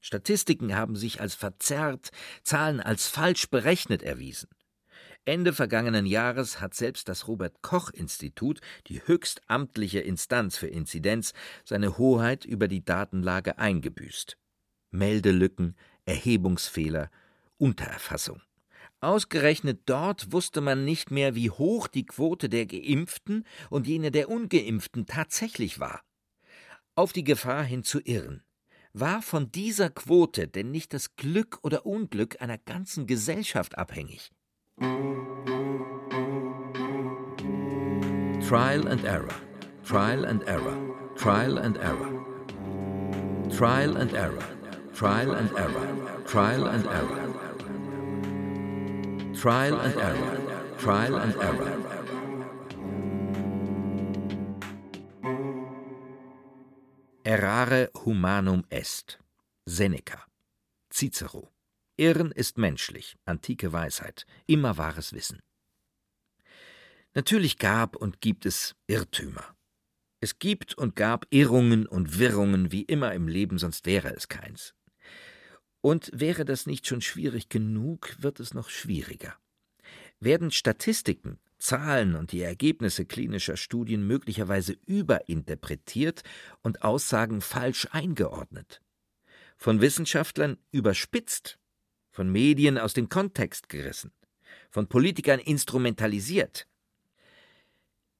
Statistiken 0.00 0.76
haben 0.76 0.94
sich 0.94 1.20
als 1.20 1.34
verzerrt, 1.34 2.10
Zahlen 2.42 2.80
als 2.80 3.08
falsch 3.08 3.50
berechnet 3.50 4.02
erwiesen. 4.02 4.48
Ende 5.24 5.52
vergangenen 5.52 6.06
Jahres 6.06 6.60
hat 6.60 6.74
selbst 6.74 7.08
das 7.08 7.26
Robert 7.26 7.60
Koch 7.60 7.90
Institut, 7.90 8.60
die 8.86 9.02
höchstamtliche 9.04 9.98
Instanz 9.98 10.56
für 10.56 10.68
Inzidenz, 10.68 11.32
seine 11.64 11.98
Hoheit 11.98 12.44
über 12.44 12.68
die 12.68 12.84
Datenlage 12.84 13.58
eingebüßt. 13.58 14.36
Meldelücken, 14.92 15.74
Erhebungsfehler, 16.04 17.10
Untererfassung. 17.58 18.40
Ausgerechnet 19.00 19.82
dort 19.86 20.32
wusste 20.32 20.60
man 20.60 20.84
nicht 20.84 21.10
mehr, 21.10 21.34
wie 21.34 21.50
hoch 21.50 21.86
die 21.86 22.06
Quote 22.06 22.48
der 22.48 22.66
Geimpften 22.66 23.44
und 23.68 23.86
jene 23.86 24.10
der 24.10 24.28
Ungeimpften 24.30 25.06
tatsächlich 25.06 25.78
war. 25.78 26.00
Auf 26.94 27.12
die 27.12 27.24
Gefahr 27.24 27.62
hin 27.62 27.84
zu 27.84 28.00
irren. 28.00 28.42
War 28.94 29.20
von 29.20 29.52
dieser 29.52 29.90
Quote 29.90 30.48
denn 30.48 30.70
nicht 30.70 30.94
das 30.94 31.16
Glück 31.16 31.58
oder 31.62 31.84
Unglück 31.84 32.40
einer 32.40 32.56
ganzen 32.56 33.06
Gesellschaft 33.06 33.76
abhängig? 33.76 34.32
Trial 38.40 38.88
and 38.88 39.04
Error, 39.04 39.34
Trial 39.84 40.24
and 40.24 40.42
Error, 40.44 40.76
Trial 41.16 41.58
and 41.58 41.76
Error, 41.76 42.24
Trial 43.50 43.96
and 43.96 44.14
Error, 44.14 44.42
Trial 44.94 45.34
and 45.34 45.52
Error, 45.52 45.84
Trial 45.84 45.84
and 45.84 46.06
Error. 46.06 46.06
Trial 46.26 46.66
and 46.66 46.86
Error. 46.86 47.25
Trial 49.40 49.78
and 49.80 49.94
Error. 49.96 51.78
Errare 57.24 57.90
humanum 58.04 58.64
est. 58.70 59.18
Seneca. 59.66 60.24
Cicero. 60.90 61.52
Irren 61.98 62.32
ist 62.32 62.56
menschlich, 62.56 63.16
antike 63.26 63.72
Weisheit, 63.72 64.26
immer 64.46 64.78
wahres 64.78 65.12
Wissen. 65.12 65.40
Natürlich 67.14 67.58
gab 67.58 67.96
und 67.96 68.20
gibt 68.20 68.46
es 68.46 68.74
Irrtümer. 68.86 69.54
Es 70.20 70.38
gibt 70.38 70.78
und 70.78 70.96
gab 70.96 71.26
Irrungen 71.30 71.86
und 71.86 72.18
Wirrungen 72.18 72.72
wie 72.72 72.82
immer 72.82 73.12
im 73.12 73.28
Leben, 73.28 73.58
sonst 73.58 73.86
wäre 73.86 74.14
es 74.14 74.28
keins. 74.28 74.75
Und 75.86 76.10
wäre 76.12 76.44
das 76.44 76.66
nicht 76.66 76.84
schon 76.88 77.00
schwierig 77.00 77.48
genug, 77.48 78.16
wird 78.18 78.40
es 78.40 78.54
noch 78.54 78.70
schwieriger. 78.70 79.36
Werden 80.18 80.50
Statistiken, 80.50 81.38
Zahlen 81.58 82.16
und 82.16 82.32
die 82.32 82.42
Ergebnisse 82.42 83.04
klinischer 83.04 83.56
Studien 83.56 84.04
möglicherweise 84.04 84.76
überinterpretiert 84.86 86.24
und 86.60 86.82
Aussagen 86.82 87.40
falsch 87.40 87.86
eingeordnet, 87.92 88.82
von 89.56 89.80
Wissenschaftlern 89.80 90.58
überspitzt, 90.72 91.60
von 92.10 92.32
Medien 92.32 92.78
aus 92.78 92.92
dem 92.92 93.08
Kontext 93.08 93.68
gerissen, 93.68 94.10
von 94.70 94.88
Politikern 94.88 95.38
instrumentalisiert. 95.38 96.66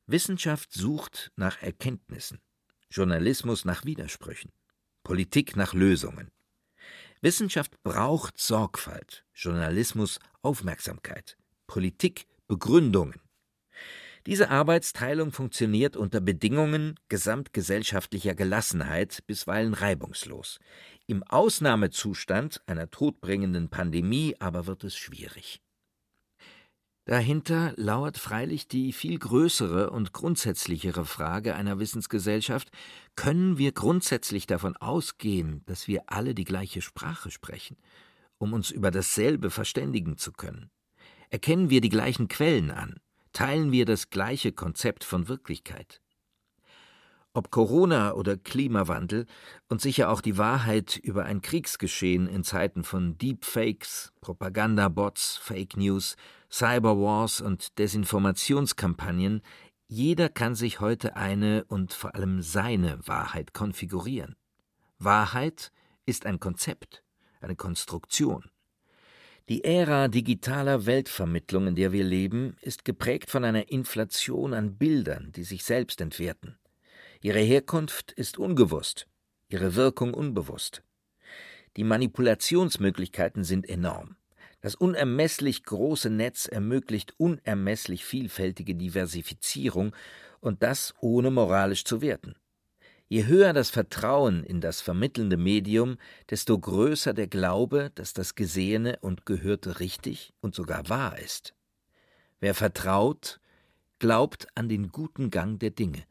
Wissenschaft 0.06 0.72
sucht 0.72 1.32
nach 1.34 1.60
Erkenntnissen, 1.62 2.40
Journalismus 2.92 3.64
nach 3.64 3.84
Widersprüchen, 3.84 4.52
Politik 5.02 5.56
nach 5.56 5.74
Lösungen. 5.74 6.30
Wissenschaft 7.20 7.82
braucht 7.82 8.38
Sorgfalt, 8.38 9.24
Journalismus 9.34 10.18
Aufmerksamkeit, 10.42 11.36
Politik 11.66 12.26
Begründungen. 12.46 13.20
Diese 14.26 14.50
Arbeitsteilung 14.50 15.30
funktioniert 15.30 15.96
unter 15.96 16.20
Bedingungen 16.20 16.98
gesamtgesellschaftlicher 17.08 18.34
Gelassenheit 18.34 19.24
bisweilen 19.26 19.72
reibungslos. 19.72 20.58
Im 21.06 21.22
Ausnahmezustand 21.22 22.60
einer 22.66 22.90
todbringenden 22.90 23.68
Pandemie 23.68 24.34
aber 24.40 24.66
wird 24.66 24.82
es 24.82 24.96
schwierig. 24.96 25.60
Dahinter 27.06 27.72
lauert 27.76 28.18
freilich 28.18 28.66
die 28.66 28.92
viel 28.92 29.16
größere 29.20 29.90
und 29.90 30.12
grundsätzlichere 30.12 31.04
Frage 31.04 31.54
einer 31.54 31.78
Wissensgesellschaft, 31.78 32.72
können 33.14 33.58
wir 33.58 33.70
grundsätzlich 33.70 34.48
davon 34.48 34.76
ausgehen, 34.76 35.62
dass 35.66 35.86
wir 35.86 36.02
alle 36.06 36.34
die 36.34 36.44
gleiche 36.44 36.82
Sprache 36.82 37.30
sprechen, 37.30 37.76
um 38.38 38.52
uns 38.52 38.72
über 38.72 38.90
dasselbe 38.90 39.50
verständigen 39.50 40.18
zu 40.18 40.32
können? 40.32 40.68
Erkennen 41.30 41.70
wir 41.70 41.80
die 41.80 41.90
gleichen 41.90 42.26
Quellen 42.26 42.72
an? 42.72 42.98
Teilen 43.32 43.70
wir 43.70 43.84
das 43.84 44.10
gleiche 44.10 44.50
Konzept 44.50 45.04
von 45.04 45.28
Wirklichkeit? 45.28 46.00
Ob 47.36 47.50
Corona 47.50 48.14
oder 48.14 48.38
Klimawandel 48.38 49.26
und 49.68 49.82
sicher 49.82 50.08
auch 50.08 50.22
die 50.22 50.38
Wahrheit 50.38 50.96
über 50.96 51.26
ein 51.26 51.42
Kriegsgeschehen 51.42 52.28
in 52.28 52.44
Zeiten 52.44 52.82
von 52.82 53.18
Deepfakes, 53.18 54.14
Propagandabots, 54.22 55.36
Fake 55.36 55.76
News, 55.76 56.16
Cyberwars 56.50 57.42
und 57.42 57.78
Desinformationskampagnen, 57.78 59.42
jeder 59.86 60.30
kann 60.30 60.54
sich 60.54 60.80
heute 60.80 61.14
eine 61.16 61.64
und 61.64 61.92
vor 61.92 62.14
allem 62.14 62.40
seine 62.40 63.06
Wahrheit 63.06 63.52
konfigurieren. 63.52 64.36
Wahrheit 64.98 65.72
ist 66.06 66.24
ein 66.24 66.40
Konzept, 66.40 67.02
eine 67.42 67.54
Konstruktion. 67.54 68.46
Die 69.50 69.62
Ära 69.62 70.08
digitaler 70.08 70.86
Weltvermittlung, 70.86 71.66
in 71.66 71.74
der 71.74 71.92
wir 71.92 72.02
leben, 72.02 72.56
ist 72.62 72.86
geprägt 72.86 73.30
von 73.30 73.44
einer 73.44 73.70
Inflation 73.70 74.54
an 74.54 74.78
Bildern, 74.78 75.32
die 75.32 75.44
sich 75.44 75.64
selbst 75.64 76.00
entwerten. 76.00 76.56
Ihre 77.26 77.40
Herkunft 77.40 78.12
ist 78.12 78.38
ungewusst, 78.38 79.08
ihre 79.48 79.74
Wirkung 79.74 80.14
unbewusst. 80.14 80.84
Die 81.76 81.82
Manipulationsmöglichkeiten 81.82 83.42
sind 83.42 83.68
enorm. 83.68 84.14
Das 84.60 84.76
unermesslich 84.76 85.64
große 85.64 86.08
Netz 86.08 86.46
ermöglicht 86.46 87.14
unermesslich 87.16 88.04
vielfältige 88.04 88.76
Diversifizierung 88.76 89.92
und 90.38 90.62
das 90.62 90.94
ohne 91.00 91.32
moralisch 91.32 91.84
zu 91.84 92.00
werten. 92.00 92.36
Je 93.08 93.26
höher 93.26 93.52
das 93.52 93.70
Vertrauen 93.70 94.44
in 94.44 94.60
das 94.60 94.80
vermittelnde 94.80 95.36
Medium, 95.36 95.96
desto 96.30 96.56
größer 96.56 97.12
der 97.12 97.26
Glaube, 97.26 97.90
dass 97.96 98.12
das 98.12 98.36
Gesehene 98.36 98.98
und 99.00 99.26
Gehörte 99.26 99.80
richtig 99.80 100.32
und 100.40 100.54
sogar 100.54 100.88
wahr 100.88 101.18
ist. 101.18 101.56
Wer 102.38 102.54
vertraut, 102.54 103.40
glaubt 103.98 104.46
an 104.54 104.68
den 104.68 104.90
guten 104.90 105.30
Gang 105.30 105.58
der 105.58 105.70
Dinge. 105.70 106.04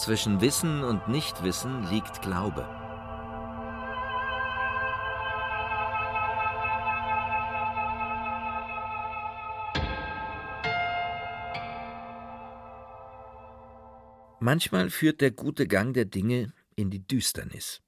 Zwischen 0.00 0.40
Wissen 0.40 0.82
und 0.82 1.08
Nichtwissen 1.08 1.86
liegt 1.90 2.22
Glaube. 2.22 2.66
Manchmal 14.40 14.88
führt 14.88 15.20
der 15.20 15.32
gute 15.32 15.66
Gang 15.66 15.92
der 15.92 16.06
Dinge 16.06 16.54
in 16.76 16.88
die 16.88 17.06
Düsternis. 17.06 17.82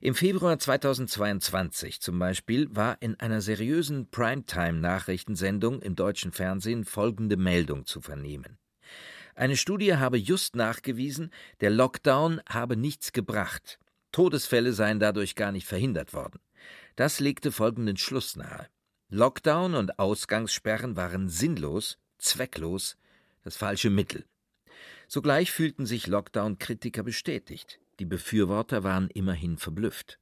Im 0.00 0.14
Februar 0.14 0.58
2022 0.58 2.00
zum 2.00 2.18
Beispiel 2.18 2.74
war 2.74 2.96
in 3.02 3.20
einer 3.20 3.42
seriösen 3.42 4.08
Primetime-Nachrichtensendung 4.10 5.82
im 5.82 5.96
deutschen 5.96 6.32
Fernsehen 6.32 6.86
folgende 6.86 7.36
Meldung 7.36 7.84
zu 7.84 8.00
vernehmen. 8.00 8.56
Eine 9.34 9.56
Studie 9.56 9.96
habe 9.96 10.18
just 10.18 10.56
nachgewiesen, 10.56 11.30
der 11.60 11.70
Lockdown 11.70 12.40
habe 12.48 12.76
nichts 12.76 13.12
gebracht. 13.12 13.78
Todesfälle 14.12 14.72
seien 14.72 15.00
dadurch 15.00 15.34
gar 15.34 15.52
nicht 15.52 15.66
verhindert 15.66 16.12
worden. 16.12 16.40
Das 16.96 17.18
legte 17.18 17.50
folgenden 17.50 17.96
Schluss 17.96 18.36
nahe. 18.36 18.68
Lockdown 19.08 19.74
und 19.74 19.98
Ausgangssperren 19.98 20.96
waren 20.96 21.28
sinnlos, 21.28 21.98
zwecklos, 22.18 22.96
das 23.42 23.56
falsche 23.56 23.90
Mittel. 23.90 24.24
Sogleich 25.08 25.50
fühlten 25.50 25.86
sich 25.86 26.06
Lockdown-Kritiker 26.06 27.02
bestätigt. 27.02 27.80
Die 27.98 28.06
Befürworter 28.06 28.82
waren 28.84 29.08
immerhin 29.08 29.58
verblüfft. 29.58 30.18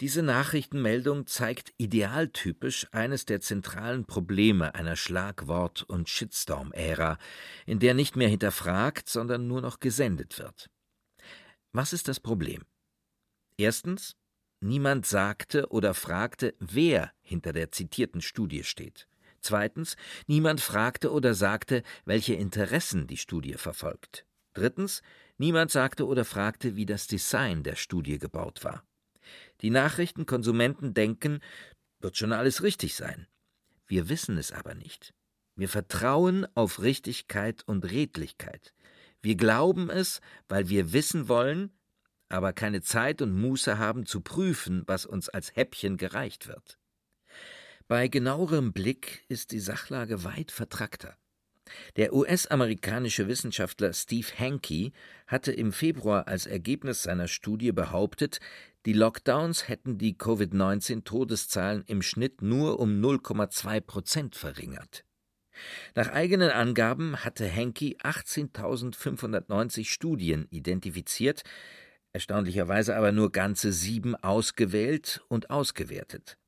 Diese 0.00 0.22
Nachrichtenmeldung 0.22 1.26
zeigt 1.26 1.72
idealtypisch 1.76 2.88
eines 2.92 3.24
der 3.24 3.40
zentralen 3.40 4.04
Probleme 4.04 4.74
einer 4.74 4.96
Schlagwort- 4.96 5.82
und 5.82 6.08
Shitstorm-Ära, 6.08 7.18
in 7.66 7.78
der 7.78 7.94
nicht 7.94 8.16
mehr 8.16 8.28
hinterfragt, 8.28 9.08
sondern 9.08 9.46
nur 9.46 9.60
noch 9.60 9.80
gesendet 9.80 10.38
wird. 10.38 10.70
Was 11.72 11.92
ist 11.92 12.08
das 12.08 12.20
Problem? 12.20 12.64
Erstens, 13.56 14.16
niemand 14.60 15.06
sagte 15.06 15.68
oder 15.70 15.94
fragte, 15.94 16.54
wer 16.58 17.12
hinter 17.20 17.52
der 17.52 17.70
zitierten 17.70 18.22
Studie 18.22 18.64
steht. 18.64 19.06
Zweitens, 19.40 19.96
niemand 20.26 20.60
fragte 20.60 21.12
oder 21.12 21.34
sagte, 21.34 21.82
welche 22.04 22.34
Interessen 22.34 23.06
die 23.06 23.16
Studie 23.16 23.54
verfolgt. 23.54 24.24
Drittens, 24.54 25.02
niemand 25.38 25.70
sagte 25.70 26.06
oder 26.06 26.24
fragte, 26.24 26.76
wie 26.76 26.86
das 26.86 27.06
Design 27.06 27.62
der 27.62 27.74
Studie 27.74 28.18
gebaut 28.18 28.64
war. 28.64 28.84
Die 29.60 29.70
Nachrichtenkonsumenten 29.70 30.94
denken, 30.94 31.40
wird 32.00 32.16
schon 32.16 32.32
alles 32.32 32.62
richtig 32.62 32.94
sein. 32.94 33.26
Wir 33.86 34.08
wissen 34.08 34.38
es 34.38 34.52
aber 34.52 34.74
nicht. 34.74 35.14
Wir 35.54 35.68
vertrauen 35.68 36.46
auf 36.54 36.80
Richtigkeit 36.80 37.62
und 37.66 37.84
Redlichkeit. 37.90 38.72
Wir 39.20 39.36
glauben 39.36 39.90
es, 39.90 40.20
weil 40.48 40.68
wir 40.68 40.92
wissen 40.92 41.28
wollen, 41.28 41.70
aber 42.28 42.52
keine 42.52 42.80
Zeit 42.80 43.22
und 43.22 43.38
Muße 43.38 43.78
haben 43.78 44.06
zu 44.06 44.22
prüfen, 44.22 44.82
was 44.86 45.06
uns 45.06 45.28
als 45.28 45.54
Häppchen 45.54 45.96
gereicht 45.96 46.48
wird. 46.48 46.78
Bei 47.86 48.08
genauerem 48.08 48.72
Blick 48.72 49.24
ist 49.28 49.52
die 49.52 49.60
Sachlage 49.60 50.24
weit 50.24 50.50
vertrackter. 50.50 51.16
Der 51.96 52.14
US-amerikanische 52.14 53.28
Wissenschaftler 53.28 53.92
Steve 53.92 54.26
Hanke 54.38 54.92
hatte 55.26 55.52
im 55.52 55.72
Februar 55.72 56.26
als 56.26 56.46
Ergebnis 56.46 57.02
seiner 57.02 57.28
Studie 57.28 57.72
behauptet, 57.72 58.40
die 58.84 58.92
Lockdowns 58.92 59.68
hätten 59.68 59.98
die 59.98 60.16
Covid-19-Todeszahlen 60.18 61.84
im 61.86 62.02
Schnitt 62.02 62.42
nur 62.42 62.80
um 62.80 63.00
0,2 63.00 63.80
Prozent 63.80 64.36
verringert. 64.36 65.04
Nach 65.94 66.08
eigenen 66.08 66.50
Angaben 66.50 67.16
hatte 67.24 67.44
Henke 67.46 67.96
18.590 68.02 69.86
Studien 69.86 70.48
identifiziert, 70.50 71.42
erstaunlicherweise 72.12 72.96
aber 72.96 73.12
nur 73.12 73.30
ganze 73.30 73.72
sieben 73.72 74.16
ausgewählt 74.16 75.22
und 75.28 75.50
ausgewertet. 75.50 76.38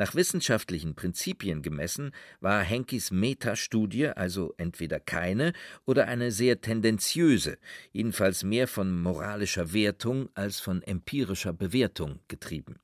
Nach 0.00 0.14
wissenschaftlichen 0.14 0.94
Prinzipien 0.94 1.60
gemessen 1.60 2.12
war 2.40 2.62
Henkis 2.62 3.10
Metastudie 3.10 4.06
also 4.06 4.54
entweder 4.56 4.98
keine 4.98 5.52
oder 5.84 6.08
eine 6.08 6.32
sehr 6.32 6.62
tendenziöse, 6.62 7.58
jedenfalls 7.92 8.42
mehr 8.42 8.66
von 8.66 8.98
moralischer 8.98 9.74
Wertung 9.74 10.30
als 10.32 10.58
von 10.58 10.82
empirischer 10.82 11.52
Bewertung 11.52 12.20
getrieben. 12.28 12.80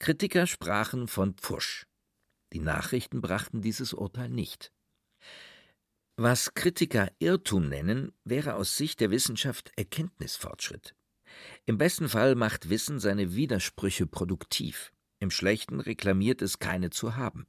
Kritiker 0.00 0.46
sprachen 0.46 1.08
von 1.08 1.32
Pfusch. 1.32 1.86
Die 2.52 2.60
Nachrichten 2.60 3.22
brachten 3.22 3.62
dieses 3.62 3.94
Urteil 3.94 4.28
nicht. 4.28 4.70
Was 6.16 6.52
Kritiker 6.52 7.10
Irrtum 7.20 7.70
nennen, 7.70 8.12
wäre 8.24 8.56
aus 8.56 8.76
Sicht 8.76 9.00
der 9.00 9.10
Wissenschaft 9.10 9.72
Erkenntnisfortschritt. 9.76 10.94
Im 11.64 11.78
besten 11.78 12.10
Fall 12.10 12.34
macht 12.34 12.68
Wissen 12.68 13.00
seine 13.00 13.34
Widersprüche 13.34 14.06
produktiv. 14.06 14.92
Im 15.20 15.30
Schlechten 15.30 15.80
reklamiert 15.80 16.42
es 16.42 16.58
keine 16.58 16.90
zu 16.90 17.16
haben. 17.16 17.46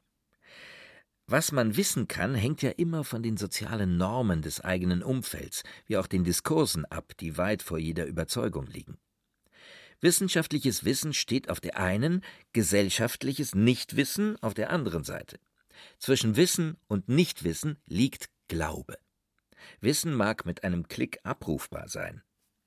Was 1.28 1.52
man 1.52 1.78
wissen 1.78 2.08
kann, 2.08 2.34
hängt 2.34 2.64
ja 2.64 2.72
immer 2.72 3.04
von 3.04 3.22
den 3.22 3.38
sozialen 3.38 3.98
Normen 3.98 4.42
des 4.42 4.62
eigenen 4.62 5.04
Umfelds, 5.04 5.62
wie 5.86 5.98
auch 5.98 6.08
den 6.08 6.24
Diskursen 6.24 6.86
ab, 6.86 7.14
die 7.20 7.38
weit 7.38 7.62
vor 7.62 7.78
jeder 7.78 8.08
Überzeugung 8.08 8.66
liegen. 8.66 8.98
Wissenschaftliches 10.02 10.86
Wissen 10.86 11.14
steht 11.14 11.50
auf 11.50 11.60
der 11.60 11.78
einen, 11.78 12.24
gesellschaftliches 12.54 13.54
Nichtwissen 13.54 14.42
auf 14.42 14.56
der 14.56 14.72
anderen 14.72 15.04
Seite. 15.04 15.40
Zwischen 16.00 16.36
Wissen 16.36 16.78
und 16.88 17.10
Nichtwissen 17.10 17.78
liegt 17.86 18.30
Glaube. 18.48 18.98
Wissen 19.82 20.16
mag 20.16 20.46
mit 20.46 20.64
einem 20.64 20.88
Klick 20.88 21.20
abrufbar 21.24 21.90
sein. 21.90 22.24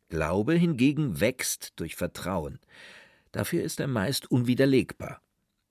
Glaube 0.08 0.54
hingegen 0.54 1.20
wächst 1.20 1.72
durch 1.76 1.96
Vertrauen, 1.96 2.60
Dafür 3.32 3.62
ist 3.62 3.80
er 3.80 3.88
meist 3.88 4.30
unwiderlegbar. 4.30 5.22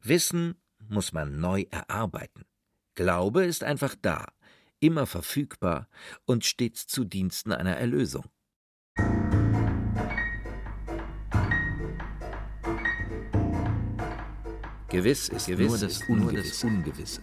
Wissen 0.01 0.55
muss 0.89 1.13
man 1.13 1.39
neu 1.39 1.65
erarbeiten. 1.69 2.45
Glaube 2.95 3.45
ist 3.45 3.63
einfach 3.63 3.95
da, 4.01 4.25
immer 4.79 5.05
verfügbar 5.05 5.87
und 6.25 6.43
stets 6.43 6.87
zu 6.87 7.05
Diensten 7.05 7.51
einer 7.51 7.77
Erlösung. 7.77 8.25
Gewiss 14.89 15.29
ist 15.29 15.45
Gewiss 15.45 15.67
nur 15.69 15.77
das 15.77 16.01
Ungewisse. 16.09 16.33
Nur 16.33 16.43
das 16.43 16.63
Ungewisse. 16.63 17.21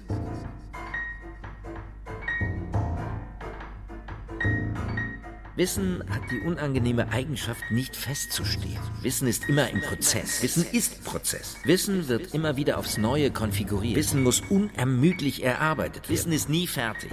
Wissen 5.58 6.04
hat 6.08 6.22
die 6.30 6.38
unangenehme 6.38 7.10
Eigenschaft, 7.10 7.72
nicht 7.72 7.96
festzustehen. 7.96 8.78
Wissen 9.02 9.26
ist 9.26 9.48
immer 9.48 9.68
im 9.68 9.80
Prozess. 9.80 10.40
Wissen 10.40 10.64
ist 10.70 11.02
Prozess. 11.02 11.56
Wissen 11.64 12.06
wird 12.06 12.32
immer 12.32 12.56
wieder 12.56 12.78
aufs 12.78 12.96
Neue 12.96 13.32
konfiguriert. 13.32 13.96
Wissen 13.96 14.22
muss 14.22 14.40
unermüdlich 14.48 15.42
erarbeitet 15.42 16.04
werden. 16.04 16.12
Wissen 16.12 16.30
ist 16.30 16.48
nie 16.48 16.68
fertig. 16.68 17.10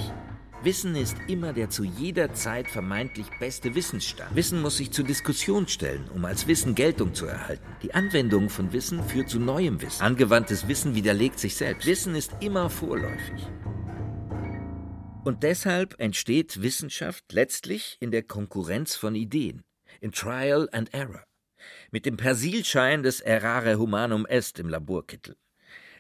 Wissen 0.62 0.96
ist 0.96 1.18
immer 1.28 1.54
der 1.54 1.72
zu 1.72 1.84
jeder 1.84 2.36
Zeit 2.36 2.70
vermeintlich 2.70 3.26
beste 3.40 3.74
Wissensstand. 3.74 4.36
Wissen 4.36 4.62
muss 4.62 4.78
sich 4.78 4.92
zur 4.92 5.06
Diskussion 5.06 5.68
stellen, 5.68 6.08
um 6.14 6.24
als 6.24 6.46
Wissen 6.46 6.76
Geltung 6.76 7.16
zu 7.16 7.26
erhalten. 7.26 7.66
Die 7.82 7.96
Anwendung 7.96 8.50
von 8.50 8.72
Wissen 8.74 9.04
führt 9.04 9.28
zu 9.28 9.40
neuem 9.40 9.82
Wissen. 9.82 10.04
Angewandtes 10.04 10.68
Wissen 10.68 10.94
widerlegt 10.94 11.40
sich 11.40 11.56
selbst. 11.56 11.88
Wissen 11.88 12.14
ist 12.14 12.32
immer 12.42 12.70
vorläufig. 12.70 13.48
Und 15.26 15.42
deshalb 15.42 16.00
entsteht 16.00 16.62
Wissenschaft 16.62 17.26
letztlich 17.34 17.98
in 18.00 18.12
der 18.12 18.22
Konkurrenz 18.22 18.96
von 18.96 19.16
Ideen, 19.16 19.64
in 20.00 20.12
Trial 20.12 20.70
and 20.72 20.94
Error, 20.94 21.26
mit 21.90 22.06
dem 22.06 22.16
Persilschein 22.16 23.02
des 23.02 23.22
Errare 23.22 23.80
humanum 23.80 24.28
est 24.28 24.60
im 24.60 24.70
Laborkittel. 24.70 25.36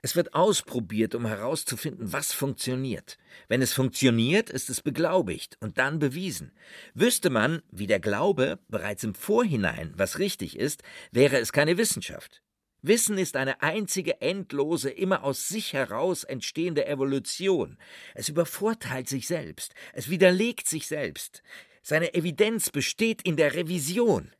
Es 0.03 0.15
wird 0.15 0.36
ausprobiert, 0.36 1.15
um 1.15 1.26
herauszufinden, 1.26 2.13
was 2.13 2.34
funktioniert. 2.34 3.17
Wenn 3.47 3.63
es 3.63 3.73
funktioniert, 3.73 4.51
ist 4.51 4.69
es 4.69 4.82
beglaubigt 4.82 5.57
und 5.59 5.80
dann 5.80 5.97
bewiesen. 5.97 6.51
Wüsste 6.93 7.32
man, 7.32 7.63
wie 7.71 7.88
der 7.88 7.99
Glaube, 7.99 8.59
bereits 8.67 9.03
im 9.03 9.15
Vorhinein, 9.15 9.91
was 9.97 10.19
richtig 10.19 10.55
ist, 10.55 10.84
wäre 11.11 11.39
es 11.39 11.51
keine 11.51 11.80
Wissenschaft. 11.80 12.43
Wissen 12.88 13.18
ist 13.18 13.36
eine 13.36 13.64
einzige 13.64 14.22
endlose, 14.22 14.92
immer 14.92 15.24
aus 15.24 15.48
sich 15.48 15.74
heraus 15.74 16.24
entstehende 16.24 16.86
Evolution. 16.86 17.78
Es 18.14 18.30
übervorteilt 18.30 19.10
sich 19.10 19.28
selbst, 19.28 19.74
es 19.94 20.10
widerlegt 20.10 20.68
sich 20.68 20.88
selbst. 20.88 21.42
Seine 21.82 22.14
Evidenz 22.14 22.70
besteht 22.70 23.22
in 23.24 23.38
der 23.38 23.56
Revision. 23.56 24.32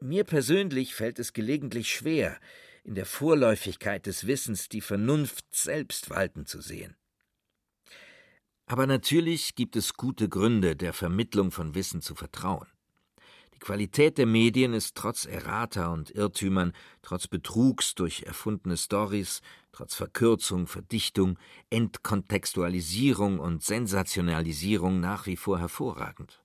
Mir 0.00 0.24
persönlich 0.24 0.94
fällt 0.94 1.18
es 1.18 1.32
gelegentlich 1.32 1.92
schwer, 1.92 2.38
in 2.84 2.94
der 2.94 3.06
Vorläufigkeit 3.06 4.06
des 4.06 4.26
Wissens 4.26 4.68
die 4.68 4.80
Vernunft 4.80 5.44
selbst 5.54 6.10
walten 6.10 6.46
zu 6.46 6.62
sehen. 6.62 6.96
Aber 8.64 8.86
natürlich 8.86 9.54
gibt 9.54 9.76
es 9.76 9.94
gute 9.94 10.28
Gründe, 10.28 10.76
der 10.76 10.92
Vermittlung 10.92 11.50
von 11.50 11.74
Wissen 11.74 12.00
zu 12.00 12.14
vertrauen. 12.14 12.68
Die 13.58 13.66
Qualität 13.66 14.18
der 14.18 14.26
Medien 14.26 14.72
ist 14.72 14.94
trotz 14.94 15.26
Errata 15.26 15.88
und 15.88 16.12
Irrtümern, 16.12 16.72
trotz 17.02 17.26
Betrugs 17.26 17.96
durch 17.96 18.22
erfundene 18.22 18.76
Stories, 18.76 19.40
trotz 19.72 19.96
Verkürzung, 19.96 20.68
Verdichtung, 20.68 21.40
Entkontextualisierung 21.68 23.40
und 23.40 23.64
Sensationalisierung 23.64 25.00
nach 25.00 25.26
wie 25.26 25.34
vor 25.34 25.58
hervorragend. 25.58 26.40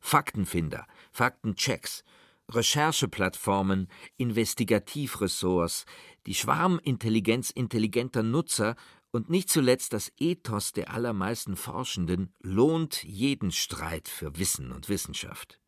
Faktenfinder, 0.00 0.86
Faktenchecks, 1.12 2.02
Rechercheplattformen, 2.50 3.88
Investigativressorts, 4.16 5.84
die 6.26 6.34
Schwarmintelligenz 6.34 7.50
intelligenter 7.50 8.22
Nutzer 8.22 8.74
und 9.10 9.28
nicht 9.28 9.50
zuletzt 9.50 9.92
das 9.92 10.10
Ethos 10.16 10.72
der 10.72 10.94
allermeisten 10.94 11.56
Forschenden 11.56 12.32
lohnt 12.40 13.04
jeden 13.04 13.52
Streit 13.52 14.08
für 14.08 14.38
Wissen 14.38 14.72
und 14.72 14.88
Wissenschaft. 14.88 15.60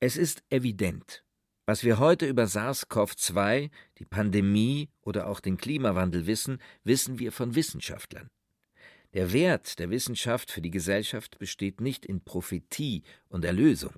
Es 0.00 0.16
ist 0.16 0.44
evident, 0.48 1.24
was 1.66 1.82
wir 1.82 1.98
heute 1.98 2.26
über 2.26 2.44
SARS-CoV-2, 2.44 3.68
die 3.98 4.04
Pandemie 4.04 4.90
oder 5.02 5.26
auch 5.26 5.40
den 5.40 5.56
Klimawandel 5.56 6.28
wissen, 6.28 6.62
wissen 6.84 7.18
wir 7.18 7.32
von 7.32 7.56
Wissenschaftlern. 7.56 8.30
Der 9.12 9.32
Wert 9.32 9.80
der 9.80 9.90
Wissenschaft 9.90 10.52
für 10.52 10.60
die 10.60 10.70
Gesellschaft 10.70 11.40
besteht 11.40 11.80
nicht 11.80 12.06
in 12.06 12.22
Prophetie 12.22 13.02
und 13.28 13.44
Erlösung. 13.44 13.94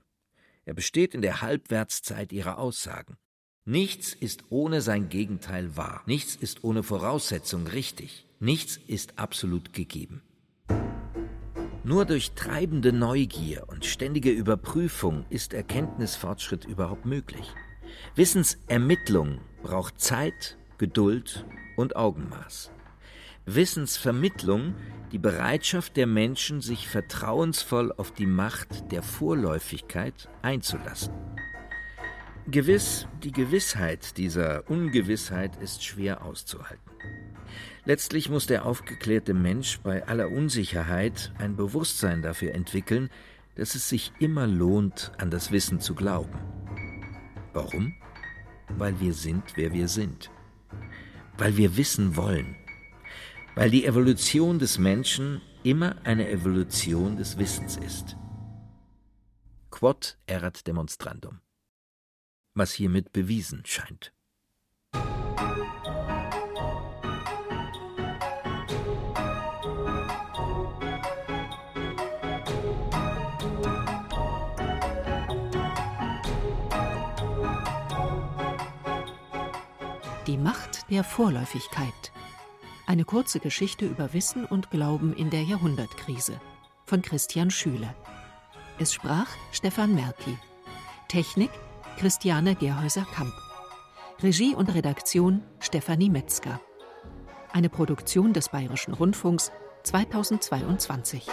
Er 0.64 0.72
besteht 0.72 1.14
in 1.14 1.20
der 1.20 1.42
Halbwertszeit 1.42 2.32
ihrer 2.32 2.57
Aussagen. 2.57 3.18
Nichts 3.66 4.14
ist 4.14 4.44
ohne 4.48 4.80
sein 4.80 5.11
Gegenteil 5.11 5.76
wahr. 5.76 6.03
Nichts 6.07 6.34
ist 6.34 6.64
ohne 6.64 6.82
Voraussetzung 6.82 7.66
richtig. 7.66 8.26
Nichts 8.38 8.80
ist 8.86 9.18
absolut 9.18 9.74
gegeben. 9.74 10.22
Nur 11.91 12.05
durch 12.05 12.34
treibende 12.36 12.93
Neugier 12.93 13.64
und 13.66 13.84
ständige 13.84 14.30
Überprüfung 14.30 15.24
ist 15.28 15.53
Erkenntnisfortschritt 15.53 16.64
überhaupt 16.64 17.05
möglich. 17.05 17.53
Wissensermittlung 18.14 19.41
braucht 19.64 20.01
Zeit, 20.01 20.57
Geduld 20.78 21.45
und 21.74 21.97
Augenmaß. 21.97 22.70
Wissensvermittlung 23.45 24.76
die 25.11 25.18
Bereitschaft 25.18 25.97
der 25.97 26.07
Menschen, 26.07 26.61
sich 26.61 26.86
vertrauensvoll 26.86 27.93
auf 27.97 28.12
die 28.12 28.26
Macht 28.26 28.93
der 28.93 29.03
Vorläufigkeit 29.03 30.28
einzulassen. 30.43 31.12
Gewiss, 32.47 33.09
die 33.24 33.32
Gewissheit 33.32 34.16
dieser 34.16 34.70
Ungewissheit 34.70 35.57
ist 35.57 35.82
schwer 35.82 36.24
auszuhalten. 36.24 36.88
Letztlich 37.85 38.28
muss 38.28 38.47
der 38.47 38.66
aufgeklärte 38.66 39.35
Mensch 39.35 39.81
bei 39.81 40.07
aller 40.07 40.31
Unsicherheit 40.31 41.33
ein 41.39 41.57
Bewusstsein 41.57 42.22
dafür 42.22 42.55
entwickeln, 42.55 43.11
dass 43.55 43.74
es 43.74 43.89
sich 43.89 44.12
immer 44.18 44.47
lohnt, 44.47 45.12
an 45.18 45.31
das 45.31 45.51
Wissen 45.51 45.81
zu 45.81 45.95
glauben. 45.95 46.39
Warum? 47.53 47.95
Weil 48.76 49.01
wir 49.01 49.12
sind, 49.12 49.57
wer 49.57 49.72
wir 49.72 49.89
sind. 49.89 50.31
Weil 51.39 51.57
wir 51.57 51.76
wissen 51.76 52.16
wollen 52.16 52.57
weil 53.55 53.70
die 53.70 53.85
Evolution 53.85 54.59
des 54.59 54.78
Menschen 54.78 55.43
immer 55.62 55.97
eine 56.05 56.28
Evolution 56.31 57.16
des 57.16 57.39
Wissens 57.39 57.76
ist. 57.76 58.16
Quod 59.70 60.18
erat 60.26 60.66
demonstrandum. 60.66 61.41
Was 62.55 62.72
hiermit 62.72 63.12
bewiesen 63.12 63.62
scheint. 63.66 64.12
Die 80.31 80.39
Macht 80.39 80.89
der 80.93 81.03
Vorläufigkeit. 81.03 82.12
Eine 82.87 83.05
kurze 83.05 83.41
Geschichte 83.41 83.85
über 83.85 84.12
Wissen 84.12 84.45
und 84.45 84.70
Glauben 84.70 85.12
in 85.12 85.28
der 85.28 85.43
Jahrhundertkrise 85.43 86.41
von 86.87 87.03
Christian 87.03 87.51
Schüle. 87.51 87.97
Es 88.78 88.93
sprach 88.93 89.26
Stefan 89.51 89.93
Merki. 89.97 90.39
Technik 91.09 91.51
Christiane 91.99 92.55
Gerhäuser-Kamp. 92.55 93.33
Regie 94.22 94.55
und 94.55 94.72
Redaktion 94.72 95.43
Stefanie 95.59 96.11
Metzger. 96.11 96.61
Eine 97.53 97.68
Produktion 97.68 98.33
des 98.33 98.51
Bayerischen 98.51 98.95
Rundfunks 98.95 99.51
2022. 99.83 101.26